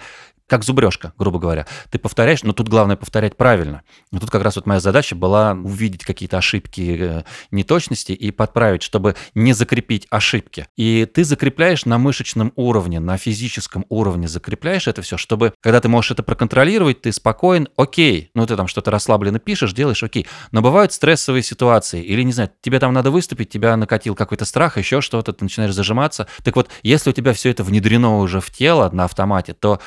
как 0.52 0.66
зубрежка, 0.66 1.14
грубо 1.18 1.40
говоря. 1.40 1.66
Ты 1.92 1.98
повторяешь, 1.98 2.44
но 2.44 2.52
тут 2.52 2.68
главное 2.68 2.98
повторять 2.98 3.38
правильно. 3.38 3.84
Но 4.12 4.20
тут 4.20 4.30
как 4.30 4.44
раз 4.44 4.58
вот 4.58 4.66
моя 4.66 4.82
задача 4.82 5.16
была 5.16 5.54
увидеть 5.54 6.04
какие-то 6.04 6.38
ошибки, 6.38 6.98
э, 7.00 7.24
неточности 7.52 8.12
и 8.12 8.32
подправить, 8.32 8.84
чтобы 8.84 9.16
не 9.34 9.54
закрепить 9.54 10.08
ошибки. 10.10 10.68
И 10.76 11.06
ты 11.06 11.24
закрепляешь 11.24 11.86
на 11.86 11.98
мышечном 11.98 12.52
уровне, 12.58 13.00
на 13.00 13.16
физическом 13.16 13.86
уровне 13.88 14.28
закрепляешь 14.28 14.90
это 14.90 15.02
все, 15.02 15.16
чтобы, 15.16 15.54
когда 15.62 15.80
ты 15.80 15.88
можешь 15.88 16.12
это 16.12 16.22
проконтролировать, 16.22 17.00
ты 17.00 17.14
спокоен, 17.14 17.70
окей, 17.78 18.30
ну 18.34 18.46
ты 18.46 18.58
там 18.58 18.68
что-то 18.68 18.92
расслабленно 18.92 19.40
пишешь, 19.40 19.72
делаешь, 19.72 20.04
окей. 20.04 20.28
Но 20.52 20.62
бывают 20.62 20.92
стрессовые 20.92 21.44
ситуации, 21.44 22.04
или, 22.04 22.24
не 22.24 22.34
знаю, 22.34 22.52
тебе 22.60 22.80
там 22.80 22.92
надо 22.92 23.10
выступить, 23.10 23.50
тебя 23.50 23.78
накатил 23.78 24.16
какой-то 24.16 24.44
страх, 24.44 24.78
еще 24.78 25.00
что-то, 25.00 25.32
ты 25.32 25.46
начинаешь 25.46 25.74
зажиматься. 25.74 26.28
Так 26.44 26.58
вот, 26.58 26.70
если 26.84 27.12
у 27.12 27.14
тебя 27.14 27.32
все 27.32 27.52
это 27.52 27.64
внедрено 27.64 28.18
уже 28.18 28.42
в 28.42 28.50
тело 28.50 28.90
на 28.92 29.06
автомате, 29.06 29.54
то 29.54 29.80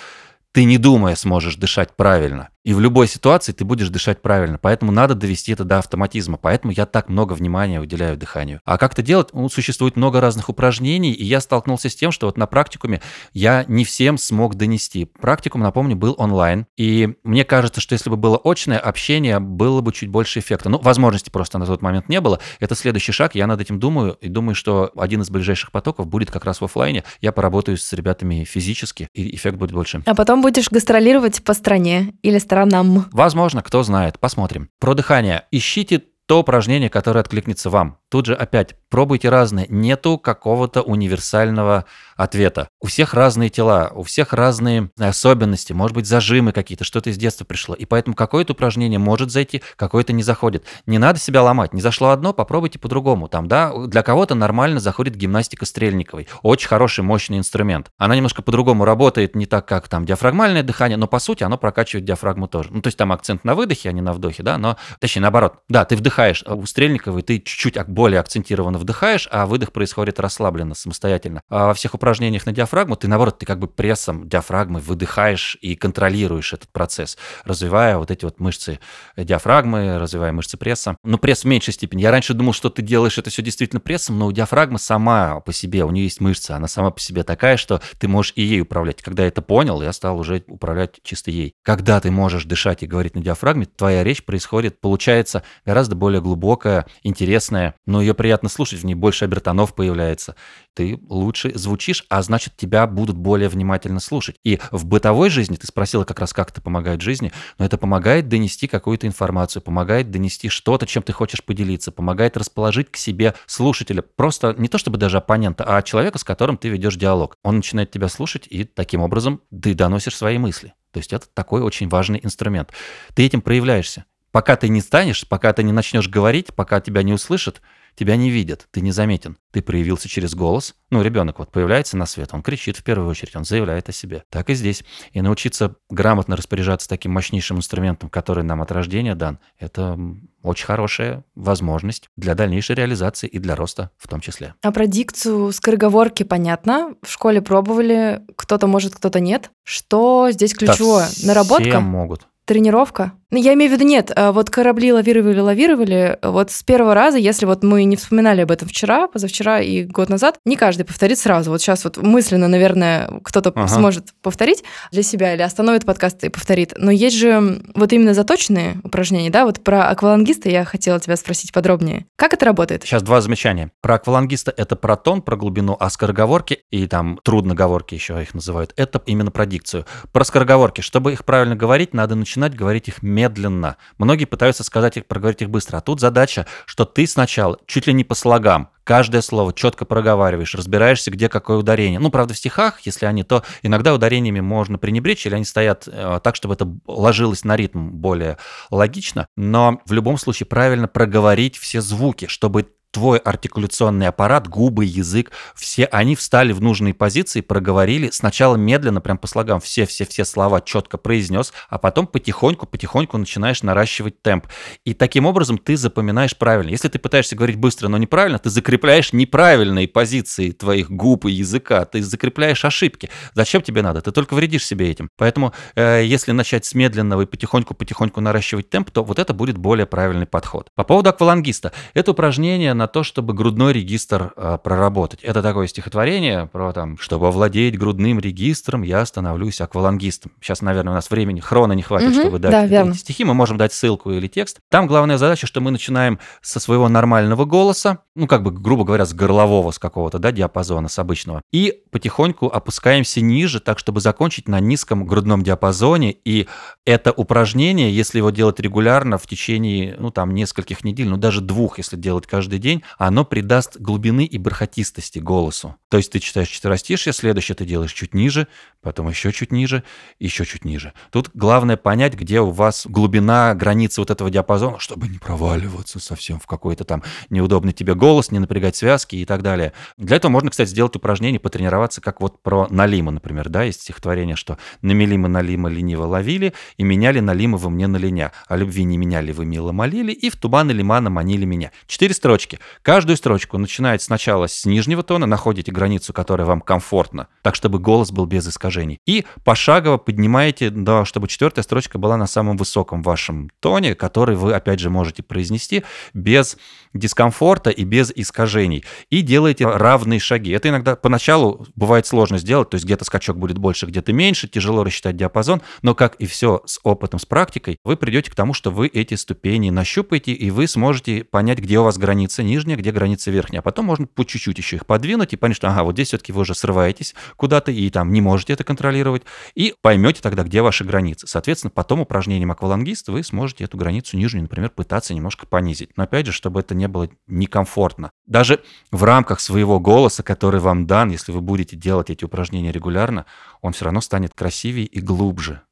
ты 0.54 0.64
не 0.64 0.78
думая 0.78 1.16
сможешь 1.16 1.56
дышать 1.56 1.96
правильно. 1.96 2.48
И 2.64 2.72
в 2.72 2.80
любой 2.80 3.08
ситуации 3.08 3.52
ты 3.52 3.64
будешь 3.64 3.90
дышать 3.90 4.22
правильно. 4.22 4.58
Поэтому 4.58 4.90
надо 4.90 5.14
довести 5.14 5.52
это 5.52 5.64
до 5.64 5.78
автоматизма. 5.78 6.38
Поэтому 6.38 6.72
я 6.72 6.86
так 6.86 7.10
много 7.10 7.34
внимания 7.34 7.78
уделяю 7.78 8.16
дыханию. 8.16 8.60
А 8.64 8.78
как 8.78 8.94
это 8.94 9.02
делать? 9.02 9.28
Ну, 9.34 9.50
существует 9.50 9.96
много 9.96 10.20
разных 10.20 10.48
упражнений, 10.48 11.12
и 11.12 11.24
я 11.24 11.40
столкнулся 11.40 11.90
с 11.90 11.94
тем, 11.94 12.10
что 12.10 12.26
вот 12.26 12.38
на 12.38 12.46
практикуме 12.46 13.02
я 13.34 13.66
не 13.68 13.84
всем 13.84 14.16
смог 14.16 14.54
донести. 14.54 15.04
Практикум, 15.04 15.60
напомню, 15.60 15.94
был 15.94 16.14
онлайн. 16.16 16.66
И 16.78 17.14
мне 17.22 17.44
кажется, 17.44 17.82
что 17.82 17.92
если 17.92 18.08
бы 18.08 18.16
было 18.16 18.40
очное 18.42 18.78
общение, 18.78 19.40
было 19.40 19.82
бы 19.82 19.92
чуть 19.92 20.08
больше 20.08 20.38
эффекта. 20.38 20.70
Ну, 20.70 20.78
возможности 20.78 21.28
просто 21.28 21.58
на 21.58 21.66
тот 21.66 21.82
момент 21.82 22.08
не 22.08 22.20
было. 22.22 22.40
Это 22.60 22.74
следующий 22.74 23.12
шаг. 23.12 23.34
Я 23.34 23.46
над 23.46 23.60
этим 23.60 23.78
думаю 23.78 24.16
и 24.22 24.28
думаю, 24.28 24.54
что 24.54 24.90
один 24.96 25.20
из 25.20 25.28
ближайших 25.28 25.70
потоков 25.70 26.06
будет 26.06 26.30
как 26.30 26.46
раз 26.46 26.62
в 26.62 26.64
офлайне. 26.64 27.04
Я 27.20 27.32
поработаю 27.32 27.76
с 27.76 27.92
ребятами 27.92 28.44
физически, 28.44 29.08
и 29.12 29.34
эффект 29.36 29.58
будет 29.58 29.72
больше. 29.72 30.02
А 30.06 30.14
потом 30.14 30.40
будешь 30.40 30.70
гастролировать 30.70 31.44
по 31.44 31.52
стране 31.52 32.14
или 32.22 32.38
сторонам. 32.54 33.06
Возможно, 33.12 33.62
кто 33.62 33.82
знает. 33.82 34.18
Посмотрим. 34.20 34.70
Про 34.78 34.94
дыхание. 34.94 35.44
Ищите 35.50 36.02
то 36.26 36.40
упражнение, 36.40 36.88
которое 36.88 37.20
откликнется 37.20 37.70
вам. 37.70 37.98
Тут 38.08 38.26
же 38.26 38.34
опять 38.34 38.76
пробуйте 38.88 39.28
разные. 39.28 39.66
Нету 39.68 40.18
какого-то 40.18 40.82
универсального 40.82 41.84
ответа. 42.16 42.68
У 42.80 42.86
всех 42.86 43.12
разные 43.12 43.50
тела, 43.50 43.90
у 43.94 44.04
всех 44.04 44.32
разные 44.32 44.90
особенности, 44.98 45.72
может 45.72 45.96
быть, 45.96 46.06
зажимы 46.06 46.52
какие-то, 46.52 46.84
что-то 46.84 47.10
из 47.10 47.16
детства 47.16 47.44
пришло. 47.44 47.74
И 47.74 47.86
поэтому 47.86 48.14
какое-то 48.14 48.52
упражнение 48.52 49.00
может 49.00 49.32
зайти, 49.32 49.62
какое-то 49.76 50.12
не 50.12 50.22
заходит. 50.22 50.64
Не 50.86 50.98
надо 50.98 51.18
себя 51.18 51.42
ломать. 51.42 51.72
Не 51.72 51.80
зашло 51.80 52.10
одно, 52.10 52.32
попробуйте 52.32 52.78
по-другому. 52.78 53.28
Там, 53.28 53.48
да, 53.48 53.72
для 53.86 54.02
кого-то 54.02 54.34
нормально 54.34 54.80
заходит 54.80 55.16
гимнастика 55.16 55.66
Стрельниковой. 55.66 56.28
Очень 56.42 56.68
хороший, 56.68 57.02
мощный 57.02 57.38
инструмент. 57.38 57.90
Она 57.98 58.14
немножко 58.14 58.42
по-другому 58.42 58.84
работает, 58.84 59.34
не 59.34 59.46
так, 59.46 59.66
как 59.66 59.88
там 59.88 60.06
диафрагмальное 60.06 60.62
дыхание, 60.62 60.96
но 60.96 61.08
по 61.08 61.18
сути 61.18 61.42
оно 61.42 61.58
прокачивает 61.58 62.04
диафрагму 62.04 62.46
тоже. 62.46 62.68
Ну, 62.72 62.80
то 62.80 62.86
есть 62.86 62.96
там 62.96 63.10
акцент 63.10 63.42
на 63.44 63.56
выдохе, 63.56 63.88
а 63.88 63.92
не 63.92 64.02
на 64.02 64.12
вдохе, 64.12 64.44
да, 64.44 64.56
но, 64.56 64.76
точнее, 65.00 65.22
наоборот. 65.22 65.56
Да, 65.68 65.84
ты 65.84 65.96
вдыхаешь, 65.96 66.13
а 66.18 66.54
у 66.54 66.66
Стрельниковой 66.66 67.22
ты 67.22 67.38
чуть-чуть 67.38 67.78
более 67.86 68.20
акцентированно 68.20 68.78
вдыхаешь, 68.78 69.28
а 69.30 69.46
выдох 69.46 69.72
происходит 69.72 70.20
расслабленно, 70.20 70.74
самостоятельно. 70.74 71.42
А 71.48 71.66
во 71.66 71.74
всех 71.74 71.94
упражнениях 71.94 72.46
на 72.46 72.52
диафрагму 72.52 72.96
ты, 72.96 73.08
наоборот, 73.08 73.38
ты 73.38 73.46
как 73.46 73.58
бы 73.58 73.66
прессом 73.66 74.28
диафрагмы 74.28 74.80
выдыхаешь 74.80 75.56
и 75.60 75.74
контролируешь 75.74 76.52
этот 76.52 76.68
процесс, 76.70 77.18
развивая 77.44 77.98
вот 77.98 78.10
эти 78.10 78.24
вот 78.24 78.40
мышцы 78.40 78.78
диафрагмы, 79.16 79.98
развивая 79.98 80.32
мышцы 80.32 80.56
пресса. 80.56 80.96
Но 81.02 81.18
пресс 81.18 81.42
в 81.42 81.46
меньшей 81.46 81.74
степени. 81.74 82.02
Я 82.02 82.10
раньше 82.10 82.34
думал, 82.34 82.52
что 82.52 82.70
ты 82.70 82.82
делаешь 82.82 83.18
это 83.18 83.30
все 83.30 83.42
действительно 83.42 83.80
прессом, 83.80 84.18
но 84.18 84.26
у 84.26 84.32
диафрагмы 84.32 84.78
сама 84.78 85.40
по 85.40 85.52
себе, 85.52 85.84
у 85.84 85.90
нее 85.90 86.04
есть 86.04 86.20
мышца, 86.20 86.56
она 86.56 86.68
сама 86.68 86.90
по 86.90 87.00
себе 87.00 87.22
такая, 87.22 87.56
что 87.56 87.80
ты 87.98 88.08
можешь 88.08 88.32
и 88.36 88.42
ей 88.42 88.60
управлять. 88.60 89.02
Когда 89.02 89.22
я 89.22 89.28
это 89.28 89.42
понял, 89.42 89.82
я 89.82 89.92
стал 89.92 90.18
уже 90.18 90.44
управлять 90.46 91.00
чисто 91.02 91.30
ей. 91.30 91.54
Когда 91.62 92.00
ты 92.00 92.10
можешь 92.10 92.44
дышать 92.44 92.82
и 92.82 92.86
говорить 92.86 93.14
на 93.14 93.22
диафрагме, 93.22 93.66
твоя 93.66 94.04
речь 94.04 94.24
происходит, 94.24 94.80
получается 94.80 95.42
гораздо 95.64 95.94
более 95.94 96.03
глубокая, 96.20 96.86
интересная, 97.02 97.74
но 97.86 98.00
ее 98.00 98.14
приятно 98.14 98.48
слушать, 98.48 98.80
в 98.80 98.84
ней 98.84 98.94
больше 98.94 99.24
обертонов 99.24 99.74
появляется. 99.74 100.36
Ты 100.74 100.98
лучше 101.08 101.56
звучишь, 101.56 102.04
а 102.08 102.22
значит, 102.22 102.56
тебя 102.56 102.86
будут 102.86 103.16
более 103.16 103.48
внимательно 103.48 104.00
слушать. 104.00 104.36
И 104.42 104.58
в 104.70 104.86
бытовой 104.86 105.30
жизни, 105.30 105.56
ты 105.56 105.66
спросила 105.66 106.04
как 106.04 106.18
раз, 106.18 106.32
как 106.32 106.50
это 106.50 106.60
помогает 106.60 107.00
жизни, 107.00 107.32
но 107.58 107.64
это 107.64 107.78
помогает 107.78 108.28
донести 108.28 108.66
какую-то 108.66 109.06
информацию, 109.06 109.62
помогает 109.62 110.10
донести 110.10 110.48
что-то, 110.48 110.86
чем 110.86 111.02
ты 111.02 111.12
хочешь 111.12 111.44
поделиться, 111.44 111.92
помогает 111.92 112.36
расположить 112.36 112.90
к 112.90 112.96
себе 112.96 113.34
слушателя. 113.46 114.02
Просто 114.02 114.54
не 114.58 114.68
то 114.68 114.78
чтобы 114.78 114.98
даже 114.98 115.18
оппонента, 115.18 115.64
а 115.64 115.82
человека, 115.82 116.18
с 116.18 116.24
которым 116.24 116.56
ты 116.56 116.68
ведешь 116.68 116.96
диалог. 116.96 117.36
Он 117.42 117.56
начинает 117.56 117.90
тебя 117.90 118.08
слушать, 118.08 118.46
и 118.50 118.64
таким 118.64 119.00
образом 119.00 119.40
ты 119.50 119.74
доносишь 119.74 120.16
свои 120.16 120.38
мысли. 120.38 120.74
То 120.94 120.98
есть 120.98 121.12
это 121.12 121.26
такой 121.34 121.60
очень 121.60 121.88
важный 121.88 122.20
инструмент. 122.22 122.72
Ты 123.14 123.26
этим 123.26 123.40
проявляешься. 123.40 124.04
Пока 124.34 124.56
ты 124.56 124.68
не 124.68 124.80
станешь, 124.80 125.28
пока 125.28 125.52
ты 125.52 125.62
не 125.62 125.70
начнешь 125.70 126.08
говорить, 126.08 126.54
пока 126.56 126.80
тебя 126.80 127.04
не 127.04 127.12
услышат, 127.12 127.62
тебя 127.94 128.16
не 128.16 128.30
видят, 128.30 128.66
ты 128.72 128.80
не 128.80 128.90
заметен. 128.90 129.38
Ты 129.52 129.62
проявился 129.62 130.08
через 130.08 130.34
голос. 130.34 130.74
Ну, 130.90 131.02
ребенок 131.02 131.38
вот 131.38 131.52
появляется 131.52 131.96
на 131.96 132.04
свет, 132.04 132.30
он 132.32 132.42
кричит 132.42 132.76
в 132.76 132.82
первую 132.82 133.08
очередь, 133.08 133.36
он 133.36 133.44
заявляет 133.44 133.88
о 133.88 133.92
себе. 133.92 134.24
Так 134.30 134.50
и 134.50 134.54
здесь. 134.54 134.82
И 135.12 135.20
научиться 135.20 135.76
грамотно 135.88 136.34
распоряжаться 136.34 136.88
таким 136.88 137.12
мощнейшим 137.12 137.58
инструментом, 137.58 138.08
который 138.10 138.42
нам 138.42 138.60
от 138.60 138.72
рождения 138.72 139.14
дан, 139.14 139.38
это 139.60 139.96
очень 140.42 140.66
хорошая 140.66 141.22
возможность 141.36 142.10
для 142.16 142.34
дальнейшей 142.34 142.74
реализации 142.74 143.28
и 143.28 143.38
для 143.38 143.54
роста 143.54 143.92
в 143.96 144.08
том 144.08 144.20
числе. 144.20 144.54
А 144.62 144.72
про 144.72 144.88
дикцию 144.88 145.52
скороговорки 145.52 146.24
понятно. 146.24 146.96
В 147.02 147.12
школе 147.12 147.40
пробовали, 147.40 148.22
кто-то 148.34 148.66
может, 148.66 148.96
кто-то 148.96 149.20
нет. 149.20 149.52
Что 149.62 150.26
здесь 150.32 150.54
ключевое? 150.54 151.06
Да 151.22 151.28
Наработка? 151.28 151.70
Все 151.70 151.78
могут. 151.78 152.26
Тренировка? 152.44 153.12
Ну, 153.30 153.38
я 153.38 153.54
имею 153.54 153.70
в 153.70 153.74
виду, 153.74 153.84
нет, 153.84 154.12
а 154.14 154.32
вот 154.32 154.50
корабли 154.50 154.92
лавировали, 154.92 155.40
лавировали, 155.40 156.18
вот 156.22 156.50
с 156.50 156.62
первого 156.62 156.94
раза, 156.94 157.18
если 157.18 157.46
вот 157.46 157.62
мы 157.64 157.84
не 157.84 157.96
вспоминали 157.96 158.42
об 158.42 158.50
этом 158.50 158.68
вчера, 158.68 159.08
позавчера 159.08 159.60
и 159.60 159.84
год 159.84 160.08
назад, 160.08 160.38
не 160.44 160.56
каждый 160.56 160.84
повторит 160.84 161.18
сразу. 161.18 161.50
Вот 161.50 161.60
сейчас 161.60 161.84
вот 161.84 161.96
мысленно, 161.96 162.48
наверное, 162.48 163.10
кто-то 163.22 163.50
ага. 163.50 163.68
сможет 163.68 164.14
повторить 164.22 164.62
для 164.92 165.02
себя 165.02 165.34
или 165.34 165.42
остановит 165.42 165.84
подкаст 165.84 166.22
и 166.24 166.28
повторит. 166.28 166.74
Но 166.76 166.90
есть 166.90 167.16
же 167.16 167.60
вот 167.74 167.92
именно 167.92 168.14
заточенные 168.14 168.76
упражнения, 168.84 169.30
да, 169.30 169.44
вот 169.44 169.62
про 169.64 169.88
аквалангиста 169.88 170.48
я 170.48 170.64
хотела 170.64 171.00
тебя 171.00 171.16
спросить 171.16 171.52
подробнее. 171.52 172.06
Как 172.16 172.32
это 172.34 172.44
работает? 172.44 172.84
Сейчас 172.84 173.02
два 173.02 173.20
замечания. 173.20 173.70
Про 173.80 173.96
аквалангиста 173.96 174.54
это 174.56 174.76
про 174.76 174.96
тон, 174.96 175.22
про 175.22 175.36
глубину, 175.36 175.76
а 175.78 175.90
скороговорки 175.90 176.60
и 176.70 176.86
там 176.86 177.18
трудноговорки 177.24 177.94
еще 177.94 178.20
их 178.22 178.34
называют, 178.34 178.72
это 178.76 179.02
именно 179.06 179.30
про 179.30 179.46
дикцию. 179.46 179.86
Про 180.12 180.24
скороговорки, 180.24 180.82
чтобы 180.82 181.12
их 181.12 181.24
правильно 181.24 181.56
говорить, 181.56 181.94
надо 181.94 182.14
начинать 182.14 182.54
говорить 182.54 182.88
их 182.88 183.02
медленно 183.02 183.23
медленно. 183.24 183.76
Многие 183.98 184.26
пытаются 184.26 184.64
сказать 184.64 184.96
их, 184.96 185.06
проговорить 185.06 185.42
их 185.42 185.50
быстро. 185.50 185.78
А 185.78 185.80
тут 185.80 186.00
задача, 186.00 186.46
что 186.66 186.84
ты 186.84 187.06
сначала 187.06 187.58
чуть 187.66 187.86
ли 187.86 187.92
не 187.92 188.04
по 188.04 188.14
слогам, 188.14 188.68
каждое 188.84 189.22
слово 189.22 189.52
четко 189.52 189.84
проговариваешь, 189.84 190.54
разбираешься, 190.54 191.10
где 191.10 191.28
какое 191.28 191.56
ударение. 191.56 191.98
Ну, 191.98 192.10
правда, 192.10 192.34
в 192.34 192.36
стихах, 192.36 192.80
если 192.80 193.06
они, 193.06 193.22
то 193.22 193.42
иногда 193.62 193.94
ударениями 193.94 194.40
можно 194.40 194.78
пренебречь, 194.78 195.26
или 195.26 195.34
они 195.34 195.44
стоят 195.44 195.88
э, 195.90 196.20
так, 196.22 196.36
чтобы 196.36 196.54
это 196.54 196.68
ложилось 196.86 197.44
на 197.44 197.56
ритм 197.56 197.90
более 197.90 198.38
логично. 198.70 199.26
Но 199.36 199.80
в 199.86 199.92
любом 199.92 200.18
случае 200.18 200.46
правильно 200.46 200.86
проговорить 200.86 201.56
все 201.56 201.80
звуки, 201.80 202.26
чтобы 202.26 202.68
твой 202.94 203.18
артикуляционный 203.18 204.06
аппарат, 204.06 204.46
губы, 204.48 204.84
язык, 204.84 205.32
все 205.56 205.84
они 205.86 206.14
встали 206.14 206.52
в 206.52 206.62
нужные 206.62 206.94
позиции, 206.94 207.40
проговорили 207.40 208.08
сначала 208.12 208.54
медленно, 208.54 209.00
прям 209.00 209.18
по 209.18 209.26
слогам, 209.26 209.60
все-все-все 209.60 210.24
слова 210.24 210.60
четко 210.60 210.96
произнес, 210.96 211.52
а 211.68 211.78
потом 211.78 212.06
потихоньку-потихоньку 212.06 213.18
начинаешь 213.18 213.64
наращивать 213.64 214.22
темп. 214.22 214.46
И 214.84 214.94
таким 214.94 215.26
образом 215.26 215.58
ты 215.58 215.76
запоминаешь 215.76 216.36
правильно. 216.36 216.70
Если 216.70 216.88
ты 216.88 217.00
пытаешься 217.00 217.34
говорить 217.34 217.56
быстро, 217.56 217.88
но 217.88 217.98
неправильно, 217.98 218.38
ты 218.38 218.48
закрепляешь 218.48 219.12
неправильные 219.12 219.88
позиции 219.88 220.52
твоих 220.52 220.88
губ 220.88 221.24
и 221.26 221.32
языка, 221.32 221.84
ты 221.86 222.00
закрепляешь 222.00 222.64
ошибки. 222.64 223.10
Зачем 223.34 223.60
тебе 223.60 223.82
надо? 223.82 224.02
Ты 224.02 224.12
только 224.12 224.34
вредишь 224.34 224.64
себе 224.64 224.88
этим. 224.88 225.10
Поэтому 225.16 225.52
э, 225.74 226.04
если 226.04 226.30
начать 226.30 226.64
с 226.64 226.74
медленного 226.74 227.22
и 227.22 227.26
потихоньку-потихоньку 227.26 228.20
наращивать 228.20 228.70
темп, 228.70 228.92
то 228.92 229.02
вот 229.02 229.18
это 229.18 229.34
будет 229.34 229.58
более 229.58 229.86
правильный 229.86 230.26
подход. 230.26 230.68
По 230.76 230.84
поводу 230.84 231.10
аквалангиста. 231.10 231.72
Это 231.92 232.12
упражнение 232.12 232.72
на 232.72 232.83
на 232.84 232.88
то, 232.88 233.02
чтобы 233.02 233.32
грудной 233.32 233.72
регистр 233.72 234.34
э, 234.36 234.58
проработать. 234.62 235.20
Это 235.22 235.40
такое 235.40 235.68
стихотворение 235.68 236.50
про 236.52 236.70
там, 236.74 236.98
чтобы 236.98 237.28
овладеть 237.28 237.78
грудным 237.78 238.20
регистром, 238.20 238.82
я 238.82 239.06
становлюсь 239.06 239.62
аквалангистом. 239.62 240.32
Сейчас, 240.42 240.60
наверное, 240.60 240.92
у 240.92 240.94
нас 240.94 241.10
времени, 241.10 241.40
хрона 241.40 241.72
не 241.72 241.80
хватит, 241.80 242.10
угу, 242.10 242.20
чтобы 242.20 242.38
дать 242.38 242.52
да, 242.52 242.66
верно. 242.66 242.90
эти 242.90 242.98
стихи. 242.98 243.24
Мы 243.24 243.32
можем 243.32 243.56
дать 243.56 243.72
ссылку 243.72 244.10
или 244.10 244.26
текст. 244.26 244.58
Там 244.68 244.86
главная 244.86 245.16
задача, 245.16 245.46
что 245.46 245.62
мы 245.62 245.70
начинаем 245.70 246.18
со 246.42 246.60
своего 246.60 246.90
нормального 246.90 247.46
голоса, 247.46 248.00
ну, 248.14 248.26
как 248.26 248.42
бы, 248.42 248.50
грубо 248.50 248.84
говоря, 248.84 249.06
с 249.06 249.14
горлового, 249.14 249.70
с 249.70 249.78
какого-то, 249.78 250.18
да, 250.18 250.30
диапазона, 250.30 250.88
с 250.88 250.98
обычного, 250.98 251.40
и 251.52 251.80
потихоньку 251.90 252.48
опускаемся 252.48 253.22
ниже, 253.22 253.60
так, 253.60 253.78
чтобы 253.78 254.02
закончить 254.02 254.46
на 254.46 254.60
низком 254.60 255.06
грудном 255.06 255.42
диапазоне. 255.42 256.14
И 256.26 256.48
это 256.84 257.12
упражнение, 257.12 257.90
если 257.90 258.18
его 258.18 258.28
делать 258.28 258.60
регулярно 258.60 259.16
в 259.16 259.26
течение, 259.26 259.96
ну, 259.98 260.10
там, 260.10 260.34
нескольких 260.34 260.84
недель, 260.84 261.08
ну, 261.08 261.16
даже 261.16 261.40
двух, 261.40 261.78
если 261.78 261.96
делать 261.96 262.26
каждый 262.26 262.58
день, 262.58 262.73
день, 262.74 262.84
оно 262.98 263.24
придаст 263.24 263.78
глубины 263.78 264.24
и 264.24 264.38
бархатистости 264.38 265.18
голосу. 265.18 265.76
То 265.88 265.96
есть 265.96 266.10
ты 266.12 266.18
читаешь 266.18 266.48
четверостишье, 266.48 267.12
следующее 267.12 267.54
ты 267.54 267.64
делаешь 267.64 267.92
чуть 267.92 268.14
ниже, 268.14 268.48
потом 268.82 269.08
еще 269.08 269.32
чуть 269.32 269.52
ниже, 269.52 269.84
еще 270.18 270.44
чуть 270.44 270.64
ниже. 270.64 270.92
Тут 271.10 271.30
главное 271.34 271.76
понять, 271.76 272.14
где 272.14 272.40
у 272.40 272.50
вас 272.50 272.86
глубина, 272.86 273.54
границы 273.54 274.00
вот 274.00 274.10
этого 274.10 274.30
диапазона, 274.30 274.78
чтобы 274.78 275.08
не 275.08 275.18
проваливаться 275.18 276.00
совсем 276.00 276.40
в 276.40 276.46
какой-то 276.46 276.84
там 276.84 277.02
неудобный 277.30 277.72
тебе 277.72 277.94
голос, 277.94 278.30
не 278.30 278.38
напрягать 278.38 278.76
связки 278.76 279.16
и 279.16 279.24
так 279.24 279.42
далее. 279.42 279.72
Для 279.96 280.16
этого 280.16 280.30
можно, 280.32 280.50
кстати, 280.50 280.68
сделать 280.68 280.96
упражнение, 280.96 281.40
потренироваться, 281.40 282.00
как 282.00 282.20
вот 282.20 282.42
про 282.42 282.66
Налима, 282.70 283.12
например, 283.12 283.48
да, 283.48 283.62
есть 283.62 283.82
стихотворение, 283.82 284.36
что 284.36 284.58
«намели 284.82 285.16
мы 285.16 285.28
Налима 285.28 285.68
лениво 285.68 286.06
ловили, 286.06 286.54
и 286.76 286.82
меняли 286.82 287.20
Налима 287.20 287.56
вы 287.56 287.70
мне 287.70 287.86
на 287.86 287.96
линя, 287.96 288.32
а 288.48 288.56
любви 288.56 288.84
не 288.84 288.98
меняли 288.98 289.32
вы 289.32 289.46
мило 289.46 289.72
молили, 289.72 290.12
и 290.12 290.28
в 290.28 290.36
туманы 290.36 290.72
лимана 290.72 291.10
манили 291.10 291.44
меня». 291.44 291.70
Четыре 291.86 292.14
строчки. 292.14 292.58
Каждую 292.82 293.16
строчку 293.16 293.58
начинаете 293.58 294.04
сначала 294.04 294.46
с 294.46 294.64
нижнего 294.64 295.02
тона, 295.02 295.26
находите 295.26 295.72
границу, 295.72 296.12
которая 296.12 296.46
вам 296.46 296.60
комфортна, 296.60 297.28
так, 297.42 297.54
чтобы 297.54 297.78
голос 297.78 298.10
был 298.10 298.26
без 298.26 298.48
искажений. 298.48 298.98
И 299.06 299.24
пошагово 299.44 299.98
поднимаете, 299.98 300.70
да, 300.70 301.04
чтобы 301.04 301.28
четвертая 301.28 301.62
строчка 301.62 301.98
была 301.98 302.16
на 302.16 302.26
самом 302.26 302.56
высоком 302.56 303.02
вашем 303.02 303.50
тоне, 303.60 303.94
который 303.94 304.36
вы, 304.36 304.54
опять 304.54 304.80
же, 304.80 304.90
можете 304.90 305.22
произнести 305.22 305.84
без 306.12 306.56
дискомфорта 306.94 307.70
и 307.70 307.84
без 307.84 308.12
искажений. 308.14 308.84
И 309.10 309.20
делаете 309.20 309.66
равные 309.66 310.20
шаги. 310.20 310.52
Это 310.52 310.68
иногда 310.68 310.96
поначалу 310.96 311.66
бывает 311.74 312.06
сложно 312.06 312.38
сделать, 312.38 312.70
то 312.70 312.76
есть 312.76 312.84
где-то 312.84 313.04
скачок 313.04 313.36
будет 313.36 313.58
больше, 313.58 313.86
где-то 313.86 314.12
меньше, 314.12 314.48
тяжело 314.48 314.84
рассчитать 314.84 315.16
диапазон, 315.16 315.62
но 315.82 315.94
как 315.94 316.14
и 316.16 316.26
все 316.26 316.62
с 316.64 316.78
опытом, 316.82 317.18
с 317.18 317.26
практикой, 317.26 317.78
вы 317.84 317.96
придете 317.96 318.30
к 318.30 318.34
тому, 318.34 318.54
что 318.54 318.70
вы 318.70 318.86
эти 318.86 319.14
ступени 319.14 319.70
нащупаете, 319.70 320.32
и 320.32 320.50
вы 320.50 320.66
сможете 320.68 321.24
понять, 321.24 321.58
где 321.58 321.78
у 321.78 321.84
вас 321.84 321.98
граница 321.98 322.42
нижняя, 322.42 322.76
где 322.76 322.92
граница 322.92 323.30
верхняя. 323.30 323.60
А 323.60 323.62
потом 323.62 323.86
можно 323.86 324.06
по 324.06 324.24
чуть-чуть 324.24 324.58
еще 324.58 324.76
их 324.76 324.86
подвинуть 324.86 325.32
и 325.32 325.36
понять, 325.36 325.56
что 325.56 325.68
ага, 325.68 325.82
вот 325.82 325.94
здесь 325.94 326.08
все-таки 326.08 326.32
вы 326.32 326.42
уже 326.42 326.54
срываетесь 326.54 327.14
куда-то 327.36 327.72
и 327.72 327.90
там 327.90 328.12
не 328.12 328.20
можете 328.20 328.52
это 328.52 328.64
контролировать, 328.64 329.22
и 329.54 329.74
поймете 329.82 330.20
тогда, 330.22 330.44
где 330.44 330.62
ваши 330.62 330.84
границы. 330.84 331.26
Соответственно, 331.26 331.70
потом 331.70 332.00
упражнением 332.00 332.52
аквалангист 332.52 333.08
вы 333.08 333.22
сможете 333.22 333.64
эту 333.64 333.76
границу 333.76 334.16
нижнюю, 334.16 334.42
например, 334.42 334.70
пытаться 334.70 335.14
немножко 335.14 335.46
понизить. 335.46 335.90
Но 335.96 336.04
опять 336.04 336.26
же, 336.26 336.32
чтобы 336.32 336.60
это 336.60 336.74
не 336.74 336.83
было 336.88 337.08
некомфортно. 337.26 338.10
Даже 338.26 338.62
в 338.90 339.04
рамках 339.04 339.40
своего 339.40 339.80
голоса, 339.80 340.22
который 340.22 340.60
вам 340.60 340.86
дан, 340.86 341.10
если 341.10 341.32
вы 341.32 341.40
будете 341.40 341.76
делать 341.76 342.10
эти 342.10 342.24
упражнения 342.24 342.72
регулярно, 342.72 343.26
он 343.60 343.72
все 343.72 343.84
равно 343.86 344.00
станет 344.00 344.34
красивее 344.34 344.86
и 344.86 345.00
глубже. 345.00 345.62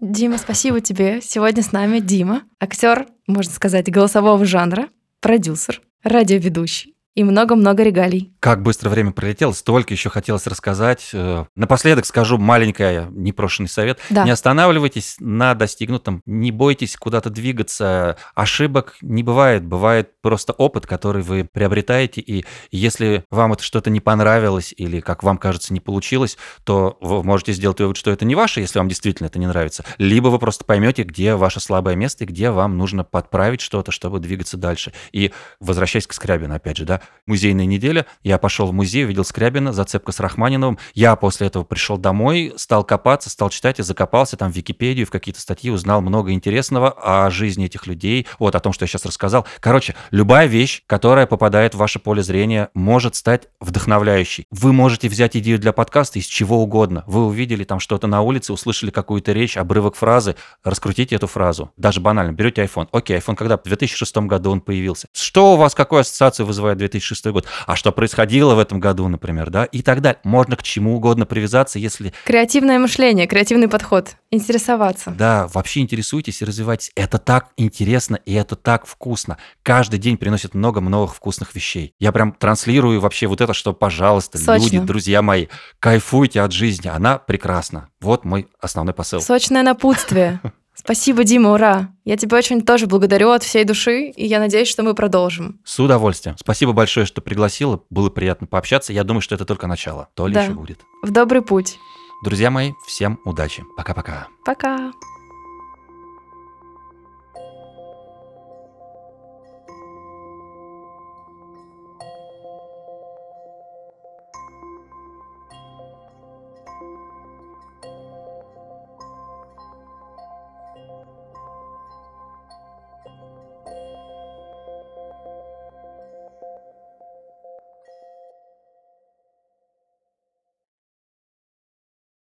Дима, 0.00 0.36
спасибо 0.36 0.80
тебе. 0.80 1.20
Сегодня 1.22 1.62
с 1.62 1.72
нами 1.72 1.98
Дима, 1.98 2.42
актер, 2.60 3.06
можно 3.26 3.52
сказать, 3.52 3.90
голосового 3.90 4.44
жанра, 4.44 4.88
продюсер, 5.20 5.80
радиоведущий 6.02 6.93
и 7.14 7.22
много-много 7.22 7.82
регалий. 7.82 8.34
Как 8.40 8.62
быстро 8.62 8.90
время 8.90 9.12
пролетело, 9.12 9.52
столько 9.52 9.94
еще 9.94 10.10
хотелось 10.10 10.46
рассказать. 10.46 11.10
Э, 11.12 11.44
напоследок 11.54 12.06
скажу 12.06 12.38
маленький 12.38 13.08
непрошенный 13.10 13.68
совет. 13.68 14.00
Да. 14.10 14.24
Не 14.24 14.30
останавливайтесь 14.30 15.16
на 15.20 15.54
достигнутом, 15.54 16.22
не 16.26 16.50
бойтесь 16.50 16.96
куда-то 16.96 17.30
двигаться. 17.30 18.16
Ошибок 18.34 18.96
не 19.00 19.22
бывает, 19.22 19.64
бывает 19.64 20.10
просто 20.22 20.52
опыт, 20.52 20.86
который 20.86 21.22
вы 21.22 21.44
приобретаете, 21.44 22.20
и 22.20 22.44
если 22.70 23.24
вам 23.30 23.52
это 23.52 23.62
что-то 23.62 23.90
не 23.90 24.00
понравилось 24.00 24.74
или, 24.76 25.00
как 25.00 25.22
вам 25.22 25.38
кажется, 25.38 25.72
не 25.72 25.80
получилось, 25.80 26.36
то 26.64 26.98
вы 27.00 27.22
можете 27.22 27.52
сделать 27.52 27.78
вывод, 27.80 27.96
что 27.96 28.10
это 28.10 28.24
не 28.24 28.34
ваше, 28.34 28.60
если 28.60 28.78
вам 28.78 28.88
действительно 28.88 29.28
это 29.28 29.38
не 29.38 29.46
нравится. 29.46 29.84
Либо 29.98 30.28
вы 30.28 30.38
просто 30.38 30.64
поймете, 30.64 31.04
где 31.04 31.34
ваше 31.34 31.60
слабое 31.60 31.94
место 31.94 32.24
и 32.24 32.26
где 32.26 32.50
вам 32.50 32.76
нужно 32.76 33.04
подправить 33.04 33.60
что-то, 33.60 33.92
чтобы 33.92 34.18
двигаться 34.18 34.56
дальше. 34.56 34.92
И 35.12 35.32
возвращаясь 35.60 36.06
к 36.06 36.12
Скрябину, 36.12 36.54
опять 36.54 36.76
же, 36.76 36.84
да, 36.84 37.00
музейная 37.26 37.66
неделя. 37.66 38.06
Я 38.22 38.38
пошел 38.38 38.66
в 38.66 38.72
музей, 38.72 39.04
увидел 39.04 39.24
Скрябина, 39.24 39.72
зацепка 39.72 40.12
с 40.12 40.20
Рахманиновым. 40.20 40.78
Я 40.94 41.16
после 41.16 41.46
этого 41.46 41.64
пришел 41.64 41.96
домой, 41.96 42.52
стал 42.56 42.84
копаться, 42.84 43.30
стал 43.30 43.50
читать 43.50 43.78
и 43.78 43.82
закопался 43.82 44.36
там 44.36 44.52
в 44.52 44.56
Википедию, 44.56 45.06
в 45.06 45.10
какие-то 45.10 45.40
статьи, 45.40 45.70
узнал 45.70 46.00
много 46.00 46.32
интересного 46.32 46.90
о 46.90 47.30
жизни 47.30 47.66
этих 47.66 47.86
людей, 47.86 48.26
вот 48.38 48.54
о 48.54 48.60
том, 48.60 48.72
что 48.72 48.84
я 48.84 48.86
сейчас 48.88 49.06
рассказал. 49.06 49.46
Короче, 49.60 49.94
любая 50.10 50.46
вещь, 50.46 50.82
которая 50.86 51.26
попадает 51.26 51.74
в 51.74 51.78
ваше 51.78 51.98
поле 51.98 52.22
зрения, 52.22 52.70
может 52.74 53.14
стать 53.14 53.48
вдохновляющей. 53.60 54.46
Вы 54.50 54.72
можете 54.72 55.08
взять 55.08 55.36
идею 55.36 55.58
для 55.58 55.72
подкаста 55.72 56.18
из 56.18 56.26
чего 56.26 56.62
угодно. 56.62 57.04
Вы 57.06 57.26
увидели 57.26 57.64
там 57.64 57.80
что-то 57.80 58.06
на 58.06 58.20
улице, 58.22 58.52
услышали 58.52 58.90
какую-то 58.90 59.32
речь, 59.32 59.56
обрывок 59.56 59.96
фразы, 59.96 60.36
раскрутите 60.62 61.16
эту 61.16 61.26
фразу. 61.26 61.72
Даже 61.76 62.00
банально, 62.00 62.32
берете 62.32 62.62
iPhone. 62.62 62.88
Окей, 62.92 63.18
iPhone 63.18 63.36
когда? 63.36 63.56
В 63.56 63.62
2006 63.62 64.16
году 64.18 64.50
он 64.50 64.60
появился. 64.60 65.08
Что 65.12 65.54
у 65.54 65.56
вас, 65.56 65.74
какую 65.74 66.00
ассоциацию 66.00 66.46
вызывает 66.46 66.78
2006 66.98 67.26
год, 67.26 67.46
а 67.66 67.76
что 67.76 67.92
происходило 67.92 68.54
в 68.54 68.58
этом 68.58 68.80
году, 68.80 69.08
например, 69.08 69.50
да, 69.50 69.64
и 69.64 69.82
так 69.82 70.00
далее. 70.00 70.20
Можно 70.24 70.56
к 70.56 70.62
чему 70.62 70.96
угодно 70.96 71.26
привязаться, 71.26 71.78
если... 71.78 72.12
Креативное 72.24 72.78
мышление, 72.78 73.26
креативный 73.26 73.68
подход, 73.68 74.16
интересоваться. 74.30 75.10
Да, 75.10 75.48
вообще 75.52 75.80
интересуйтесь 75.80 76.42
и 76.42 76.44
развивайтесь. 76.44 76.90
Это 76.94 77.18
так 77.18 77.48
интересно 77.56 78.16
и 78.24 78.34
это 78.34 78.56
так 78.56 78.86
вкусно. 78.86 79.38
Каждый 79.62 79.98
день 79.98 80.16
приносит 80.16 80.54
много 80.54 80.80
новых 80.80 81.14
вкусных 81.14 81.54
вещей. 81.54 81.94
Я 81.98 82.12
прям 82.12 82.32
транслирую 82.32 83.00
вообще 83.00 83.26
вот 83.26 83.40
это, 83.40 83.54
что, 83.54 83.72
пожалуйста, 83.72 84.38
Сочно. 84.38 84.64
люди, 84.64 84.78
друзья 84.78 85.22
мои, 85.22 85.46
кайфуйте 85.78 86.40
от 86.40 86.52
жизни, 86.52 86.88
она 86.88 87.18
прекрасна. 87.18 87.88
Вот 88.00 88.24
мой 88.24 88.48
основной 88.60 88.94
посыл. 88.94 89.20
Сочное 89.20 89.62
напутствие. 89.62 90.40
Спасибо, 90.74 91.24
Дима, 91.24 91.52
ура! 91.52 91.90
Я 92.04 92.16
тебя 92.16 92.36
очень 92.36 92.60
тоже 92.62 92.86
благодарю 92.86 93.30
от 93.30 93.42
всей 93.42 93.64
души, 93.64 94.08
и 94.10 94.26
я 94.26 94.38
надеюсь, 94.40 94.68
что 94.68 94.82
мы 94.82 94.94
продолжим. 94.94 95.60
С 95.64 95.78
удовольствием. 95.78 96.36
Спасибо 96.38 96.72
большое, 96.72 97.06
что 97.06 97.20
пригласила. 97.22 97.80
Было 97.90 98.10
приятно 98.10 98.46
пообщаться. 98.46 98.92
Я 98.92 99.04
думаю, 99.04 99.20
что 99.22 99.34
это 99.34 99.44
только 99.44 99.66
начало. 99.66 100.08
То 100.14 100.26
ли 100.26 100.34
Да. 100.34 100.42
еще 100.42 100.52
будет. 100.52 100.80
В 101.02 101.10
добрый 101.10 101.42
путь. 101.42 101.78
Друзья 102.24 102.50
мои, 102.50 102.72
всем 102.86 103.18
удачи. 103.24 103.62
Пока-пока. 103.76 104.26
Пока. 104.44 104.92